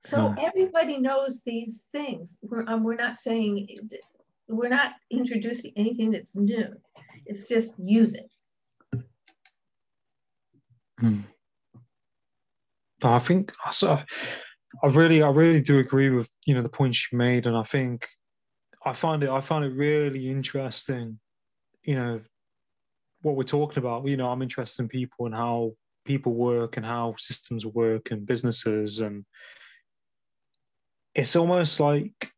So 0.00 0.34
everybody 0.40 0.98
knows 0.98 1.42
these 1.44 1.84
things. 1.92 2.38
We're, 2.42 2.64
um, 2.68 2.84
we're 2.84 2.94
not 2.94 3.18
saying, 3.18 3.68
we're 4.46 4.68
not 4.68 4.92
introducing 5.10 5.72
anything 5.76 6.12
that's 6.12 6.36
new. 6.36 6.68
It's 7.24 7.48
just 7.48 7.74
use 7.76 8.14
it. 8.14 9.02
Hmm. 11.00 11.20
I 13.02 13.18
think 13.18 13.52
I, 13.64 14.04
I 14.82 14.86
really, 14.88 15.22
I 15.22 15.28
really 15.28 15.60
do 15.60 15.78
agree 15.78 16.10
with 16.10 16.30
you 16.46 16.54
know 16.54 16.62
the 16.62 16.68
points 16.68 17.08
you 17.10 17.18
made, 17.18 17.46
and 17.46 17.56
I 17.56 17.62
think 17.62 18.06
I 18.84 18.92
find 18.92 19.22
it, 19.22 19.28
I 19.28 19.40
find 19.40 19.64
it 19.64 19.74
really 19.74 20.30
interesting. 20.30 21.18
You 21.84 21.94
know 21.94 22.20
what 23.22 23.36
we're 23.36 23.42
talking 23.42 23.78
about. 23.78 24.06
You 24.06 24.16
know, 24.16 24.30
I'm 24.30 24.42
interested 24.42 24.82
in 24.82 24.88
people 24.88 25.26
and 25.26 25.34
how 25.34 25.72
people 26.06 26.32
work 26.32 26.76
and 26.76 26.86
how 26.86 27.14
systems 27.18 27.66
work 27.66 28.10
and 28.10 28.24
businesses, 28.24 29.00
and 29.00 29.24
it's 31.14 31.36
almost 31.36 31.80
like 31.80 32.32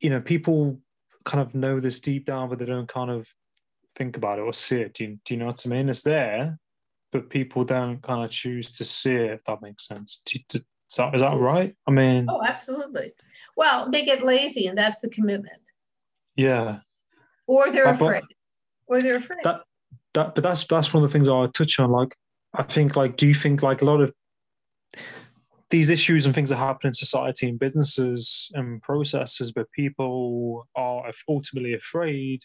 you 0.00 0.10
know 0.10 0.20
people 0.20 0.80
kind 1.24 1.42
of 1.42 1.54
know 1.54 1.80
this 1.80 2.00
deep 2.00 2.26
down, 2.26 2.48
but 2.48 2.58
they 2.58 2.66
don't 2.66 2.88
kind 2.88 3.10
of 3.10 3.28
think 3.96 4.16
about 4.16 4.38
it 4.38 4.42
or 4.42 4.52
see 4.52 4.80
it. 4.80 4.94
Do 4.94 5.04
you, 5.04 5.18
do 5.24 5.34
you 5.34 5.40
know 5.40 5.46
what 5.46 5.62
I 5.66 5.68
mean? 5.68 5.88
It's 5.88 6.02
there, 6.02 6.58
but 7.12 7.30
people 7.30 7.64
don't 7.64 8.00
kind 8.02 8.24
of 8.24 8.30
choose 8.30 8.72
to 8.72 8.84
see 8.84 9.14
it, 9.14 9.32
if 9.32 9.44
that 9.46 9.62
makes 9.62 9.88
sense. 9.88 10.22
Is, 10.32 10.62
that, 10.96 11.14
is 11.14 11.22
that 11.22 11.36
right? 11.36 11.74
I 11.86 11.90
mean, 11.90 12.26
oh, 12.28 12.42
absolutely. 12.44 13.12
Well, 13.56 13.90
they 13.90 14.04
get 14.04 14.22
lazy, 14.22 14.66
and 14.66 14.78
that's 14.78 15.00
the 15.00 15.08
commitment. 15.08 15.62
Yeah. 16.36 16.78
Or 17.46 17.70
they're 17.72 17.86
but, 17.86 17.94
afraid. 17.94 18.24
Or 18.86 19.00
they're 19.00 19.16
afraid. 19.16 19.40
That, 19.44 19.62
that, 20.14 20.34
but 20.34 20.44
that's 20.44 20.66
that's 20.66 20.92
one 20.92 21.02
of 21.02 21.10
the 21.10 21.12
things 21.12 21.28
I 21.28 21.46
touch 21.48 21.80
on. 21.80 21.90
Like, 21.90 22.14
I 22.56 22.62
think, 22.62 22.96
like, 22.96 23.16
do 23.16 23.26
you 23.26 23.34
think, 23.34 23.62
like, 23.62 23.82
a 23.82 23.84
lot 23.84 24.00
of 24.00 24.12
these 25.70 25.90
issues 25.90 26.26
and 26.26 26.34
things 26.34 26.50
that 26.50 26.56
happen 26.56 26.88
in 26.88 26.94
society 26.94 27.48
and 27.48 27.58
businesses 27.58 28.50
and 28.54 28.80
processes, 28.82 29.52
but 29.52 29.70
people 29.72 30.66
are 30.76 31.10
ultimately 31.28 31.74
afraid 31.74 32.42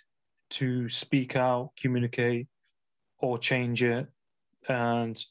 to 0.52 0.90
speak 0.90 1.36
out, 1.36 1.72
communicate, 1.80 2.48
or 3.20 3.38
change 3.38 3.84
it, 3.84 4.08
and 4.68 5.24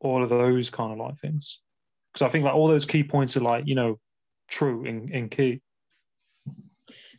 all 0.00 0.22
of 0.22 0.30
those 0.30 0.70
kind 0.70 0.92
of 0.92 0.98
like 0.98 1.18
things. 1.18 1.60
Because 2.12 2.26
I 2.26 2.30
think 2.30 2.44
like 2.44 2.54
all 2.54 2.68
those 2.68 2.86
key 2.86 3.04
points 3.04 3.36
are 3.36 3.40
like 3.40 3.66
you 3.66 3.74
know 3.74 3.98
true 4.48 4.86
and, 4.86 5.10
in 5.10 5.28
key. 5.28 5.60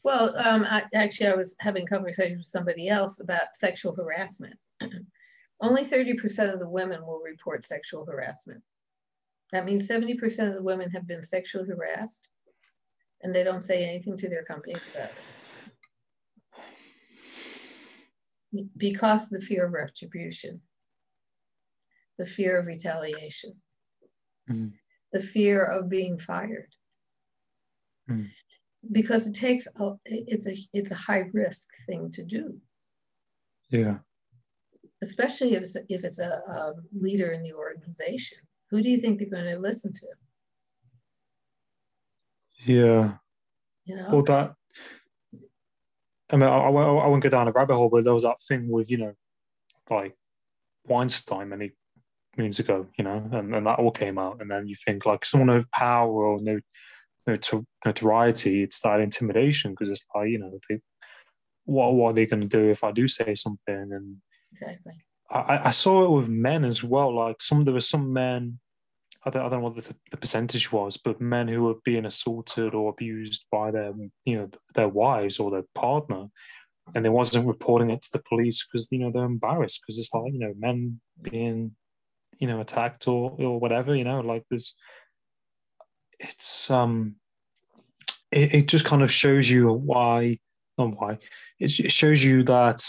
Well, 0.04 0.36
um, 0.38 0.64
I, 0.64 0.84
actually, 0.94 1.28
I 1.28 1.36
was 1.36 1.56
having 1.60 1.86
conversations 1.86 2.40
with 2.40 2.48
somebody 2.48 2.90
else 2.90 3.20
about 3.20 3.56
sexual 3.56 3.94
harassment. 3.96 4.56
Only 5.60 5.84
30% 5.84 6.54
of 6.54 6.60
the 6.60 6.70
women 6.70 7.06
will 7.06 7.22
report 7.24 7.66
sexual 7.66 8.06
harassment. 8.06 8.62
That 9.52 9.66
means 9.66 9.88
70% 9.88 10.48
of 10.48 10.54
the 10.54 10.62
women 10.62 10.92
have 10.92 11.08
been 11.08 11.24
sexually 11.24 11.68
harassed 11.68 12.28
and 13.22 13.34
they 13.34 13.44
don't 13.44 13.64
say 13.64 13.84
anything 13.86 14.16
to 14.18 14.30
their 14.30 14.44
companies 14.44 14.86
about 14.94 15.10
it. 18.54 18.68
Because 18.78 19.24
of 19.24 19.30
the 19.30 19.42
fear 19.42 19.66
of 19.66 19.74
retribution, 19.74 20.62
the 22.18 22.26
fear 22.26 22.60
of 22.60 22.68
retaliation, 22.68 23.56
mm. 24.50 24.72
the 25.12 25.22
fear 25.22 25.64
of 25.64 25.90
being 25.90 26.18
fired. 26.18 26.74
Mm. 28.10 28.30
Because 28.92 29.28
it 29.28 29.36
takes 29.36 29.68
a, 29.80 29.92
it's 30.06 30.48
a 30.48 30.56
it's 30.72 30.92
a 30.92 30.96
high 30.96 31.26
risk 31.34 31.68
thing 31.88 32.10
to 32.12 32.24
do. 32.24 32.58
Yeah. 33.70 33.98
Especially 35.04 35.54
if 35.54 35.62
it's, 35.62 35.76
if 35.90 36.04
it's 36.04 36.20
a, 36.20 36.42
a 36.48 36.74
leader 36.92 37.32
in 37.32 37.44
the 37.44 37.54
organization 37.54 38.40
who 38.70 38.82
do 38.82 38.90
you 38.90 39.00
think 39.00 39.20
they're 39.20 39.30
going 39.30 39.54
to 39.54 39.60
listen 39.60 39.94
to? 39.94 40.08
Yeah. 42.66 43.14
You 43.86 43.96
know? 43.96 44.10
Well, 44.12 44.24
that, 44.24 44.54
I 46.30 46.36
mean, 46.36 46.50
I, 46.50 46.58
I, 46.58 46.70
I 46.70 47.08
won't 47.08 47.24
go 47.24 47.30
down 47.30 47.48
a 47.48 47.52
rabbit 47.52 47.76
hole, 47.76 47.90
but 47.90 48.04
there 48.04 48.14
was 48.14 48.24
that 48.24 48.42
thing 48.48 48.70
with, 48.70 48.92
you 48.92 48.98
know, 48.98 49.14
like 49.90 50.16
Weinstein 50.86 51.50
many 51.50 51.72
moons 52.38 52.60
ago, 52.60 52.88
you 52.98 53.04
know, 53.06 53.30
and, 53.32 53.56
and 53.56 53.66
that 53.66 53.80
all 53.80 53.92
came 53.92 54.18
out. 54.18 54.42
And 54.42 54.52
then 54.52 54.68
you 54.68 54.76
think 54.86 55.06
like 55.06 55.24
someone 55.24 55.50
of 55.50 55.72
power 55.72 56.10
or 56.10 56.40
no, 56.42 56.60
no 57.26 57.38
notoriety, 57.86 58.64
it's 58.64 58.82
that 58.82 59.00
intimidation 59.00 59.72
because 59.72 59.90
it's 59.90 60.06
like, 60.14 60.30
you 60.30 60.40
know, 60.40 60.60
they, 60.70 60.80
what, 61.64 61.94
what 61.94 62.10
are 62.10 62.14
they 62.14 62.26
going 62.26 62.42
to 62.42 62.48
do 62.48 62.70
if 62.70 62.84
I 62.84 62.92
do 62.92 63.08
say 63.08 63.34
something? 63.36 63.90
And 63.92 64.18
exactly. 64.52 64.94
I, 65.30 65.68
I 65.68 65.70
saw 65.72 66.06
it 66.06 66.20
with 66.20 66.30
men 66.30 66.64
as 66.64 66.84
well. 66.84 67.14
Like 67.14 67.42
some, 67.42 67.66
there 67.66 67.74
were 67.74 67.82
some 67.82 68.14
men. 68.14 68.60
I 69.26 69.30
don't, 69.30 69.46
I 69.46 69.50
don't 69.50 69.60
know 69.60 69.70
what 69.70 69.76
the, 69.76 69.94
the 70.12 70.18
percentage 70.18 70.72
was, 70.72 70.96
but 70.96 71.20
men 71.20 71.48
who 71.50 71.64
were 71.64 71.76
being 71.84 72.06
assaulted 72.06 72.74
or 72.74 72.90
abused 72.90 73.46
by 73.52 73.72
their, 73.72 73.92
you 74.26 74.38
know, 74.38 74.50
their 74.74 74.88
wives 74.88 75.40
or 75.40 75.52
their 75.52 75.66
partner, 75.76 76.28
and 76.96 77.04
they 77.04 77.10
wasn't 77.10 77.48
reporting 77.48 77.90
it 77.90 78.02
to 78.04 78.10
the 78.14 78.24
police 78.30 78.66
because 78.66 78.88
you 78.92 79.00
know 79.00 79.12
they're 79.12 79.26
embarrassed 79.26 79.82
because 79.82 80.00
it's 80.00 80.14
like 80.14 80.32
you 80.32 80.40
know 80.40 80.54
men 80.58 81.02
being, 81.22 81.76
you 82.40 82.48
know, 82.48 82.62
attacked 82.62 83.08
or 83.10 83.36
or 83.40 83.60
whatever. 83.60 83.94
You 83.94 84.06
know, 84.06 84.22
like 84.22 84.44
there's, 84.50 84.76
it's 86.20 86.72
um, 86.72 87.16
it, 88.32 88.54
it 88.54 88.68
just 88.68 88.86
kind 88.86 89.02
of 89.02 89.12
shows 89.12 89.50
you 89.50 89.70
why, 89.72 90.40
not 90.78 90.96
why, 91.00 91.18
it, 91.60 91.80
it 91.80 91.92
shows 91.92 92.24
you 92.24 92.44
that 92.44 92.82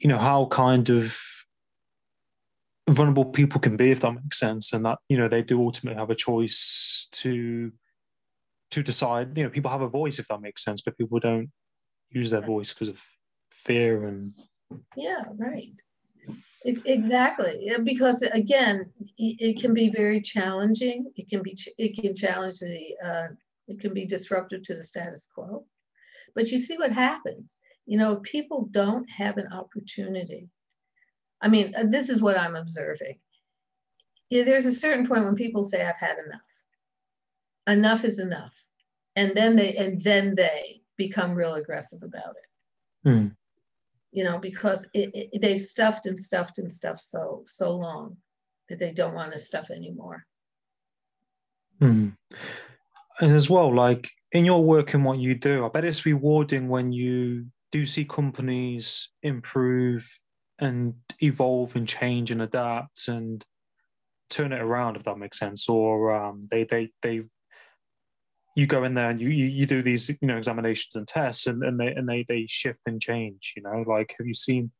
you 0.00 0.08
know 0.08 0.18
how 0.18 0.46
kind 0.46 0.88
of 0.88 1.18
vulnerable 2.88 3.24
people 3.24 3.60
can 3.60 3.76
be 3.76 3.90
if 3.90 4.00
that 4.00 4.12
makes 4.12 4.38
sense 4.38 4.72
and 4.72 4.84
that 4.84 4.98
you 5.08 5.16
know 5.16 5.28
they 5.28 5.42
do 5.42 5.60
ultimately 5.60 5.98
have 5.98 6.10
a 6.10 6.14
choice 6.14 7.08
to 7.12 7.72
to 8.70 8.82
decide. 8.82 9.36
You 9.36 9.44
know 9.44 9.50
people 9.50 9.70
have 9.70 9.82
a 9.82 9.88
voice 9.88 10.18
if 10.18 10.28
that 10.28 10.40
makes 10.40 10.64
sense 10.64 10.82
but 10.82 10.98
people 10.98 11.18
don't 11.18 11.50
use 12.10 12.30
their 12.30 12.40
voice 12.40 12.72
because 12.72 12.88
of 12.88 13.02
fear 13.52 14.06
and 14.06 14.32
yeah 14.96 15.24
right. 15.36 15.72
Exactly. 16.64 17.70
Because 17.84 18.22
again 18.22 18.90
it 19.18 19.60
can 19.60 19.72
be 19.72 19.88
very 19.88 20.20
challenging. 20.20 21.12
It 21.16 21.28
can 21.28 21.42
be 21.42 21.56
it 21.78 22.00
can 22.00 22.14
challenge 22.14 22.58
the 22.58 22.96
uh, 23.04 23.28
it 23.68 23.78
can 23.80 23.94
be 23.94 24.04
disruptive 24.04 24.62
to 24.64 24.74
the 24.74 24.82
status 24.82 25.28
quo. 25.32 25.64
But 26.34 26.48
you 26.48 26.58
see 26.58 26.76
what 26.76 26.92
happens 26.92 27.60
you 27.86 27.96
know, 27.96 28.12
if 28.12 28.22
people 28.22 28.68
don't 28.70 29.08
have 29.08 29.38
an 29.38 29.52
opportunity, 29.52 30.48
I 31.40 31.48
mean, 31.48 31.74
uh, 31.76 31.84
this 31.88 32.08
is 32.08 32.20
what 32.20 32.38
I'm 32.38 32.56
observing. 32.56 33.18
Yeah, 34.28 34.42
there's 34.42 34.66
a 34.66 34.72
certain 34.72 35.06
point 35.06 35.24
when 35.24 35.36
people 35.36 35.64
say, 35.64 35.86
I've 35.86 35.96
had 35.96 36.16
enough. 36.18 36.40
Enough 37.68 38.04
is 38.04 38.18
enough. 38.18 38.54
And 39.14 39.36
then 39.36 39.56
they 39.56 39.74
and 39.76 40.00
then 40.02 40.34
they 40.34 40.82
become 40.96 41.34
real 41.34 41.54
aggressive 41.54 42.02
about 42.02 42.34
it. 42.36 43.08
Mm. 43.08 43.36
You 44.12 44.24
know, 44.24 44.38
because 44.38 44.86
it, 44.92 45.10
it, 45.14 45.40
they've 45.40 45.60
stuffed 45.60 46.06
and 46.06 46.20
stuffed 46.20 46.58
and 46.58 46.70
stuffed 46.70 47.02
so 47.02 47.44
so 47.46 47.74
long 47.74 48.16
that 48.68 48.78
they 48.78 48.92
don't 48.92 49.14
want 49.14 49.32
to 49.32 49.38
stuff 49.38 49.70
anymore. 49.70 50.24
Mm. 51.80 52.16
And 53.20 53.32
as 53.32 53.48
well, 53.48 53.74
like 53.74 54.10
in 54.32 54.44
your 54.44 54.62
work 54.62 54.94
and 54.94 55.04
what 55.04 55.18
you 55.18 55.34
do, 55.34 55.64
I 55.64 55.68
bet 55.68 55.84
it's 55.84 56.04
rewarding 56.04 56.68
when 56.68 56.92
you 56.92 57.46
do 57.72 57.86
see 57.86 58.04
companies 58.04 59.10
improve 59.22 60.08
and 60.58 60.94
evolve 61.20 61.76
and 61.76 61.88
change 61.88 62.30
and 62.30 62.42
adapt 62.42 63.08
and 63.08 63.44
turn 64.30 64.52
it 64.52 64.60
around 64.60 64.96
if 64.96 65.04
that 65.04 65.18
makes 65.18 65.38
sense. 65.38 65.68
Or 65.68 66.14
um, 66.14 66.42
they 66.50 66.64
they 66.64 66.90
they 67.02 67.22
you 68.56 68.66
go 68.66 68.84
in 68.84 68.94
there 68.94 69.10
and 69.10 69.20
you, 69.20 69.28
you, 69.28 69.44
you 69.44 69.66
do 69.66 69.82
these 69.82 70.08
you 70.08 70.16
know 70.22 70.38
examinations 70.38 70.96
and 70.96 71.06
tests 71.06 71.46
and, 71.46 71.62
and 71.62 71.78
they 71.78 71.88
and 71.88 72.08
they 72.08 72.24
they 72.28 72.46
shift 72.48 72.80
and 72.86 73.00
change 73.00 73.52
you 73.56 73.62
know? 73.62 73.84
Like 73.86 74.14
have 74.18 74.26
you 74.26 74.34
seen 74.34 74.70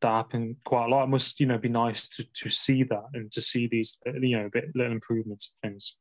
that 0.00 0.08
happen 0.08 0.56
quite 0.64 0.86
a 0.86 0.88
lot? 0.88 1.04
It 1.04 1.08
must 1.08 1.40
you 1.40 1.46
know 1.46 1.58
be 1.58 1.68
nice 1.68 2.08
to 2.08 2.24
to 2.24 2.50
see 2.50 2.84
that 2.84 3.06
and 3.14 3.30
to 3.32 3.40
see 3.40 3.66
these 3.66 3.98
you 4.06 4.38
know 4.38 4.48
bit, 4.52 4.66
little 4.74 4.92
improvements 4.92 5.54
and 5.62 5.72
things. 5.72 5.96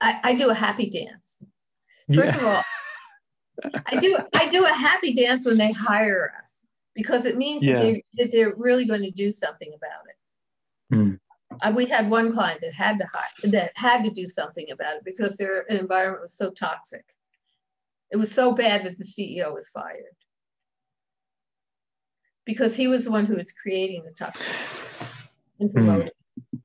I, 0.00 0.20
I 0.22 0.34
do 0.34 0.50
a 0.50 0.54
happy 0.54 0.88
dance. 0.88 1.42
First 2.12 2.34
yeah. 2.34 2.36
of 2.36 2.44
all 2.44 2.62
I 3.86 3.96
do 3.96 4.18
I 4.34 4.48
do 4.48 4.64
a 4.64 4.72
happy 4.72 5.14
dance 5.14 5.44
when 5.44 5.58
they 5.58 5.72
hire 5.72 6.32
us 6.42 6.68
because 6.94 7.24
it 7.24 7.36
means 7.36 7.62
yeah. 7.62 7.74
that, 7.74 7.80
they, 7.80 8.04
that 8.16 8.32
they're 8.32 8.54
really 8.56 8.84
going 8.84 9.02
to 9.02 9.10
do 9.10 9.30
something 9.30 9.72
about 9.74 10.02
it. 10.08 10.94
Mm. 10.94 11.18
Uh, 11.60 11.72
we 11.74 11.86
had 11.86 12.10
one 12.10 12.32
client 12.32 12.60
that 12.60 12.74
had 12.74 12.98
to 12.98 13.06
hire, 13.12 13.50
that 13.50 13.72
had 13.74 14.04
to 14.04 14.10
do 14.10 14.26
something 14.26 14.70
about 14.70 14.96
it 14.96 15.04
because 15.04 15.36
their 15.36 15.62
environment 15.62 16.22
was 16.22 16.34
so 16.34 16.50
toxic. 16.50 17.04
It 18.10 18.16
was 18.16 18.32
so 18.32 18.52
bad 18.52 18.84
that 18.84 18.98
the 18.98 19.04
CEO 19.04 19.54
was 19.54 19.68
fired 19.68 20.14
because 22.44 22.74
he 22.74 22.88
was 22.88 23.04
the 23.04 23.10
one 23.10 23.26
who 23.26 23.36
was 23.36 23.52
creating 23.52 24.04
the 24.04 24.12
toxic 24.12 24.46
and 25.60 25.72
promoting. 25.72 26.10
Mm. 26.52 26.60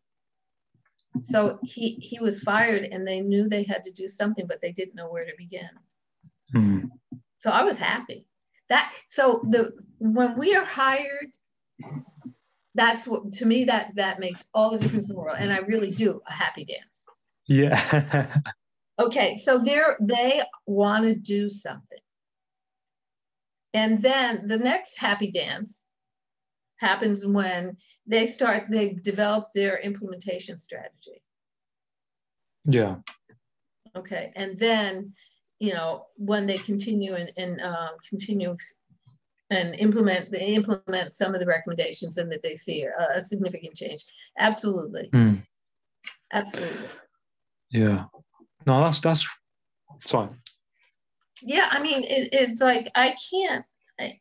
So 1.23 1.59
he 1.63 1.91
he 2.01 2.19
was 2.19 2.41
fired, 2.41 2.83
and 2.85 3.07
they 3.07 3.21
knew 3.21 3.47
they 3.47 3.63
had 3.63 3.83
to 3.83 3.91
do 3.91 4.07
something, 4.07 4.47
but 4.47 4.61
they 4.61 4.71
didn't 4.71 4.95
know 4.95 5.09
where 5.09 5.25
to 5.25 5.31
begin. 5.37 5.69
Mm-hmm. 6.55 6.87
So 7.37 7.49
I 7.49 7.63
was 7.63 7.77
happy. 7.77 8.25
That 8.69 8.93
so 9.07 9.41
the 9.49 9.73
when 9.99 10.37
we 10.37 10.55
are 10.55 10.65
hired, 10.65 11.31
that's 12.75 13.05
what 13.05 13.33
to 13.33 13.45
me 13.45 13.65
that 13.65 13.95
that 13.95 14.19
makes 14.19 14.45
all 14.53 14.71
the 14.71 14.79
difference 14.79 15.09
in 15.09 15.15
the 15.15 15.19
world. 15.19 15.37
And 15.39 15.51
I 15.51 15.59
really 15.59 15.91
do 15.91 16.21
a 16.25 16.31
happy 16.31 16.65
dance. 16.65 17.05
Yeah. 17.47 18.27
okay, 18.99 19.37
so 19.43 19.59
they're 19.59 19.97
they 19.99 20.41
want 20.65 21.03
to 21.03 21.15
do 21.15 21.49
something. 21.49 21.99
And 23.73 24.01
then 24.01 24.47
the 24.47 24.57
next 24.57 24.97
happy 24.97 25.31
dance 25.31 25.85
happens 26.77 27.25
when 27.25 27.77
they 28.05 28.27
start, 28.27 28.65
they 28.69 28.93
develop 28.93 29.47
their 29.55 29.79
implementation 29.79 30.59
strategy. 30.59 31.23
Yeah. 32.65 32.97
Okay. 33.95 34.31
And 34.35 34.59
then 34.59 35.13
you 35.63 35.73
know, 35.73 36.07
when 36.17 36.45
they 36.45 36.57
continue 36.57 37.13
and, 37.13 37.31
and 37.37 37.61
um, 37.61 37.91
continue 38.09 38.57
and 39.49 39.75
implement 39.75 40.29
they 40.29 40.47
implement 40.47 41.15
some 41.15 41.33
of 41.33 41.39
the 41.39 41.45
recommendations 41.45 42.17
and 42.17 42.29
that 42.29 42.43
they 42.43 42.53
see 42.57 42.83
a, 42.83 43.17
a 43.17 43.21
significant 43.21 43.73
change. 43.73 44.03
Absolutely. 44.37 45.09
Mm. 45.13 45.41
Absolutely. 46.33 46.89
Yeah. 47.71 48.05
No, 48.67 48.81
that's 48.81 48.99
that's 48.99 49.25
fine. 50.01 50.35
Yeah, 51.41 51.69
I 51.71 51.81
mean, 51.81 52.03
it, 52.03 52.29
it's 52.33 52.59
like 52.59 52.91
I 52.95 53.15
can't. 53.31 53.63
I, 53.97 54.19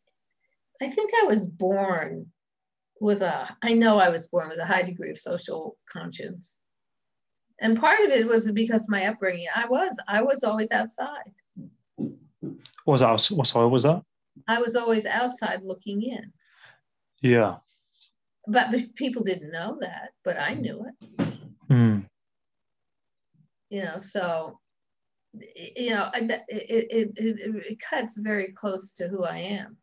I 0.81 0.87
think 0.87 1.11
I 1.21 1.25
was 1.25 1.45
born 1.45 2.27
with 3.01 3.21
a. 3.21 3.53
I 3.61 3.73
know 3.73 3.97
I 3.97 4.07
was 4.07 4.27
born 4.27 4.47
with 4.47 4.59
a 4.59 4.65
high 4.65 4.83
degree 4.83 5.11
of 5.11 5.17
social 5.17 5.77
conscience 5.91 6.61
and 7.59 7.79
part 7.79 7.99
of 8.01 8.11
it 8.11 8.27
was 8.27 8.51
because 8.51 8.87
my 8.89 9.05
upbringing. 9.05 9.47
I 9.55 9.67
was 9.67 9.97
I 10.07 10.21
was 10.21 10.43
always 10.43 10.71
outside. 10.71 11.31
What 11.95 12.53
was 12.85 13.01
that? 13.01 13.35
What 13.35 13.47
sorry 13.47 13.69
was 13.69 13.83
that? 13.83 14.03
I 14.47 14.59
was 14.59 14.75
always 14.75 15.05
outside 15.05 15.61
looking 15.63 16.01
in. 16.03 16.31
Yeah. 17.21 17.57
But 18.47 18.75
people 18.95 19.23
didn't 19.23 19.51
know 19.51 19.77
that, 19.79 20.09
but 20.25 20.37
I 20.37 20.53
knew 20.55 20.85
it. 20.85 21.37
Mm. 21.69 22.05
You 23.69 23.83
know, 23.83 23.99
so 23.99 24.59
you 25.33 25.91
know, 25.91 26.09
it, 26.13 26.41
it, 26.49 27.11
it, 27.15 27.65
it 27.71 27.79
cuts 27.79 28.17
very 28.17 28.51
close 28.51 28.91
to 28.93 29.07
who 29.07 29.23
I 29.23 29.37
am. 29.37 29.77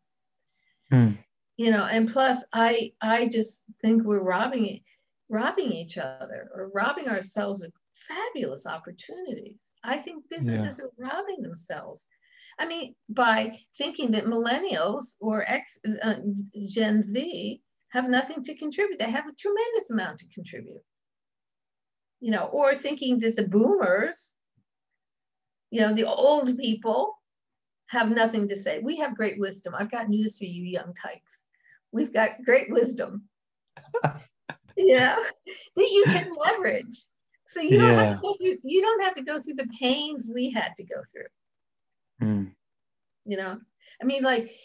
Mm. 0.93 1.17
You 1.57 1.71
know, 1.71 1.85
and 1.85 2.11
plus 2.11 2.43
I 2.53 2.93
I 3.01 3.27
just 3.27 3.63
think 3.81 4.03
we're 4.03 4.23
robbing 4.23 4.81
robbing 5.31 5.71
each 5.71 5.97
other 5.97 6.51
or 6.53 6.69
robbing 6.75 7.07
ourselves 7.07 7.63
of 7.63 7.71
fabulous 8.07 8.67
opportunities. 8.67 9.59
I 9.83 9.97
think 9.97 10.25
businesses 10.29 10.79
yeah. 10.79 10.85
are 10.85 10.91
robbing 10.97 11.41
themselves. 11.41 12.05
I 12.59 12.67
mean, 12.67 12.93
by 13.09 13.57
thinking 13.77 14.11
that 14.11 14.25
millennials 14.25 15.15
or 15.19 15.49
X, 15.49 15.79
uh, 16.03 16.15
Gen 16.67 17.01
Z 17.01 17.61
have 17.89 18.09
nothing 18.09 18.43
to 18.43 18.55
contribute, 18.55 18.99
they 18.99 19.09
have 19.09 19.27
a 19.27 19.35
tremendous 19.39 19.89
amount 19.89 20.19
to 20.19 20.25
contribute. 20.33 20.83
You 22.19 22.31
know, 22.31 22.45
or 22.51 22.75
thinking 22.75 23.19
that 23.19 23.35
the 23.35 23.47
boomers, 23.47 24.33
you 25.71 25.81
know, 25.81 25.95
the 25.95 26.03
old 26.03 26.55
people 26.57 27.15
have 27.87 28.11
nothing 28.11 28.47
to 28.49 28.55
say. 28.55 28.79
We 28.79 28.97
have 28.97 29.17
great 29.17 29.39
wisdom. 29.39 29.73
I've 29.75 29.91
got 29.91 30.09
news 30.09 30.37
for 30.37 30.45
you, 30.45 30.63
young 30.63 30.93
tykes. 30.93 31.47
We've 31.91 32.13
got 32.13 32.43
great 32.45 32.69
wisdom. 32.69 33.23
yeah, 34.77 35.15
that 35.75 35.89
you 35.89 36.03
can 36.05 36.31
leverage. 36.37 36.97
So 37.47 37.59
you 37.59 37.77
don't 37.77 37.95
have 37.95 38.15
to 38.15 38.21
go 38.21 38.33
through, 38.35 38.55
you 38.63 38.81
don't 38.81 39.03
have 39.03 39.15
to 39.15 39.23
go 39.23 39.41
through 39.41 39.55
the 39.55 39.67
pains 39.77 40.27
we 40.33 40.51
had 40.51 40.73
to 40.77 40.85
go 40.85 41.01
through. 41.11 42.27
Mm. 42.27 42.51
You 43.25 43.37
know, 43.37 43.59
I 44.01 44.05
mean, 44.05 44.23
like 44.23 44.55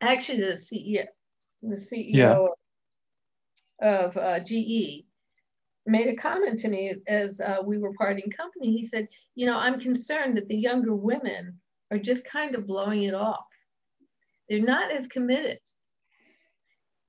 actually 0.00 0.40
the 0.40 0.52
CEO, 0.52 1.06
the 1.62 1.74
CEO 1.74 2.48
yeah. 3.80 3.98
of 4.04 4.16
uh, 4.16 4.40
GE 4.40 5.04
made 5.86 6.08
a 6.08 6.14
comment 6.14 6.58
to 6.60 6.68
me 6.68 6.94
as 7.08 7.40
uh, 7.40 7.58
we 7.64 7.78
were 7.78 7.92
parting 7.94 8.30
company. 8.30 8.70
He 8.70 8.86
said, 8.86 9.08
you 9.34 9.46
know, 9.46 9.58
I'm 9.58 9.80
concerned 9.80 10.36
that 10.36 10.46
the 10.48 10.56
younger 10.56 10.94
women 10.94 11.58
are 11.90 11.98
just 11.98 12.24
kind 12.24 12.54
of 12.54 12.66
blowing 12.66 13.02
it 13.02 13.14
off. 13.14 13.44
They're 14.48 14.62
not 14.62 14.92
as 14.92 15.08
committed 15.08 15.58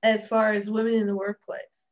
as 0.02 0.26
far 0.26 0.50
as 0.50 0.68
women 0.68 0.94
in 0.94 1.06
the 1.06 1.14
workplace 1.14 1.91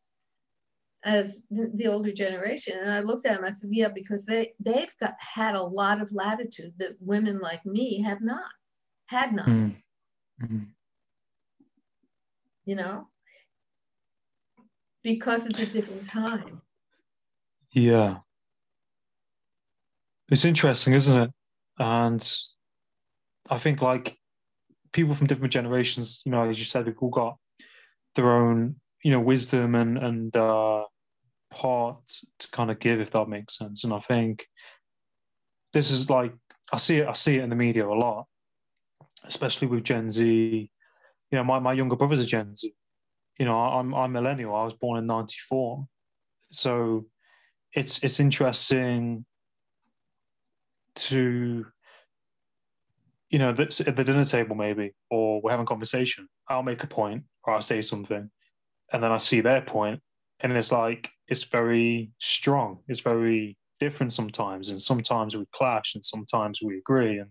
as 1.04 1.44
the, 1.50 1.70
the, 1.74 1.86
older 1.86 2.12
generation. 2.12 2.78
And 2.78 2.92
I 2.92 3.00
looked 3.00 3.24
at 3.24 3.36
them, 3.36 3.44
I 3.44 3.50
said, 3.50 3.70
yeah, 3.72 3.88
because 3.88 4.26
they, 4.26 4.52
they've 4.60 4.92
got 5.00 5.14
had 5.18 5.54
a 5.54 5.62
lot 5.62 6.00
of 6.00 6.12
latitude 6.12 6.74
that 6.78 6.96
women 7.00 7.38
like 7.40 7.64
me 7.64 8.02
have 8.02 8.20
not, 8.20 8.50
had 9.06 9.34
not. 9.34 9.46
Mm-hmm. 9.46 10.64
You 12.66 12.76
know? 12.76 13.08
Because 15.02 15.46
it's 15.46 15.60
a 15.60 15.66
different 15.66 16.08
time. 16.08 16.60
Yeah. 17.72 18.18
It's 20.28 20.44
interesting, 20.44 20.94
isn't 20.94 21.22
it? 21.22 21.30
And 21.78 22.38
I 23.48 23.58
think 23.58 23.80
like 23.80 24.18
people 24.92 25.14
from 25.14 25.26
different 25.26 25.52
generations, 25.52 26.20
you 26.26 26.32
know, 26.32 26.48
as 26.48 26.58
you 26.58 26.66
said, 26.66 26.86
we've 26.86 26.98
all 27.00 27.08
got 27.08 27.38
their 28.14 28.30
own 28.30 28.76
you 29.02 29.10
know 29.10 29.20
wisdom 29.20 29.74
and 29.74 29.98
and 29.98 30.36
uh, 30.36 30.84
part 31.50 31.98
to 32.38 32.50
kind 32.50 32.70
of 32.70 32.78
give, 32.78 33.00
if 33.00 33.10
that 33.10 33.28
makes 33.28 33.56
sense. 33.56 33.84
And 33.84 33.92
I 33.92 34.00
think 34.00 34.46
this 35.72 35.90
is 35.90 36.10
like 36.10 36.32
I 36.72 36.76
see 36.76 36.98
it. 36.98 37.08
I 37.08 37.12
see 37.12 37.36
it 37.36 37.44
in 37.44 37.50
the 37.50 37.56
media 37.56 37.86
a 37.86 37.92
lot, 37.92 38.26
especially 39.24 39.68
with 39.68 39.84
Gen 39.84 40.10
Z. 40.10 40.70
You 41.30 41.38
know, 41.38 41.44
my, 41.44 41.58
my 41.58 41.72
younger 41.72 41.96
brother's 41.96 42.20
a 42.20 42.24
Gen 42.24 42.56
Z. 42.56 42.72
You 43.38 43.46
know, 43.46 43.56
I'm 43.56 43.94
I'm 43.94 44.12
millennial. 44.12 44.54
I 44.54 44.64
was 44.64 44.74
born 44.74 44.98
in 44.98 45.06
'94, 45.06 45.86
so 46.50 47.06
it's 47.72 48.02
it's 48.02 48.20
interesting 48.20 49.24
to 50.96 51.66
you 53.30 53.38
know 53.38 53.50
at 53.50 53.96
the 53.96 54.04
dinner 54.04 54.24
table 54.24 54.56
maybe 54.56 54.92
or 55.08 55.40
we're 55.40 55.52
having 55.52 55.62
a 55.62 55.66
conversation 55.66 56.28
i'll 56.48 56.64
make 56.64 56.82
a 56.82 56.86
point 56.86 57.22
or 57.44 57.54
i'll 57.54 57.62
say 57.62 57.80
something 57.80 58.28
and 58.92 59.02
then 59.02 59.12
I 59.12 59.18
see 59.18 59.40
their 59.40 59.62
point, 59.62 60.00
and 60.40 60.52
it's 60.52 60.72
like 60.72 61.10
it's 61.28 61.44
very 61.44 62.10
strong. 62.18 62.80
It's 62.88 63.00
very 63.00 63.56
different 63.78 64.12
sometimes, 64.12 64.68
and 64.68 64.80
sometimes 64.80 65.36
we 65.36 65.44
clash, 65.52 65.94
and 65.94 66.04
sometimes 66.04 66.60
we 66.62 66.78
agree. 66.78 67.18
And 67.18 67.30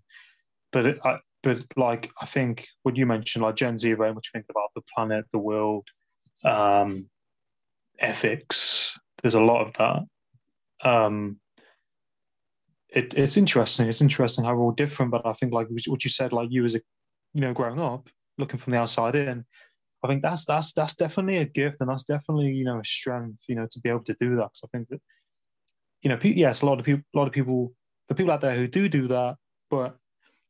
but 0.72 0.86
it, 0.86 1.00
I, 1.04 1.20
but 1.44 1.66
like 1.76 2.12
I 2.22 2.26
think 2.26 2.68
what 2.84 2.98
you 2.98 3.06
mentioned, 3.06 3.44
like 3.44 3.56
Gen 3.56 3.78
Z, 3.78 3.94
very 3.94 4.14
much 4.14 4.32
think 4.32 4.46
about 4.50 4.70
the 4.76 4.82
planet, 4.94 5.26
the 5.32 5.40
world, 5.40 5.88
um, 6.46 7.10
ethics. 8.00 8.98
There's 9.22 9.36
a 9.36 9.44
lot 9.44 9.66
of 9.66 9.74
that. 9.74 10.90
Um, 10.90 11.40
it, 12.90 13.14
it's 13.16 13.38
interesting. 13.38 13.88
It's 13.88 14.02
interesting 14.02 14.46
how 14.46 14.56
we're 14.56 14.64
all 14.64 14.72
different, 14.72 15.12
but 15.12 15.26
I 15.26 15.34
think 15.34 15.54
like 15.54 15.68
what 15.88 16.04
you 16.04 16.10
said, 16.10 16.34
like 16.34 16.50
you 16.52 16.66
as 16.66 16.76
a, 16.76 16.82
you 17.34 17.42
know, 17.42 17.54
growing 17.54 17.80
up, 17.80 18.10
looking 18.38 18.60
from 18.60 18.72
the 18.72 18.80
outside 18.80 19.16
in, 19.16 19.46
I 20.04 20.08
think 20.08 20.22
that's 20.22 20.46
that's 20.46 20.72
that's 20.74 20.96
definitely 20.96 21.38
a 21.38 21.46
gift, 21.46 21.78
and 21.82 21.90
that's 21.90 22.06
definitely 22.06 22.52
you 22.52 22.66
know 22.66 22.80
a 22.80 22.84
strength, 22.84 23.40
you 23.48 23.56
know, 23.56 23.68
to 23.72 23.80
be 23.82 23.90
able 23.90 24.04
to 24.06 24.16
do 24.20 24.36
that. 24.38 24.52
I 24.64 24.68
think 24.72 24.90
that 24.90 25.02
you 26.02 26.10
know, 26.10 26.18
yes, 26.22 26.62
a 26.62 26.66
lot 26.66 26.80
of 26.80 26.86
people, 26.86 27.04
a 27.14 27.18
lot 27.18 27.28
of 27.28 27.34
people, 27.34 27.74
the 28.08 28.16
people 28.16 28.32
out 28.32 28.42
there 28.42 28.56
who 28.56 28.68
do 28.68 28.88
do 28.88 29.08
that, 29.10 29.36
but 29.70 29.98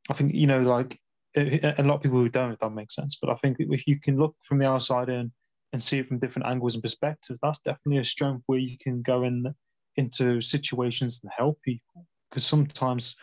I 0.10 0.14
think 0.14 0.34
you 0.34 0.48
know, 0.48 0.62
like, 0.62 1.00
a 1.36 1.84
lot 1.84 1.96
of 1.96 2.02
people 2.02 2.20
who 2.20 2.30
don't, 2.30 2.54
if 2.54 2.60
that 2.60 2.72
makes 2.72 2.96
sense. 2.96 3.18
But 3.20 3.30
I 3.30 3.36
think 3.36 3.58
if 3.60 3.88
you 3.88 4.00
can 4.00 4.18
look 4.18 4.36
from 4.42 4.60
the 4.60 4.68
outside 4.68 5.10
in 5.10 5.32
and 5.74 5.84
see 5.84 6.00
it 6.00 6.08
from 6.08 6.20
different 6.20 6.48
angles 6.48 6.76
and 6.76 6.84
perspectives, 6.84 7.40
that's 7.42 7.60
definitely 7.60 8.00
a 8.00 8.04
strength 8.04 8.44
where 8.48 8.60
you 8.60 8.78
can 8.80 9.02
go 9.02 9.24
in 9.24 9.54
into 9.96 10.42
situations 10.42 11.20
and 11.24 11.32
help 11.36 11.62
people. 11.64 12.06
Because 12.30 12.46
sometimes 12.46 13.16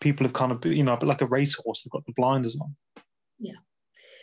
people 0.00 0.24
have 0.24 0.32
kind 0.32 0.52
of, 0.52 0.64
you 0.66 0.82
know, 0.82 0.98
like 1.02 1.22
a 1.22 1.26
racehorse, 1.26 1.82
they've 1.82 1.92
got 1.92 2.06
the 2.06 2.12
blinders 2.16 2.58
on. 2.60 2.76
Yeah. 3.38 3.54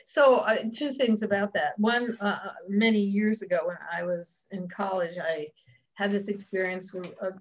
So 0.06 0.38
uh, 0.38 0.58
two 0.74 0.91
things 0.91 1.24
about 1.24 1.54
that. 1.54 1.78
One, 1.78 2.18
uh, 2.20 2.26
uh, 2.26 2.54
many 2.68 2.99
years 2.99 3.41
ago 3.41 3.62
when 3.66 3.78
I 3.91 4.04
was 4.04 4.47
in 4.51 4.68
college, 4.68 5.18
I 5.18 5.47
had 5.95 6.12
this 6.12 6.28
experience 6.28 6.93
where 6.93 7.06
uh, 7.22 7.32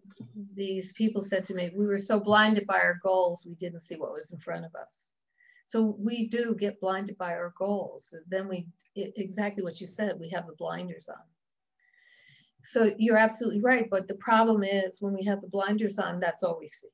these 0.55 0.93
people 0.93 1.23
said 1.23 1.45
to 1.47 1.55
me, 1.55 1.71
we 1.75 1.87
were 1.87 1.99
so 1.99 2.21
blinded 2.21 2.67
by 2.67 2.79
our 2.79 3.01
goals, 3.03 3.47
we 3.47 3.55
didn't 3.55 3.81
see 3.81 3.97
what 3.97 4.13
was 4.13 4.31
in 4.31 4.39
front 4.39 4.65
of 4.65 4.75
us. 4.75 5.09
So 5.65 5.97
we 5.99 6.29
do 6.29 6.55
get 6.59 6.81
blinded 6.81 7.17
by 7.17 7.35
our 7.35 7.55
goals. 7.57 8.15
Then 8.29 8.49
we, 8.49 8.67
it, 8.95 9.15
exactly 9.17 9.63
what 9.63 9.81
you 9.81 9.87
said, 9.87 10.21
we 10.21 10.29
have 10.31 10.47
the 10.47 10.55
blinders 10.55 11.09
on. 11.09 11.17
So 12.65 12.95
you're 12.99 13.17
absolutely 13.17 13.61
right. 13.61 13.89
But 13.91 14.07
the 14.07 14.15
problem 14.17 14.63
is 14.63 14.99
when 15.01 15.15
we 15.15 15.25
have 15.25 15.41
the 15.41 15.49
blinders 15.49 15.99
on, 15.99 16.21
that's 16.21 16.43
all 16.43 16.59
we 16.61 16.69
see. 16.69 16.89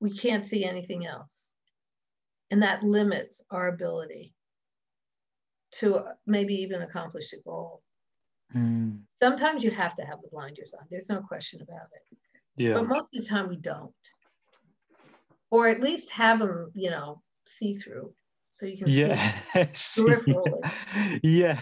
We 0.00 0.10
can't 0.10 0.44
see 0.44 0.64
anything 0.64 1.06
else. 1.06 1.53
And 2.54 2.62
that 2.62 2.84
limits 2.84 3.42
our 3.50 3.66
ability 3.66 4.32
to 5.72 6.04
maybe 6.24 6.54
even 6.54 6.82
accomplish 6.82 7.32
a 7.32 7.42
goal. 7.42 7.82
Mm. 8.54 9.00
Sometimes 9.20 9.64
you 9.64 9.72
have 9.72 9.96
to 9.96 10.04
have 10.04 10.22
the 10.22 10.28
blinders 10.30 10.72
on. 10.72 10.86
There's 10.88 11.08
no 11.08 11.20
question 11.20 11.62
about 11.62 11.88
it. 11.92 12.16
Yeah. 12.56 12.74
But 12.74 12.86
most 12.86 13.06
of 13.12 13.24
the 13.24 13.26
time 13.26 13.48
we 13.48 13.56
don't. 13.56 13.90
Or 15.50 15.66
at 15.66 15.80
least 15.80 16.12
have 16.12 16.38
them, 16.38 16.70
you 16.76 16.90
know, 16.90 17.20
see 17.48 17.74
through 17.74 18.14
so 18.52 18.66
you 18.66 18.78
can 18.78 18.88
yes. 18.88 19.76
see 19.76 20.04
peripherally. 20.04 21.20
yeah. 21.24 21.60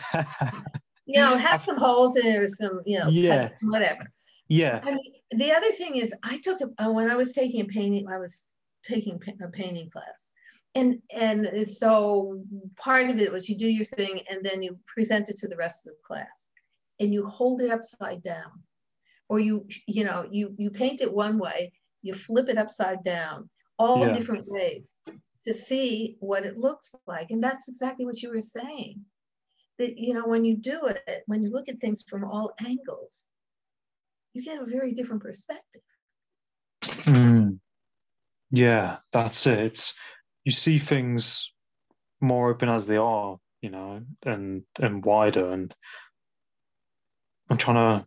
you 1.07 1.22
know, 1.22 1.38
have 1.38 1.62
some 1.64 1.78
holes 1.78 2.16
in 2.16 2.26
it 2.26 2.36
or 2.36 2.49
some, 2.49 2.82
you 2.84 2.99
know, 2.99 3.09
yeah. 3.09 3.45
cuts, 3.45 3.55
whatever. 3.62 4.12
Yeah. 4.49 4.82
I 4.84 4.90
mean, 4.90 5.14
the 5.30 5.53
other 5.53 5.72
thing 5.72 5.97
is, 5.97 6.12
I 6.22 6.36
took 6.36 6.61
a, 6.61 6.84
uh, 6.84 6.93
when 6.93 7.11
I 7.11 7.16
was 7.16 7.32
taking 7.32 7.62
a 7.62 7.64
painting, 7.64 8.09
I 8.11 8.18
was 8.18 8.45
taking 8.84 9.18
a 9.43 9.49
painting 9.49 9.88
class 9.88 10.32
and 10.75 10.99
and 11.11 11.70
so 11.70 12.43
part 12.77 13.11
of 13.11 13.18
it 13.18 13.31
was 13.31 13.49
you 13.49 13.57
do 13.57 13.68
your 13.68 13.85
thing 13.85 14.20
and 14.31 14.45
then 14.45 14.62
you 14.62 14.79
present 14.87 15.29
it 15.29 15.37
to 15.39 15.49
the 15.49 15.57
rest 15.57 15.87
of 15.87 15.93
the 15.93 15.99
class. 16.07 16.51
And 17.01 17.12
you 17.12 17.27
hold 17.27 17.61
it 17.61 17.70
upside 17.70 18.23
down. 18.23 18.53
Or 19.29 19.41
you 19.41 19.66
you 19.87 20.05
know 20.05 20.27
you 20.31 20.55
you 20.59 20.70
paint 20.70 21.01
it 21.01 21.12
one 21.12 21.39
way 21.39 21.73
you 22.03 22.14
flip 22.14 22.49
it 22.49 22.59
upside 22.59 23.03
down 23.05 23.49
all 23.79 24.07
yeah. 24.07 24.12
different 24.12 24.47
ways 24.49 24.99
to 25.47 25.55
see 25.55 26.16
what 26.20 26.45
it 26.45 26.59
looks 26.59 26.95
like. 27.07 27.31
And 27.31 27.43
that's 27.43 27.68
exactly 27.68 28.05
what 28.05 28.23
you 28.23 28.31
were 28.31 28.41
saying. 28.41 29.01
That 29.79 29.99
you 29.99 30.14
know 30.14 30.27
when 30.27 30.45
you 30.45 30.57
do 30.57 30.87
it 30.87 31.23
when 31.27 31.43
you 31.43 31.51
look 31.51 31.68
at 31.68 31.81
things 31.81 32.05
from 32.09 32.25
all 32.25 32.53
angles 32.64 33.25
you 34.35 34.43
get 34.43 34.61
a 34.61 34.64
very 34.64 34.93
different 34.93 35.23
perspective. 35.23 35.83
Mm. 36.83 37.59
yeah 38.51 38.97
that's 39.12 39.47
it. 39.47 39.59
it's 39.61 39.99
you 40.45 40.53
see 40.53 40.78
things 40.78 41.53
more 42.20 42.51
open 42.51 42.68
as 42.68 42.86
they 42.86 42.97
are, 42.97 43.38
you 43.61 43.70
know, 43.70 44.03
and 44.24 44.62
and 44.80 45.05
wider. 45.05 45.53
And 45.53 45.74
I'm 47.51 47.57
trying 47.57 47.76
to. 47.76 48.07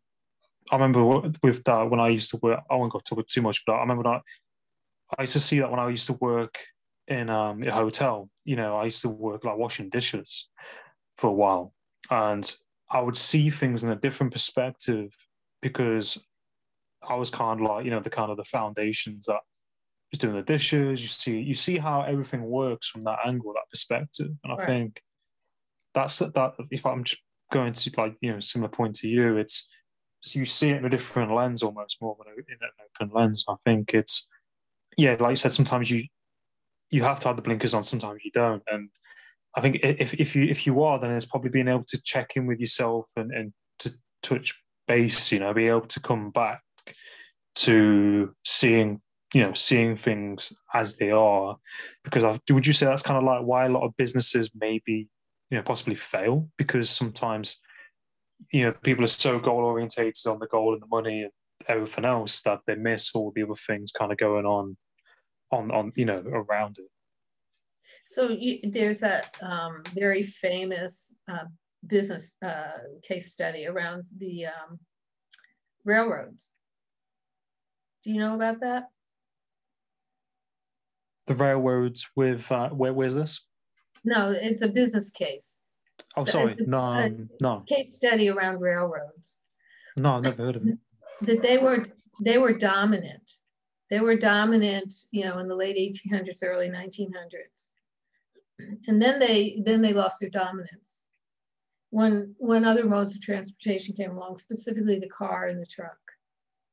I 0.71 0.75
remember 0.75 1.31
with 1.43 1.63
that 1.65 1.89
when 1.89 1.99
I 1.99 2.09
used 2.09 2.31
to 2.31 2.39
work. 2.41 2.61
I 2.69 2.75
won't 2.75 2.91
go 2.91 2.99
talk 2.99 3.25
too 3.27 3.41
much, 3.41 3.63
but 3.65 3.73
I 3.73 3.81
remember 3.81 4.03
that 4.03 4.21
I 5.17 5.23
used 5.23 5.33
to 5.33 5.39
see 5.39 5.59
that 5.59 5.69
when 5.69 5.79
I 5.79 5.89
used 5.89 6.07
to 6.07 6.13
work 6.13 6.57
in 7.07 7.29
um, 7.29 7.63
a 7.63 7.71
hotel. 7.71 8.29
You 8.43 8.55
know, 8.55 8.77
I 8.77 8.85
used 8.85 9.01
to 9.01 9.09
work 9.09 9.43
like 9.43 9.57
washing 9.57 9.89
dishes 9.89 10.49
for 11.17 11.27
a 11.27 11.33
while, 11.33 11.73
and 12.09 12.51
I 12.89 13.01
would 13.01 13.17
see 13.17 13.49
things 13.49 13.83
in 13.83 13.91
a 13.91 13.95
different 13.95 14.33
perspective 14.33 15.11
because 15.61 16.17
I 17.07 17.15
was 17.15 17.29
kind 17.29 17.61
of 17.61 17.67
like 17.67 17.85
you 17.85 17.91
know 17.91 17.99
the 17.99 18.09
kind 18.09 18.31
of 18.31 18.37
the 18.37 18.43
foundations 18.43 19.25
that 19.25 19.41
doing 20.17 20.35
the 20.35 20.41
dishes. 20.41 21.01
You 21.01 21.07
see 21.07 21.39
you 21.39 21.53
see 21.55 21.77
how 21.77 22.01
everything 22.01 22.43
works 22.43 22.87
from 22.87 23.01
that 23.03 23.19
angle, 23.25 23.53
that 23.53 23.69
perspective, 23.69 24.31
and 24.43 24.53
I 24.53 24.55
Right. 24.57 24.67
think 24.67 25.01
that's 25.93 26.19
that. 26.19 26.53
If 26.71 26.85
I'm 26.85 27.03
just 27.03 27.21
going 27.51 27.73
to 27.73 27.91
like 27.97 28.15
you 28.21 28.33
know 28.33 28.39
similar 28.39 28.69
point 28.69 28.95
to 28.97 29.07
you, 29.07 29.37
it's 29.37 29.69
so 30.21 30.39
you 30.39 30.45
see 30.45 30.71
it 30.71 30.77
in 30.77 30.85
a 30.85 30.89
different 30.89 31.31
lens 31.33 31.61
almost 31.63 32.01
more 32.01 32.17
than 32.19 32.33
in 32.33 32.57
an 32.61 32.69
open 33.01 33.15
lens. 33.15 33.45
I 33.47 33.55
think 33.63 33.93
it's 33.93 34.27
yeah, 34.97 35.15
like 35.19 35.31
you 35.31 35.35
said, 35.35 35.53
sometimes 35.53 35.89
you 35.91 36.05
you 36.89 37.03
have 37.03 37.19
to 37.21 37.27
have 37.27 37.35
the 37.35 37.41
blinkers 37.41 37.73
on, 37.73 37.83
sometimes 37.83 38.23
you 38.23 38.31
don't, 38.31 38.63
and 38.71 38.89
I 39.55 39.61
think 39.61 39.79
if 39.83 40.13
if 40.15 40.35
you 40.35 40.43
if 40.45 40.65
you 40.65 40.83
are, 40.83 40.99
then 40.99 41.11
it's 41.11 41.25
probably 41.25 41.49
being 41.49 41.67
able 41.67 41.85
to 41.87 42.01
check 42.01 42.35
in 42.35 42.45
with 42.45 42.59
yourself 42.59 43.09
and 43.15 43.31
and 43.31 43.53
to 43.79 43.93
touch 44.21 44.59
base, 44.87 45.31
you 45.31 45.39
know, 45.39 45.53
be 45.53 45.67
able 45.67 45.81
to 45.81 45.99
come 45.99 46.29
back 46.31 46.61
to 47.55 48.33
seeing 48.43 48.99
you 49.33 49.41
know 49.41 49.53
seeing 49.53 49.95
things 49.97 50.53
as 50.73 50.97
they 50.97 51.11
are 51.11 51.57
because 52.03 52.23
I, 52.23 52.39
would 52.51 52.67
you 52.67 52.73
say 52.73 52.85
that's 52.85 53.01
kind 53.01 53.17
of 53.17 53.23
like 53.23 53.43
why 53.43 53.65
a 53.65 53.69
lot 53.69 53.83
of 53.83 53.97
businesses 53.97 54.51
maybe 54.55 55.09
you 55.49 55.57
know 55.57 55.63
possibly 55.63 55.95
fail 55.95 56.49
because 56.57 56.89
sometimes 56.89 57.57
you 58.51 58.65
know 58.65 58.71
people 58.71 59.03
are 59.03 59.07
so 59.07 59.39
goal 59.39 59.63
orientated 59.63 60.27
on 60.27 60.39
the 60.39 60.47
goal 60.47 60.73
and 60.73 60.81
the 60.81 60.87
money 60.87 61.23
and 61.23 61.31
everything 61.67 62.05
else 62.05 62.41
that 62.41 62.59
they 62.67 62.75
miss 62.75 63.11
all 63.15 63.31
the 63.35 63.43
other 63.43 63.55
things 63.55 63.91
kind 63.91 64.11
of 64.11 64.17
going 64.17 64.45
on 64.45 64.77
on 65.51 65.71
on 65.71 65.91
you 65.95 66.05
know 66.05 66.21
around 66.27 66.77
it 66.77 66.89
So 68.05 68.29
you, 68.29 68.59
there's 68.63 69.03
a 69.03 69.23
um, 69.41 69.83
very 69.93 70.23
famous 70.23 71.13
uh, 71.31 71.45
business 71.87 72.35
uh, 72.43 72.79
case 73.03 73.31
study 73.31 73.67
around 73.67 74.03
the 74.17 74.47
um, 74.47 74.79
railroads. 75.83 76.51
Do 78.03 78.11
you 78.11 78.19
know 78.19 78.35
about 78.35 78.59
that? 78.61 78.83
The 81.27 81.33
railroads 81.33 82.09
with 82.15 82.51
uh, 82.51 82.69
where 82.69 82.93
where's 82.93 83.15
this? 83.15 83.41
No, 84.03 84.31
it's 84.31 84.61
a 84.61 84.67
business 84.67 85.09
case. 85.11 85.63
oh 86.17 86.25
So 86.25 86.31
sorry. 86.31 86.55
a- 86.59 86.63
no 86.67 86.79
a 86.83 87.11
no. 87.41 87.63
case 87.67 87.95
study 87.95 88.29
around 88.29 88.59
railroads. 88.61 89.37
No 89.97 90.15
i've 90.15 90.23
never 90.23 90.43
heard 90.45 90.55
of 90.57 90.67
it. 90.67 90.77
That 91.21 91.41
they 91.41 91.57
were 91.57 91.85
they 92.21 92.37
were 92.37 92.53
dominant. 92.53 93.31
They 93.89 93.99
were 93.99 94.15
dominant, 94.15 94.93
you 95.11 95.25
know, 95.25 95.37
in 95.39 95.47
the 95.47 95.55
late 95.55 95.77
1800s, 95.77 96.39
early 96.43 96.69
1900s, 96.69 97.71
and 98.87 99.01
then 99.01 99.19
they 99.19 99.61
then 99.65 99.81
they 99.81 99.93
lost 99.93 100.19
their 100.19 100.29
dominance. 100.29 101.05
When 101.91 102.35
when 102.37 102.65
other 102.65 102.85
modes 102.85 103.15
of 103.15 103.21
transportation 103.21 103.95
came 103.95 104.11
along, 104.11 104.37
specifically 104.39 104.99
the 104.99 105.09
car 105.09 105.47
and 105.47 105.61
the 105.61 105.65
truck, 105.67 105.97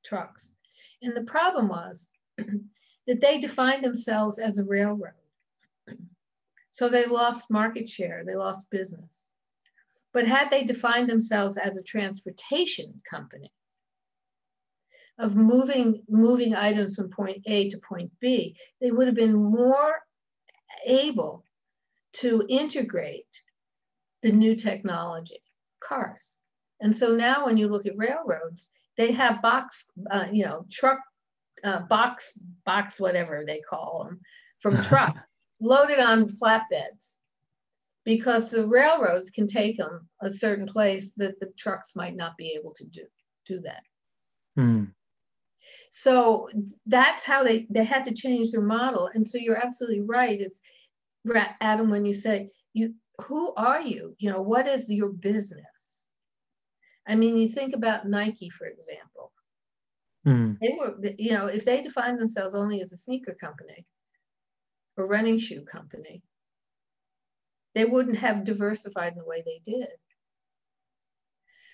trucks. 0.04 0.54
And 1.02 1.16
the 1.16 1.22
problem 1.24 1.68
was 1.68 2.10
that 3.06 3.20
they 3.20 3.40
defined 3.40 3.84
themselves 3.84 4.38
as 4.38 4.58
a 4.58 4.64
railroad. 4.64 5.12
So 6.70 6.88
they 6.88 7.06
lost 7.06 7.50
market 7.50 7.88
share, 7.88 8.24
they 8.24 8.34
lost 8.34 8.70
business. 8.70 9.28
But 10.12 10.26
had 10.26 10.50
they 10.50 10.64
defined 10.64 11.08
themselves 11.08 11.56
as 11.56 11.76
a 11.76 11.82
transportation 11.82 13.00
company, 13.08 13.52
of 15.18 15.36
moving 15.36 16.02
moving 16.08 16.54
items 16.54 16.96
from 16.96 17.10
point 17.10 17.42
A 17.46 17.68
to 17.70 17.78
point 17.78 18.10
B, 18.20 18.56
they 18.80 18.90
would 18.90 19.06
have 19.06 19.16
been 19.16 19.34
more 19.34 20.00
able 20.86 21.44
to 22.14 22.44
integrate 22.48 23.42
the 24.22 24.32
new 24.32 24.54
technology, 24.54 25.42
cars. 25.80 26.38
And 26.80 26.94
so 26.94 27.14
now 27.14 27.46
when 27.46 27.56
you 27.56 27.68
look 27.68 27.86
at 27.86 27.96
railroads, 27.96 28.70
they 28.96 29.12
have 29.12 29.42
box, 29.42 29.84
uh, 30.10 30.26
you 30.32 30.44
know, 30.44 30.66
truck, 30.70 30.98
uh, 31.64 31.80
box, 31.80 32.38
box, 32.64 32.98
whatever 33.00 33.44
they 33.46 33.60
call 33.60 34.04
them, 34.04 34.20
from 34.60 34.82
truck, 34.84 35.18
loaded 35.60 35.98
on 35.98 36.28
flatbeds, 36.28 37.18
because 38.04 38.50
the 38.50 38.66
railroads 38.66 39.30
can 39.30 39.46
take 39.46 39.76
them 39.76 40.08
a 40.20 40.30
certain 40.30 40.66
place 40.66 41.12
that 41.16 41.38
the 41.40 41.50
trucks 41.58 41.94
might 41.94 42.16
not 42.16 42.36
be 42.36 42.56
able 42.58 42.72
to 42.74 42.84
do 42.86 43.02
do 43.46 43.60
that. 43.60 43.82
Hmm. 44.56 44.84
So 45.90 46.48
that's 46.86 47.24
how 47.24 47.44
they 47.44 47.66
they 47.70 47.84
had 47.84 48.04
to 48.04 48.14
change 48.14 48.50
their 48.50 48.62
model. 48.62 49.08
And 49.14 49.26
so 49.26 49.38
you're 49.38 49.64
absolutely 49.64 50.02
right. 50.02 50.40
It's 50.40 50.60
Adam 51.60 51.90
when 51.90 52.04
you 52.04 52.14
say 52.14 52.50
you 52.72 52.94
who 53.22 53.54
are 53.54 53.80
you? 53.80 54.14
You 54.18 54.30
know, 54.30 54.42
what 54.42 54.66
is 54.66 54.90
your 54.90 55.10
business? 55.10 55.62
I 57.06 57.14
mean, 57.14 57.36
you 57.36 57.48
think 57.48 57.74
about 57.74 58.08
Nike, 58.08 58.50
for 58.50 58.66
example. 58.66 59.32
Hmm. 60.24 60.52
They 60.60 60.76
were, 60.78 60.94
you 61.18 61.32
know, 61.32 61.46
if 61.46 61.64
they 61.64 61.82
defined 61.82 62.20
themselves 62.20 62.54
only 62.54 62.80
as 62.80 62.92
a 62.92 62.96
sneaker 62.96 63.34
company 63.34 63.84
or 64.96 65.06
running 65.06 65.38
shoe 65.38 65.64
company, 65.64 66.22
they 67.74 67.84
wouldn't 67.84 68.18
have 68.18 68.44
diversified 68.44 69.12
in 69.12 69.18
the 69.18 69.24
way 69.24 69.42
they 69.44 69.60
did. 69.64 69.88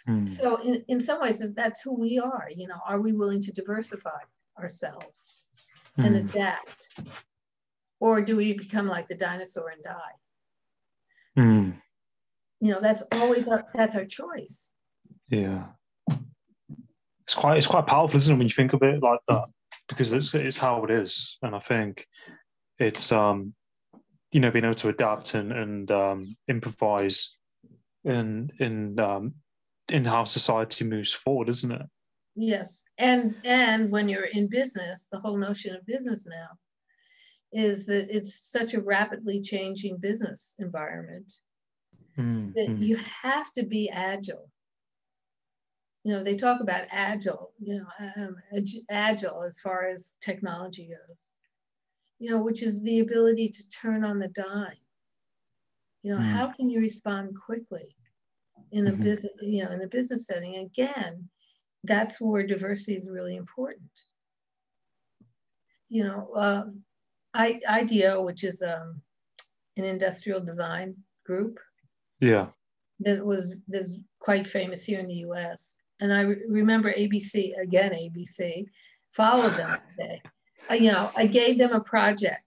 Hmm. 0.07 0.27
So 0.27 0.57
in, 0.63 0.85
in 0.89 1.01
some 1.01 1.21
ways, 1.21 1.43
that's 1.55 1.83
who 1.83 1.95
we 1.99 2.19
are. 2.19 2.49
You 2.55 2.69
know, 2.69 2.81
are 2.87 3.01
we 3.01 3.13
willing 3.13 3.43
to 3.43 3.53
diversify 3.53 4.21
ourselves 4.59 5.27
and 5.99 6.17
Hmm. 6.17 6.29
adapt? 6.29 7.01
Or 8.01 8.23
do 8.23 8.37
we 8.37 8.53
become 8.53 8.87
like 8.87 9.09
the 9.09 9.17
dinosaur 9.17 9.71
and 9.71 9.83
die? 9.83 10.15
Hmm. 11.37 11.71
You 12.61 12.73
know, 12.73 12.81
that's 12.81 13.03
always 13.13 13.47
our, 13.49 13.67
that's 13.75 13.97
our 13.97 14.05
choice. 14.05 14.73
Yeah. 15.29 15.67
It's 17.29 17.35
quite 17.35 17.59
it's 17.59 17.67
quite 17.67 17.87
powerful, 17.87 18.17
isn't 18.17 18.35
it, 18.35 18.39
when 18.39 18.47
you 18.47 18.55
think 18.55 18.73
of 18.73 18.83
it 18.83 19.03
like 19.03 19.21
that? 19.29 19.45
Because 19.87 20.15
it's 20.15 20.33
it's 20.35 20.57
how 20.57 20.83
it 20.85 20.91
is. 20.91 21.37
And 21.43 21.55
I 21.55 21.59
think 21.59 22.07
it's 22.79 23.13
um 23.13 23.53
you 24.33 24.41
know, 24.41 24.51
being 24.51 24.65
able 24.65 24.75
to 24.77 24.89
adapt 24.89 25.35
and, 25.35 25.53
and 25.53 25.91
um 25.91 26.37
improvise 26.49 27.37
in 28.03 28.51
in 28.59 28.99
um 28.99 29.35
in 29.91 30.07
how 30.07 30.25
society 30.25 30.87
moves 30.87 31.13
forward, 31.13 31.51
isn't 31.51 31.71
it? 31.71 31.83
Yes. 32.35 32.83
And 32.97 33.35
and 33.45 33.91
when 33.91 34.09
you're 34.09 34.25
in 34.25 34.49
business, 34.49 35.09
the 35.13 35.21
whole 35.21 35.37
notion 35.37 35.77
of 35.77 35.85
business 35.85 36.27
now 36.27 36.49
is 37.53 37.85
that 37.87 38.09
it's 38.09 38.51
such 38.51 38.73
a 38.73 38.81
rapidly 38.81 39.43
changing 39.43 39.99
business 39.99 40.55
environment 40.59 41.31
Hmm. 42.17 42.53
that 42.55 42.69
Hmm. 42.69 42.83
you 42.83 42.97
have 42.97 43.51
to 43.53 43.65
be 43.65 43.91
agile. 43.91 44.49
You 46.09 46.15
know, 46.15 46.25
they 46.25 46.39
talk 46.39 46.63
about 46.63 46.89
agile, 46.91 47.53
you 47.61 47.77
know, 47.77 47.87
um, 48.17 48.37
ag- 48.57 48.87
agile 48.89 49.43
as 49.43 49.61
far 49.61 49.89
as 49.91 50.15
technology 50.23 50.89
goes, 50.89 51.33
you 52.19 52.31
know, 52.31 52.43
which 52.43 52.63
is 52.63 52.81
the 52.81 53.01
ability 53.01 53.51
to 53.51 53.69
turn 53.69 54.05
on 54.05 54.19
the 54.19 54.29
dime. 54.29 54.79
You 56.03 56.13
know, 56.15 56.21
Mm. 56.21 56.25
how 56.33 56.51
can 56.51 56.71
you 56.71 56.81
respond 56.81 57.37
quickly 57.45 57.95
in 58.73 58.87
a 58.89 58.93
Mhm. 58.93 59.03
business, 59.03 59.33
you 59.43 59.65
know, 59.65 59.73
in 59.73 59.83
a 59.83 59.87
business 59.89 60.27
setting? 60.27 60.57
Again, 60.57 61.29
that's 61.85 62.21
where 62.23 62.47
diversity 62.47 62.97
is 62.97 63.09
really 63.11 63.37
important. 63.37 63.91
You 65.91 66.05
know, 66.05 66.33
uh, 66.33 66.71
I, 67.35 67.61
IDEO, 67.69 68.25
which 68.25 68.45
is 68.45 68.63
um, 68.63 69.03
an 69.77 69.85
industrial 69.85 70.41
design 70.45 71.05
group, 71.27 71.59
Yeah. 72.21 72.53
that 73.01 73.25
was 73.25 73.55
that's 73.69 73.95
quite 74.19 74.47
famous 74.47 74.85
here 74.85 75.01
in 75.01 75.07
the 75.09 75.15
U.S. 75.27 75.75
And 76.01 76.13
I 76.13 76.21
re- 76.23 76.43
remember 76.49 76.93
ABC 76.93 77.53
again. 77.61 77.93
ABC 77.93 78.67
followed 79.11 79.53
them 79.53 79.71
that 79.71 79.97
day. 79.97 80.23
Uh, 80.71 80.75
you 80.75 80.93
know, 80.93 81.11
I 81.17 81.27
gave 81.27 81.59
them 81.59 81.73
a 81.73 81.81
project 81.81 82.43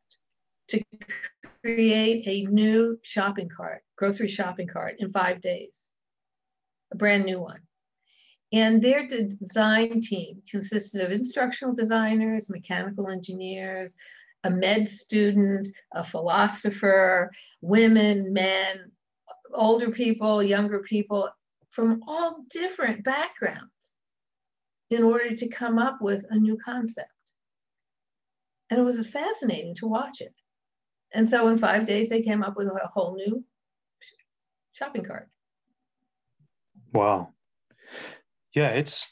to 0.69 0.81
create 1.63 2.23
a 2.27 2.49
new 2.49 2.97
shopping 3.03 3.49
cart, 3.49 3.83
grocery 3.97 4.27
shopping 4.27 4.67
cart, 4.67 4.95
in 4.99 5.11
five 5.11 5.41
days, 5.41 5.91
a 6.91 6.95
brand 6.95 7.25
new 7.25 7.39
one. 7.39 7.59
And 8.53 8.81
their 8.81 9.07
design 9.07 10.01
team 10.01 10.41
consisted 10.49 11.01
of 11.01 11.11
instructional 11.11 11.73
designers, 11.73 12.49
mechanical 12.49 13.07
engineers, 13.07 13.95
a 14.43 14.49
med 14.49 14.89
student, 14.89 15.67
a 15.93 16.03
philosopher, 16.03 17.31
women, 17.61 18.33
men, 18.33 18.91
older 19.53 19.91
people, 19.91 20.43
younger 20.43 20.79
people 20.79 21.29
from 21.71 22.01
all 22.07 22.43
different 22.49 23.03
backgrounds 23.03 23.97
in 24.89 25.03
order 25.03 25.33
to 25.35 25.47
come 25.47 25.79
up 25.79 25.97
with 26.01 26.23
a 26.29 26.37
new 26.37 26.57
concept. 26.63 27.09
And 28.69 28.79
it 28.79 28.83
was 28.83 29.05
fascinating 29.07 29.73
to 29.75 29.87
watch 29.87 30.21
it. 30.21 30.33
And 31.13 31.27
so 31.27 31.47
in 31.47 31.57
five 31.57 31.85
days, 31.85 32.09
they 32.09 32.21
came 32.21 32.43
up 32.43 32.55
with 32.55 32.67
a 32.67 32.87
whole 32.93 33.15
new 33.15 33.43
shopping 34.73 35.03
cart. 35.03 35.29
Wow. 36.93 37.29
Yeah, 38.53 38.69
it's 38.69 39.09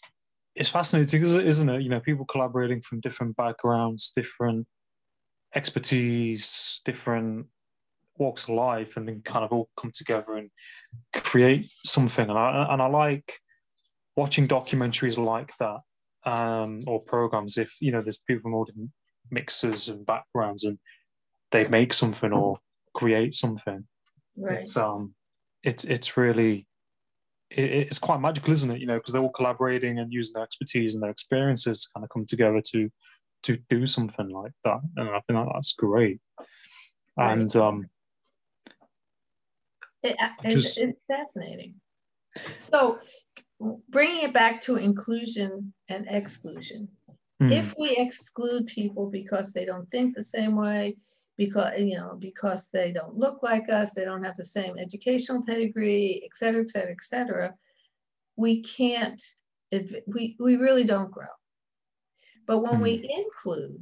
it's 0.55 0.69
fascinating, 0.69 1.23
isn't 1.23 1.69
it-? 1.69 1.81
You 1.81 1.89
know, 1.89 1.99
people 2.01 2.25
collaborating 2.25 2.81
from 2.81 2.99
different 2.99 3.35
backgrounds, 3.37 4.11
different 4.13 4.67
expertise, 5.55 6.81
different 6.85 7.47
walks 8.19 8.43
of 8.43 8.55
life, 8.55 8.97
and 8.97 9.07
then 9.07 9.21
kind 9.23 9.43
of 9.43 9.51
all 9.51 9.69
come 9.79 9.91
together 9.93 10.35
and 10.35 10.51
create 11.13 11.71
something. 11.85 12.29
And 12.29 12.37
I 12.37 12.67
and 12.71 12.81
I 12.81 12.87
like 12.87 13.39
watching 14.15 14.47
documentaries 14.47 15.17
like 15.17 15.53
that 15.57 15.79
um, 16.25 16.83
or 16.85 16.99
programs 17.01 17.57
if 17.57 17.75
you 17.79 17.91
know 17.91 18.01
there's 18.01 18.17
people 18.17 18.43
from 18.43 18.53
all 18.53 18.65
different 18.65 18.91
mixes 19.31 19.87
and 19.87 20.05
backgrounds 20.05 20.63
and 20.63 20.77
they 21.51 21.67
make 21.67 21.93
something 21.93 22.31
or 22.31 22.59
create 22.93 23.33
something. 23.33 23.87
Right. 24.37 24.59
It's 24.59 24.77
um, 24.77 25.15
it's 25.63 25.83
it's 25.83 26.17
really 26.17 26.67
it, 27.49 27.71
it's 27.71 27.99
quite 27.99 28.21
magical, 28.21 28.51
isn't 28.51 28.71
it? 28.71 28.79
You 28.79 28.87
know, 28.87 28.97
because 28.97 29.13
they're 29.13 29.21
all 29.21 29.31
collaborating 29.31 29.99
and 29.99 30.13
using 30.13 30.33
their 30.33 30.43
expertise 30.43 30.93
and 30.93 31.03
their 31.03 31.11
experiences 31.11 31.81
to 31.81 31.87
kind 31.95 32.03
of 32.03 32.09
come 32.09 32.25
together 32.25 32.61
to 32.71 32.89
to 33.43 33.57
do 33.69 33.87
something 33.87 34.29
like 34.29 34.51
that, 34.65 34.79
and 34.97 35.09
I 35.09 35.21
think 35.21 35.47
that's 35.53 35.73
great. 35.73 36.19
Right. 37.17 37.37
And 37.37 37.55
um, 37.55 37.85
It, 40.03 40.15
it's, 40.43 40.53
just- 40.53 40.77
it's 40.77 40.99
fascinating. 41.07 41.75
So, 42.57 42.99
bringing 43.89 44.23
it 44.23 44.33
back 44.33 44.61
to 44.61 44.77
inclusion 44.77 45.73
and 45.89 46.05
exclusion. 46.09 46.87
mm, 47.41 47.51
If 47.51 47.75
we 47.77 47.89
exclude 47.97 48.67
people 48.67 49.09
because 49.09 49.51
they 49.51 49.65
don't 49.65 49.87
think 49.89 50.15
the 50.15 50.23
same 50.23 50.55
way, 50.55 50.95
because 51.37 51.79
you 51.79 51.97
know, 51.97 52.15
because 52.19 52.67
they 52.71 52.91
don't 52.91 53.15
look 53.15 53.41
like 53.43 53.69
us, 53.69 53.93
they 53.93 54.05
don't 54.05 54.23
have 54.23 54.37
the 54.37 54.43
same 54.43 54.77
educational 54.77 55.43
pedigree, 55.43 56.21
et 56.23 56.35
cetera, 56.35 56.61
et 56.61 56.69
cetera, 56.69 56.91
et 56.91 57.03
cetera, 57.03 57.53
we 58.35 58.61
can't. 58.61 59.21
we 60.07 60.35
we 60.39 60.55
really 60.55 60.83
don't 60.83 61.11
grow. 61.11 61.33
But 62.45 62.59
when 62.59 62.79
we 62.81 63.09
include, 63.23 63.81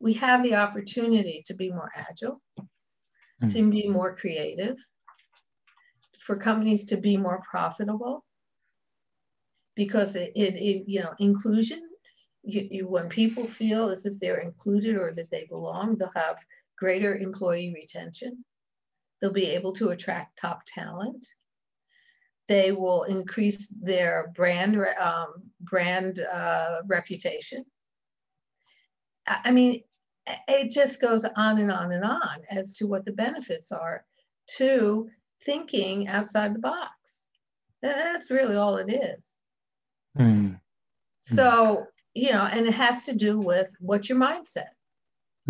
we 0.00 0.12
have 0.14 0.42
the 0.42 0.54
opportunity 0.56 1.42
to 1.46 1.54
be 1.54 1.70
more 1.70 1.90
agile, 1.94 2.40
to 3.50 3.70
be 3.70 3.88
more 3.88 4.14
creative, 4.14 4.76
for 6.26 6.36
companies 6.36 6.84
to 6.86 6.96
be 6.96 7.16
more 7.16 7.42
profitable. 7.48 8.24
Because 9.74 10.16
it, 10.16 10.32
it, 10.36 10.54
it 10.54 10.84
you 10.86 11.00
know, 11.00 11.14
inclusion, 11.18 11.82
you, 12.42 12.68
you, 12.70 12.88
when 12.88 13.08
people 13.08 13.44
feel 13.44 13.88
as 13.88 14.04
if 14.04 14.18
they're 14.18 14.40
included 14.40 14.96
or 14.96 15.12
that 15.14 15.30
they 15.30 15.46
belong, 15.48 15.96
they'll 15.96 16.10
have 16.14 16.38
greater 16.78 17.16
employee 17.16 17.72
retention. 17.74 18.44
They'll 19.20 19.32
be 19.32 19.50
able 19.50 19.72
to 19.74 19.90
attract 19.90 20.38
top 20.38 20.62
talent. 20.66 21.26
They 22.48 22.72
will 22.72 23.04
increase 23.04 23.68
their 23.80 24.32
brand 24.34 24.76
um, 25.00 25.34
brand 25.60 26.20
uh, 26.20 26.82
reputation. 26.86 27.64
I 29.26 29.40
I 29.44 29.50
mean, 29.52 29.82
it 30.48 30.70
just 30.70 31.00
goes 31.00 31.24
on 31.24 31.58
and 31.58 31.70
on 31.70 31.92
and 31.92 32.04
on 32.04 32.38
as 32.50 32.74
to 32.74 32.86
what 32.86 33.04
the 33.04 33.12
benefits 33.12 33.72
are 33.72 34.04
to 34.58 35.08
thinking 35.44 36.08
outside 36.08 36.54
the 36.54 36.58
box. 36.60 37.26
That's 37.82 38.30
really 38.30 38.56
all 38.56 38.76
it 38.76 38.90
is. 38.92 39.38
mm, 40.18 40.60
So, 41.20 41.86
you 42.14 42.32
know, 42.32 42.44
and 42.50 42.66
it 42.66 42.74
has 42.74 43.04
to 43.04 43.14
do 43.14 43.38
with 43.38 43.72
what's 43.80 44.08
your 44.08 44.18
mindset? 44.18 44.70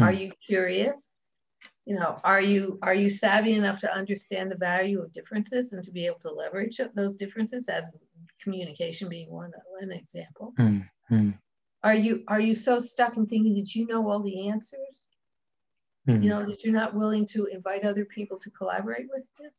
Are 0.01 0.13
Mm. 0.13 0.21
you 0.21 0.33
curious? 0.47 1.15
You 1.87 1.97
know, 1.97 2.17
are 2.25 2.41
you 2.41 2.79
are 2.83 2.95
you 2.95 3.11
savvy 3.11 3.55
enough 3.55 3.81
to 3.81 3.93
understand 3.95 4.51
the 4.51 4.57
value 4.57 5.01
of 5.03 5.13
differences 5.13 5.73
and 5.73 5.83
to 5.85 5.91
be 5.93 6.07
able 6.07 6.21
to 6.21 6.31
leverage 6.33 6.81
those 6.95 7.17
differences 7.17 7.69
as 7.69 7.91
communication 8.43 9.09
being 9.09 9.31
one, 9.31 9.53
one 9.81 9.91
example? 9.93 10.55
mm, 10.59 11.39
Are 11.83 11.95
you 11.95 12.25
are 12.29 12.41
you 12.41 12.55
so 12.55 12.81
stuck 12.81 13.17
in 13.17 13.27
thinking 13.27 13.55
that 13.57 13.75
you 13.75 13.87
know 13.87 14.09
all 14.11 14.21
the 14.23 14.49
answers? 14.49 15.09
mm. 16.09 16.23
you 16.23 16.29
know 16.31 16.45
that 16.47 16.65
you're 16.65 16.73
not 16.73 16.95
willing 16.95 17.27
to 17.27 17.47
invite 17.47 17.85
other 17.85 18.05
people 18.05 18.39
to 18.39 18.51
collaborate 18.51 19.09
with 19.13 19.25
you 19.41 19.51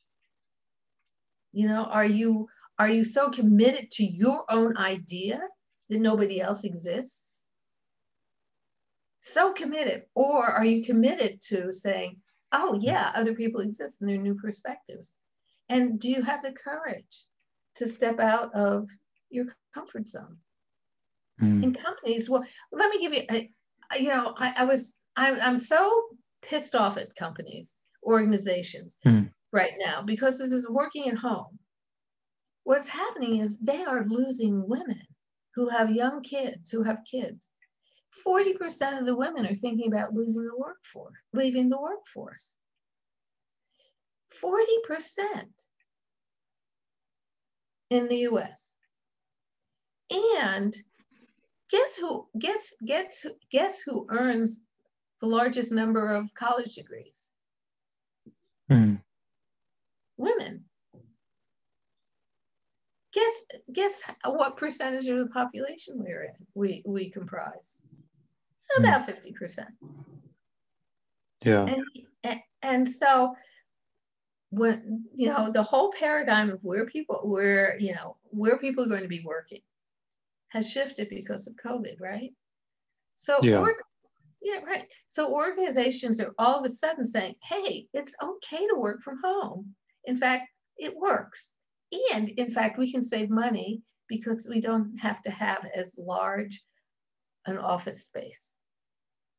you 1.54 1.68
know 1.68 1.86
are 1.86 2.06
you 2.06 2.48
are 2.80 2.90
you 2.90 3.04
so 3.04 3.30
committed 3.30 3.92
to 3.92 4.04
your 4.04 4.44
own 4.50 4.76
idea 4.78 5.40
that 5.90 6.00
nobody 6.00 6.42
else 6.42 6.64
exists? 6.64 7.46
So 9.22 9.54
committed 9.54 10.04
or 10.16 10.46
are 10.46 10.66
you 10.66 10.84
committed 10.84 11.42
to 11.50 11.72
saying 11.72 12.18
oh 12.52 12.78
yeah 12.82 13.12
other 13.16 13.36
people 13.36 13.62
exist 13.62 14.02
and 14.02 14.10
there 14.10 14.18
are 14.18 14.22
new 14.22 14.36
perspectives. 14.36 15.16
And 15.70 16.00
do 16.00 16.10
you 16.10 16.22
have 16.24 16.42
the 16.42 16.52
courage 16.52 17.26
to 17.76 17.88
step 17.88 18.20
out 18.20 18.54
of 18.54 18.90
your 19.30 19.46
comfort 19.74 20.10
zone? 20.10 20.38
Mm, 21.42 21.64
in 21.64 21.74
companies 21.74 22.30
well 22.30 22.44
let 22.72 22.90
me 22.90 23.00
give 23.00 23.14
you 23.14 23.24
a, 23.32 23.50
you 24.00 24.10
know 24.10 24.34
I, 24.38 24.54
I 24.58 24.64
was 24.66 24.96
I'm, 25.16 25.40
I'm 25.42 25.58
so 25.60 26.04
pissed 26.42 26.76
off 26.76 26.98
at 26.98 27.16
companies 27.16 27.76
organizations 28.04 28.98
Hmm. 29.04 29.24
Right 29.54 29.74
now 29.80 30.02
because 30.02 30.38
this 30.38 30.52
is 30.52 30.70
working 30.70 31.08
at 31.08 31.18
home. 31.18 31.60
What's 32.64 32.88
happening 32.88 33.40
is 33.40 33.60
they 33.60 33.84
are 33.84 34.06
losing 34.08 34.68
women 34.68 35.02
who 35.56 35.70
have 35.70 35.92
young 35.92 36.24
kids 36.24 36.72
who 36.72 36.84
have 36.84 37.00
kids. 37.10 37.50
40% 38.26 39.00
of 39.00 39.06
the 39.06 39.16
women 39.16 39.46
are 39.46 39.56
thinking 39.56 39.88
about 39.88 40.14
losing 40.14 40.44
the 40.44 40.58
workforce 40.58 41.18
leaving 41.34 41.70
the 41.70 41.80
workforce. 41.80 42.56
40% 44.42 45.46
in 47.90 48.08
the 48.08 48.22
us 48.28 48.74
and 50.10 50.76
guess 51.70 51.96
who 51.96 52.28
guess 52.38 52.74
guess 52.86 53.26
guess 53.52 53.82
who 53.82 54.08
earns 54.10 54.60
the 55.22 55.28
largest 55.28 55.72
number 55.72 56.14
of 56.14 56.34
college 56.34 56.76
degrees? 56.76 57.32
Mm. 58.70 59.03
Women. 60.18 60.66
Guess 63.14 63.46
guess 63.72 64.02
what 64.26 64.58
percentage 64.58 65.08
of 65.08 65.20
the 65.20 65.28
population 65.28 65.96
we're 65.98 66.24
in 66.24 66.34
we 66.56 66.82
we 66.86 67.12
comprise? 67.12 67.78
Hmm. 68.72 68.86
About 68.86 69.08
50% 69.08 69.68
Yeah. 71.44 71.66
and, 71.66 71.84
and 72.24 72.40
and 72.64 72.90
so 72.90 73.36
when 74.50 75.06
you 75.14 75.28
know 75.28 75.52
the 75.52 75.62
whole 75.62 75.92
paradigm 76.00 76.50
of 76.50 76.60
where 76.64 76.86
people 76.88 77.20
where 77.24 77.78
you 77.80 77.94
know 77.94 78.18
where 78.26 78.58
people 78.58 78.84
are 78.84 78.90
going 78.90 79.04
to 79.04 79.08
be 79.08 79.24
working 79.24 79.62
has 80.50 80.70
shifted 80.70 81.10
because 81.10 81.46
of 81.46 81.56
covid 81.56 82.00
right? 82.00 82.32
So 83.16 83.40
Yeah. 83.44 83.60
org- 83.60 83.76
yeah 84.42 84.60
right. 84.62 84.88
So 85.10 85.32
organizations 85.32 86.20
are 86.20 86.34
all 86.40 86.60
of 86.60 86.66
a 86.66 86.74
sudden 86.74 87.06
saying 87.06 87.36
hey 87.44 87.88
it's 87.94 88.16
okay 88.24 88.66
to 88.68 88.76
work 88.76 89.02
from 89.04 89.20
home 89.24 89.76
in 90.06 90.18
fact 90.18 90.50
it 90.78 90.96
works. 90.96 91.56
And 92.14 92.30
in 92.30 92.52
fact 92.52 92.80
we 92.80 92.92
can 92.92 93.04
save 93.04 93.30
money 93.30 93.82
because 94.08 94.48
we 94.50 94.62
don't 94.62 94.98
have 94.98 95.22
to 95.24 95.32
have 95.32 95.66
as 95.76 95.96
large 95.98 96.62
an 97.46 97.58
office 97.58 98.06
space 98.06 98.56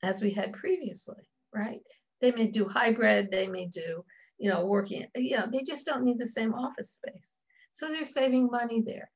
as 0.02 0.20
we 0.20 0.30
had 0.30 0.52
previously 0.52 1.28
right? 1.54 1.80
They 2.20 2.32
may 2.32 2.48
do 2.48 2.68
hybrid 2.68 3.30
they 3.30 3.46
may 3.46 3.66
do 3.66 4.04
you 4.38 4.50
know 4.50 4.66
working 4.66 5.06
you 5.14 5.36
know 5.36 5.46
they 5.50 5.62
just 5.62 5.86
don't 5.86 6.04
need 6.04 6.18
the 6.18 6.26
same 6.26 6.52
office 6.52 6.92
space. 6.92 7.40
So 7.72 7.88
they're 7.88 8.04
saving 8.04 8.48
money 8.50 8.82
there. 8.84 9.10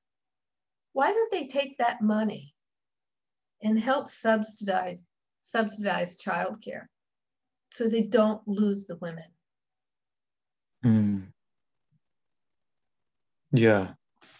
Why 0.92 1.12
don't 1.12 1.30
they 1.30 1.46
take 1.46 1.78
that 1.78 2.00
money 2.00 2.54
and 3.62 3.78
help 3.78 4.08
subsidize 4.08 5.00
subsidize 5.40 6.16
childcare 6.16 6.86
so 7.72 7.88
they 7.88 8.02
don't 8.02 8.46
lose 8.46 8.86
the 8.86 8.96
women? 8.96 9.24
Mm. 10.84 11.26
Yeah, 13.52 13.92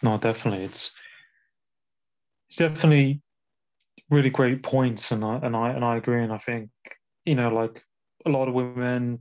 no, 0.02 0.18
definitely. 0.18 0.64
It's 0.64 0.94
it's 2.48 2.56
definitely 2.56 3.22
really 4.10 4.30
great 4.30 4.62
points, 4.62 5.12
and 5.12 5.24
I 5.24 5.36
and 5.42 5.56
I 5.56 5.70
and 5.70 5.84
I 5.84 5.96
agree. 5.96 6.22
And 6.22 6.32
I 6.32 6.38
think 6.38 6.70
you 7.24 7.34
know, 7.34 7.50
like 7.50 7.82
a 8.26 8.30
lot 8.30 8.48
of 8.48 8.54
women 8.54 9.20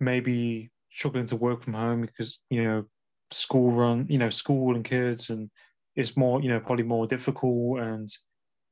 maybe 0.00 0.70
struggling 0.92 1.26
to 1.26 1.36
work 1.36 1.62
from 1.62 1.74
home 1.74 2.02
because 2.02 2.40
you 2.50 2.64
know 2.64 2.84
school 3.30 3.72
run, 3.72 4.06
you 4.08 4.18
know, 4.18 4.30
school 4.30 4.74
and 4.74 4.84
kids, 4.84 5.30
and 5.30 5.50
it's 5.96 6.16
more 6.16 6.42
you 6.42 6.48
know 6.48 6.60
probably 6.60 6.84
more 6.84 7.06
difficult 7.06 7.80
and 7.80 8.08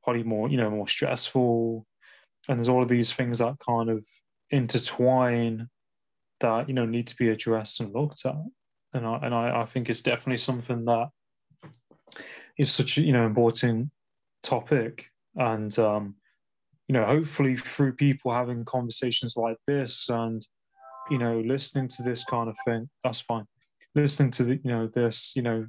probably 0.03 0.23
more 0.23 0.49
you 0.49 0.57
know 0.57 0.69
more 0.69 0.87
stressful, 0.87 1.85
and 2.47 2.57
there's 2.59 2.69
all 2.69 2.83
of 2.83 2.89
these 2.89 3.13
things 3.13 3.39
that 3.39 3.55
kind 3.67 3.89
of 3.89 4.05
intertwine 4.51 5.69
that 6.39 6.67
you 6.67 6.73
know 6.73 6.85
need 6.85 7.07
to 7.07 7.15
be 7.15 7.29
addressed 7.29 7.79
and 7.81 7.93
looked 7.93 8.25
at 8.25 8.35
and 8.93 9.05
I 9.05 9.19
and 9.23 9.33
I, 9.33 9.61
I 9.61 9.65
think 9.65 9.89
it's 9.89 10.01
definitely 10.01 10.37
something 10.37 10.85
that 10.85 11.09
is 12.57 12.71
such 12.71 12.97
a 12.97 13.01
you 13.01 13.13
know 13.13 13.25
important 13.25 13.89
topic. 14.43 15.11
And 15.35 15.77
um 15.79 16.15
you 16.87 16.93
know 16.93 17.05
hopefully 17.05 17.55
through 17.55 17.93
people 17.93 18.33
having 18.33 18.65
conversations 18.65 19.35
like 19.35 19.57
this 19.67 20.09
and 20.09 20.45
you 21.11 21.17
know 21.17 21.39
listening 21.39 21.87
to 21.89 22.03
this 22.03 22.23
kind 22.23 22.49
of 22.49 22.55
thing 22.65 22.89
that's 23.03 23.21
fine. 23.21 23.45
Listening 23.95 24.31
to 24.31 24.43
the 24.43 24.55
you 24.55 24.71
know 24.71 24.87
this 24.87 25.33
you 25.35 25.41
know 25.41 25.67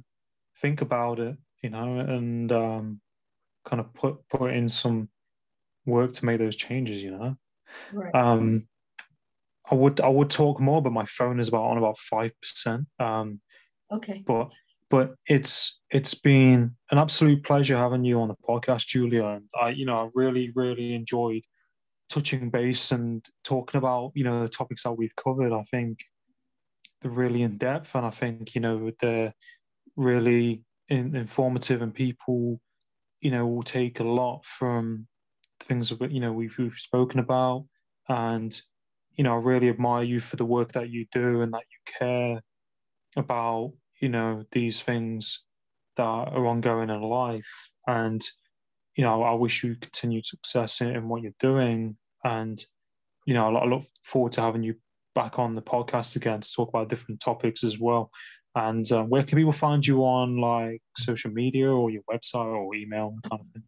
think 0.61 0.81
about 0.81 1.19
it 1.19 1.37
you 1.63 1.69
know 1.69 1.99
and 1.99 2.51
um 2.51 3.01
kind 3.65 3.79
of 3.79 3.93
put 3.93 4.27
put 4.29 4.51
in 4.51 4.67
some 4.69 5.09
work 5.85 6.13
to 6.13 6.25
make 6.25 6.39
those 6.39 6.55
changes 6.55 7.03
you 7.03 7.11
know? 7.11 7.35
Right. 7.93 8.13
Um, 8.13 8.67
I 9.71 9.75
would 9.75 10.01
I 10.01 10.09
would 10.09 10.29
talk 10.29 10.59
more, 10.59 10.81
but 10.81 10.91
my 10.91 11.05
phone 11.05 11.39
is 11.39 11.47
about 11.47 11.63
on 11.63 11.77
about 11.77 11.97
five 11.97 12.33
percent. 12.41 12.87
Um, 12.99 13.39
okay 13.91 14.23
but 14.25 14.49
but 14.91 15.15
it's 15.25 15.79
it's 15.89 16.13
been 16.13 16.75
an 16.91 16.97
absolute 16.97 17.43
pleasure 17.43 17.77
having 17.77 18.03
you 18.03 18.19
on 18.19 18.27
the 18.27 18.35
podcast, 18.47 18.87
Julia. 18.87 19.25
And 19.25 19.45
I, 19.59 19.69
you 19.69 19.85
know, 19.85 19.97
I 19.97 20.09
really, 20.13 20.51
really 20.53 20.93
enjoyed 20.93 21.43
touching 22.09 22.49
base 22.49 22.91
and 22.91 23.25
talking 23.43 23.77
about, 23.77 24.11
you 24.15 24.25
know, 24.25 24.41
the 24.41 24.49
topics 24.49 24.83
that 24.83 24.91
we've 24.91 25.15
covered. 25.15 25.53
I 25.53 25.63
think 25.63 25.99
they're 27.01 27.09
really 27.09 27.41
in 27.41 27.57
depth, 27.57 27.95
and 27.95 28.05
I 28.05 28.09
think 28.11 28.53
you 28.53 28.61
know 28.61 28.91
they're 28.99 29.33
really 29.95 30.63
in, 30.89 31.15
informative, 31.15 31.81
and 31.81 31.93
people, 31.93 32.59
you 33.21 33.31
know, 33.31 33.47
will 33.47 33.63
take 33.63 34.01
a 34.01 34.03
lot 34.03 34.45
from 34.45 35.07
the 35.59 35.65
things 35.65 35.89
that 35.89 36.11
you 36.11 36.19
know 36.19 36.33
we've, 36.33 36.55
we've 36.57 36.77
spoken 36.77 37.19
about, 37.19 37.65
and 38.09 38.61
you 39.15 39.23
know, 39.23 39.33
I 39.33 39.37
really 39.37 39.69
admire 39.69 40.03
you 40.03 40.19
for 40.19 40.35
the 40.35 40.45
work 40.45 40.71
that 40.73 40.89
you 40.89 41.05
do 41.11 41.41
and 41.41 41.53
that 41.53 41.63
you 41.71 41.93
care 41.99 42.41
about, 43.15 43.73
you 43.99 44.09
know, 44.09 44.43
these 44.51 44.81
things 44.81 45.43
that 45.97 46.03
are 46.03 46.47
ongoing 46.47 46.89
in 46.89 47.01
life. 47.01 47.73
And, 47.87 48.21
you 48.95 49.03
know, 49.03 49.23
I 49.23 49.33
wish 49.33 49.63
you 49.63 49.75
continued 49.75 50.25
success 50.25 50.81
in, 50.81 50.89
in 50.95 51.09
what 51.09 51.21
you're 51.21 51.33
doing. 51.39 51.97
And, 52.23 52.63
you 53.25 53.33
know, 53.33 53.55
I 53.55 53.65
look 53.65 53.83
forward 54.03 54.31
to 54.33 54.41
having 54.41 54.63
you 54.63 54.75
back 55.13 55.39
on 55.39 55.55
the 55.55 55.61
podcast 55.61 56.15
again 56.15 56.41
to 56.41 56.51
talk 56.51 56.69
about 56.69 56.89
different 56.89 57.19
topics 57.19 57.63
as 57.63 57.77
well. 57.79 58.11
And 58.55 58.89
um, 58.91 59.09
where 59.09 59.23
can 59.23 59.37
people 59.37 59.53
find 59.53 59.85
you 59.85 60.03
on 60.03 60.37
like 60.37 60.81
social 60.97 61.31
media 61.31 61.69
or 61.69 61.89
your 61.89 62.03
website 62.11 62.53
or 62.53 62.75
email 62.75 63.13
and 63.13 63.29
kind 63.29 63.41
of 63.41 63.47
thing? 63.53 63.63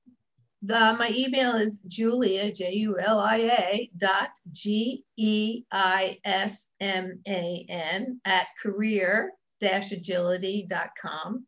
The, 0.65 0.95
my 0.97 1.11
email 1.13 1.55
is 1.55 1.81
Julia, 1.89 2.49
J 2.53 2.71
U 2.71 2.97
L 2.97 3.19
I 3.19 3.37
A 3.37 3.91
dot 3.97 4.29
G 4.53 5.03
E 5.17 5.63
I 5.69 6.19
S 6.23 6.69
M 6.79 7.19
A 7.27 7.65
N 7.67 8.21
at 8.23 8.47
career 8.61 9.33
agility.com. 9.61 11.45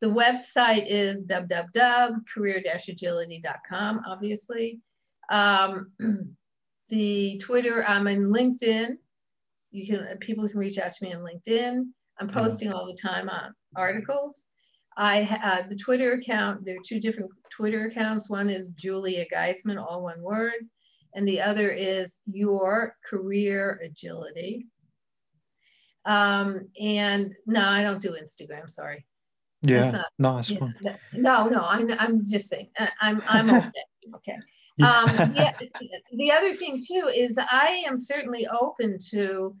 The 0.00 0.06
website 0.08 0.86
is 0.88 1.26
www.career 1.28 2.62
agility.com, 2.88 4.02
obviously. 4.06 4.80
Um, 5.30 5.92
the 6.88 7.38
Twitter, 7.38 7.84
I'm 7.86 8.08
in 8.08 8.32
LinkedIn. 8.32 8.96
You 9.70 9.86
can 9.86 10.18
people 10.18 10.48
can 10.48 10.58
reach 10.58 10.78
out 10.78 10.92
to 10.92 11.04
me 11.04 11.14
on 11.14 11.22
LinkedIn. 11.22 11.84
I'm 12.18 12.26
mm-hmm. 12.26 12.36
posting 12.36 12.72
all 12.72 12.86
the 12.86 12.98
time 13.00 13.28
on 13.28 13.54
articles. 13.76 14.50
I 14.96 15.22
uh, 15.42 15.68
the 15.68 15.76
Twitter 15.76 16.12
account. 16.12 16.64
There 16.64 16.76
are 16.76 16.84
two 16.84 17.00
different 17.00 17.30
Twitter 17.50 17.86
accounts. 17.86 18.30
One 18.30 18.48
is 18.48 18.68
Julia 18.68 19.26
Geisman, 19.32 19.82
all 19.82 20.02
one 20.02 20.20
word, 20.20 20.68
and 21.14 21.26
the 21.26 21.40
other 21.40 21.70
is 21.70 22.20
Your 22.26 22.96
Career 23.08 23.80
Agility. 23.82 24.66
Um, 26.04 26.68
and 26.80 27.34
no, 27.46 27.60
I 27.60 27.82
don't 27.82 28.02
do 28.02 28.16
Instagram. 28.20 28.70
Sorry. 28.70 29.04
Yeah, 29.62 29.90
not, 29.90 30.06
no, 30.18 30.34
that's 30.36 30.52
fine. 30.52 30.74
No, 31.14 31.48
no, 31.48 31.60
I'm, 31.62 31.90
I'm 31.98 32.24
just 32.24 32.48
saying. 32.48 32.68
Uh, 32.78 32.88
I'm, 33.00 33.22
I'm 33.28 33.50
okay. 33.56 33.72
okay. 34.16 34.38
Um, 34.82 35.06
yeah, 35.34 35.52
the 36.12 36.32
other 36.32 36.52
thing 36.52 36.82
too 36.86 37.08
is 37.08 37.38
I 37.38 37.82
am 37.86 37.96
certainly 37.96 38.46
open 38.46 38.98
to, 39.10 39.56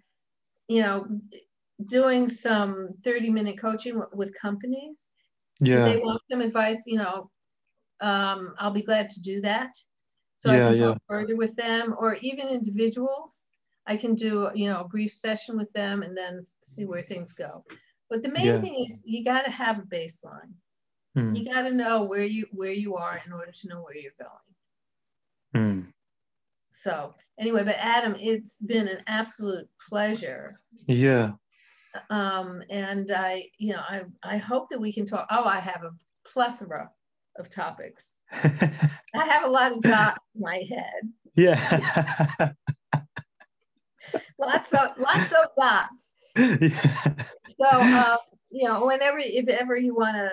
you 0.68 0.82
know, 0.82 1.06
doing 1.86 2.28
some 2.28 2.90
30 3.02 3.30
minute 3.30 3.58
coaching 3.58 4.02
with 4.12 4.38
companies 4.38 5.08
yeah. 5.66 5.86
If 5.86 5.94
they 5.94 6.00
want 6.00 6.22
some 6.30 6.40
advice, 6.40 6.82
you 6.86 6.98
know, 6.98 7.30
um, 8.00 8.54
I'll 8.58 8.72
be 8.72 8.82
glad 8.82 9.10
to 9.10 9.20
do 9.20 9.40
that. 9.42 9.70
So 10.36 10.52
yeah, 10.52 10.68
I 10.68 10.74
can 10.74 10.82
talk 10.82 10.94
yeah. 10.94 11.08
further 11.08 11.36
with 11.36 11.56
them 11.56 11.94
or 11.98 12.16
even 12.16 12.48
individuals. 12.48 13.44
I 13.86 13.96
can 13.96 14.14
do, 14.14 14.50
you 14.54 14.68
know, 14.70 14.80
a 14.80 14.88
brief 14.88 15.12
session 15.12 15.56
with 15.56 15.72
them 15.72 16.02
and 16.02 16.16
then 16.16 16.42
see 16.62 16.84
where 16.84 17.02
things 17.02 17.32
go. 17.32 17.64
But 18.10 18.22
the 18.22 18.30
main 18.30 18.46
yeah. 18.46 18.60
thing 18.60 18.86
is 18.88 18.98
you 19.04 19.24
got 19.24 19.44
to 19.44 19.50
have 19.50 19.78
a 19.78 19.82
baseline. 19.82 20.52
Hmm. 21.14 21.34
You 21.34 21.44
got 21.44 21.62
to 21.62 21.70
know 21.70 22.04
where 22.04 22.24
you 22.24 22.46
where 22.50 22.72
you 22.72 22.96
are 22.96 23.20
in 23.24 23.32
order 23.32 23.52
to 23.52 23.68
know 23.68 23.82
where 23.82 23.96
you're 23.96 24.12
going. 24.18 25.82
Hmm. 25.82 25.90
So 26.72 27.14
anyway, 27.38 27.64
but 27.64 27.76
Adam, 27.78 28.16
it's 28.18 28.58
been 28.58 28.88
an 28.88 28.98
absolute 29.06 29.68
pleasure. 29.88 30.60
Yeah 30.86 31.32
um, 32.10 32.62
and 32.70 33.10
I, 33.10 33.50
you 33.58 33.72
know, 33.72 33.80
I, 33.80 34.02
I 34.22 34.36
hope 34.36 34.68
that 34.70 34.80
we 34.80 34.92
can 34.92 35.06
talk. 35.06 35.26
Oh, 35.30 35.44
I 35.44 35.60
have 35.60 35.82
a 35.84 35.90
plethora 36.28 36.90
of 37.38 37.50
topics. 37.50 38.12
I 38.32 39.26
have 39.28 39.44
a 39.44 39.48
lot 39.48 39.72
of 39.72 39.80
dots 39.80 40.18
in 40.34 40.40
my 40.40 40.64
head. 40.68 41.12
Yeah. 41.36 42.52
lots 44.38 44.72
of 44.72 44.90
lots 44.98 45.32
of 45.32 45.46
dots. 45.58 46.14
Yeah. 46.36 47.14
So, 47.60 47.68
uh, 47.70 48.16
you 48.50 48.66
know, 48.66 48.84
whenever, 48.84 49.18
if 49.18 49.46
ever 49.46 49.76
you 49.76 49.94
want 49.94 50.16
to, 50.16 50.32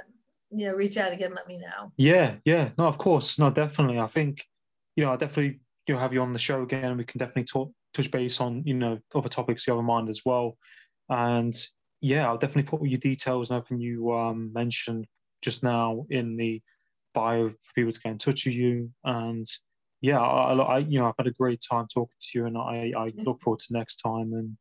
you 0.49 0.65
know, 0.65 0.73
reach 0.73 0.97
out 0.97 1.13
again, 1.13 1.35
let 1.35 1.47
me 1.47 1.59
know. 1.59 1.91
Yeah, 1.95 2.38
yeah, 2.45 2.69
no, 2.75 2.88
of 2.88 2.97
course, 2.97 3.38
no, 3.38 3.51
definitely. 3.51 3.99
I 3.99 4.07
think, 4.07 4.47
you 4.95 5.05
know, 5.05 5.13
I 5.13 5.17
definitely, 5.17 5.59
you 5.85 5.93
know, 5.93 5.99
have 5.99 6.13
you 6.13 6.21
on 6.23 6.33
the 6.33 6.39
show 6.39 6.63
again, 6.63 6.85
and 6.85 6.97
we 6.97 7.03
can 7.03 7.19
definitely 7.19 7.43
talk, 7.43 7.71
touch 7.93 8.09
base 8.09 8.41
on, 8.41 8.63
you 8.65 8.73
know, 8.73 8.97
other 9.13 9.29
topics 9.29 9.67
you 9.67 9.73
have 9.73 9.79
in 9.79 9.85
mind 9.85 10.09
as 10.09 10.21
well. 10.25 10.57
And 11.11 11.55
yeah, 11.99 12.27
I'll 12.27 12.38
definitely 12.38 12.69
put 12.69 12.79
all 12.79 12.88
your 12.88 12.99
details 12.99 13.51
and 13.51 13.57
everything 13.57 13.81
you 13.81 14.11
um, 14.11 14.51
mentioned 14.53 15.05
just 15.41 15.61
now 15.61 16.05
in 16.09 16.38
the 16.38 16.61
bio 17.13 17.49
for 17.49 17.57
people 17.75 17.91
to 17.91 17.99
get 17.99 18.11
in 18.11 18.17
touch 18.17 18.45
with 18.45 18.55
you. 18.55 18.91
And 19.03 19.45
yeah, 20.01 20.19
I, 20.19 20.53
I, 20.53 20.77
you 20.79 20.99
know 20.99 21.07
I've 21.07 21.15
had 21.17 21.27
a 21.27 21.31
great 21.31 21.61
time 21.69 21.88
talking 21.93 22.15
to 22.19 22.39
you, 22.39 22.45
and 22.47 22.57
I, 22.57 22.91
I 22.97 23.13
look 23.17 23.39
forward 23.41 23.59
to 23.59 23.73
next 23.73 23.97
time 23.97 24.33
and 24.33 24.57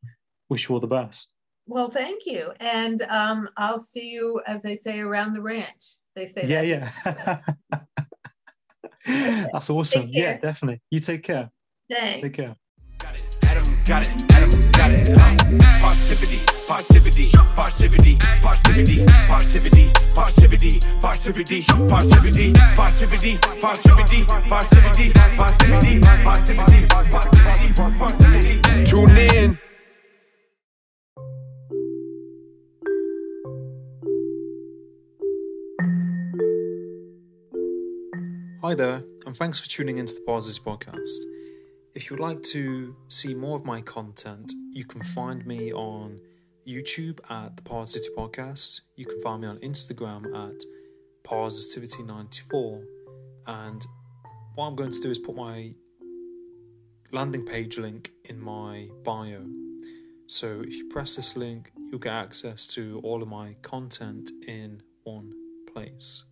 wish 0.51 0.69
you 0.69 0.75
all 0.75 0.81
the 0.81 0.87
best. 0.87 1.33
Well, 1.67 1.91
thank 1.91 2.27
you, 2.27 2.53
and 2.61 3.03
um, 3.03 3.49
I'll 3.57 3.79
see 3.79 4.11
you 4.11 4.43
as 4.47 4.63
they 4.63 4.77
say 4.77 5.01
around 5.01 5.35
the 5.35 5.41
ranch. 5.41 5.97
They 6.15 6.27
say 6.27 6.47
yeah, 6.47 6.81
that. 7.05 7.43
yeah. 9.07 9.47
That's 9.53 9.71
awesome. 9.71 10.09
Yeah, 10.11 10.37
definitely. 10.37 10.83
You 10.91 10.99
take 10.99 11.23
care. 11.23 11.51
Thanks. 11.89 12.23
Take 12.23 12.35
care. 12.35 12.57
Got 12.99 13.15
it, 13.17 13.39
Adam, 13.45 13.79
got 13.85 14.03
it, 14.03 14.09
Adam, 14.09 14.30
got 14.81 14.93
it. 14.93 15.11
Passivity, 15.85 16.39
passivity, 16.67 17.31
passivity, 17.55 18.17
passivity, 18.17 19.05
passivity, 19.29 19.93
passivity, 20.15 20.81
passivity, 20.81 20.81
passivity, 21.01 21.63
passivity, 21.91 22.53
passivity, 22.77 23.37
passivity, 23.37 24.23
passivity, 24.49 26.01
passivity, 26.01 26.87
passivity, 26.89 27.73
passivity. 27.99 28.85
Tune 28.87 29.17
in. 29.19 29.59
Hi 38.63 38.75
there, 38.75 39.03
and 39.27 39.37
thanks 39.37 39.59
for 39.59 39.69
tuning 39.69 39.99
into 39.99 40.15
the 40.15 40.21
Pauses 40.21 40.59
podcast. 40.59 41.40
If 41.93 42.09
you 42.09 42.17
would 42.17 42.23
like 42.23 42.43
to 42.45 42.95
see 43.09 43.35
more 43.35 43.57
of 43.57 43.65
my 43.65 43.81
content, 43.81 44.53
you 44.71 44.85
can 44.85 45.03
find 45.03 45.45
me 45.45 45.73
on 45.73 46.21
YouTube 46.67 47.19
at 47.29 47.57
the 47.57 47.63
Parrsitivity 47.63 48.15
Podcast. 48.17 48.83
You 48.95 49.07
can 49.07 49.21
find 49.21 49.43
me 49.43 49.49
on 49.49 49.59
Instagram 49.59 50.27
at 50.27 50.63
Parrsitivity94. 51.25 52.85
And 53.49 53.85
what 54.55 54.67
I'm 54.67 54.77
going 54.77 54.93
to 54.93 55.01
do 55.01 55.11
is 55.11 55.19
put 55.19 55.35
my 55.35 55.75
landing 57.11 57.45
page 57.45 57.77
link 57.77 58.13
in 58.25 58.41
my 58.41 58.89
bio. 59.03 59.45
So 60.29 60.63
if 60.65 60.77
you 60.77 60.89
press 60.89 61.17
this 61.17 61.37
link, 61.37 61.73
you'll 61.91 61.99
get 61.99 62.15
access 62.15 62.69
to 62.69 63.01
all 63.03 63.21
of 63.21 63.29
my 63.29 63.57
content 63.63 64.31
in 64.47 64.83
one 65.03 65.33
place. 65.73 66.23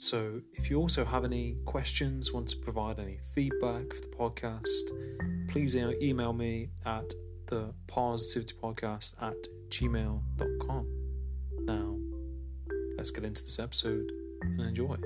So, 0.00 0.40
if 0.54 0.70
you 0.70 0.78
also 0.78 1.04
have 1.04 1.26
any 1.26 1.58
questions, 1.66 2.32
want 2.32 2.48
to 2.48 2.56
provide 2.56 2.98
any 2.98 3.18
feedback 3.34 3.92
for 3.92 4.00
the 4.00 4.16
podcast, 4.18 5.48
please 5.50 5.76
email 5.76 6.32
me 6.32 6.70
at 6.86 7.12
the 7.48 7.74
parrsitivitypodcast 7.86 9.22
at 9.22 9.36
gmail.com. 9.68 10.86
Now, 11.66 11.98
let's 12.96 13.10
get 13.10 13.24
into 13.24 13.42
this 13.42 13.58
episode 13.58 14.10
and 14.40 14.58
enjoy. 14.62 14.96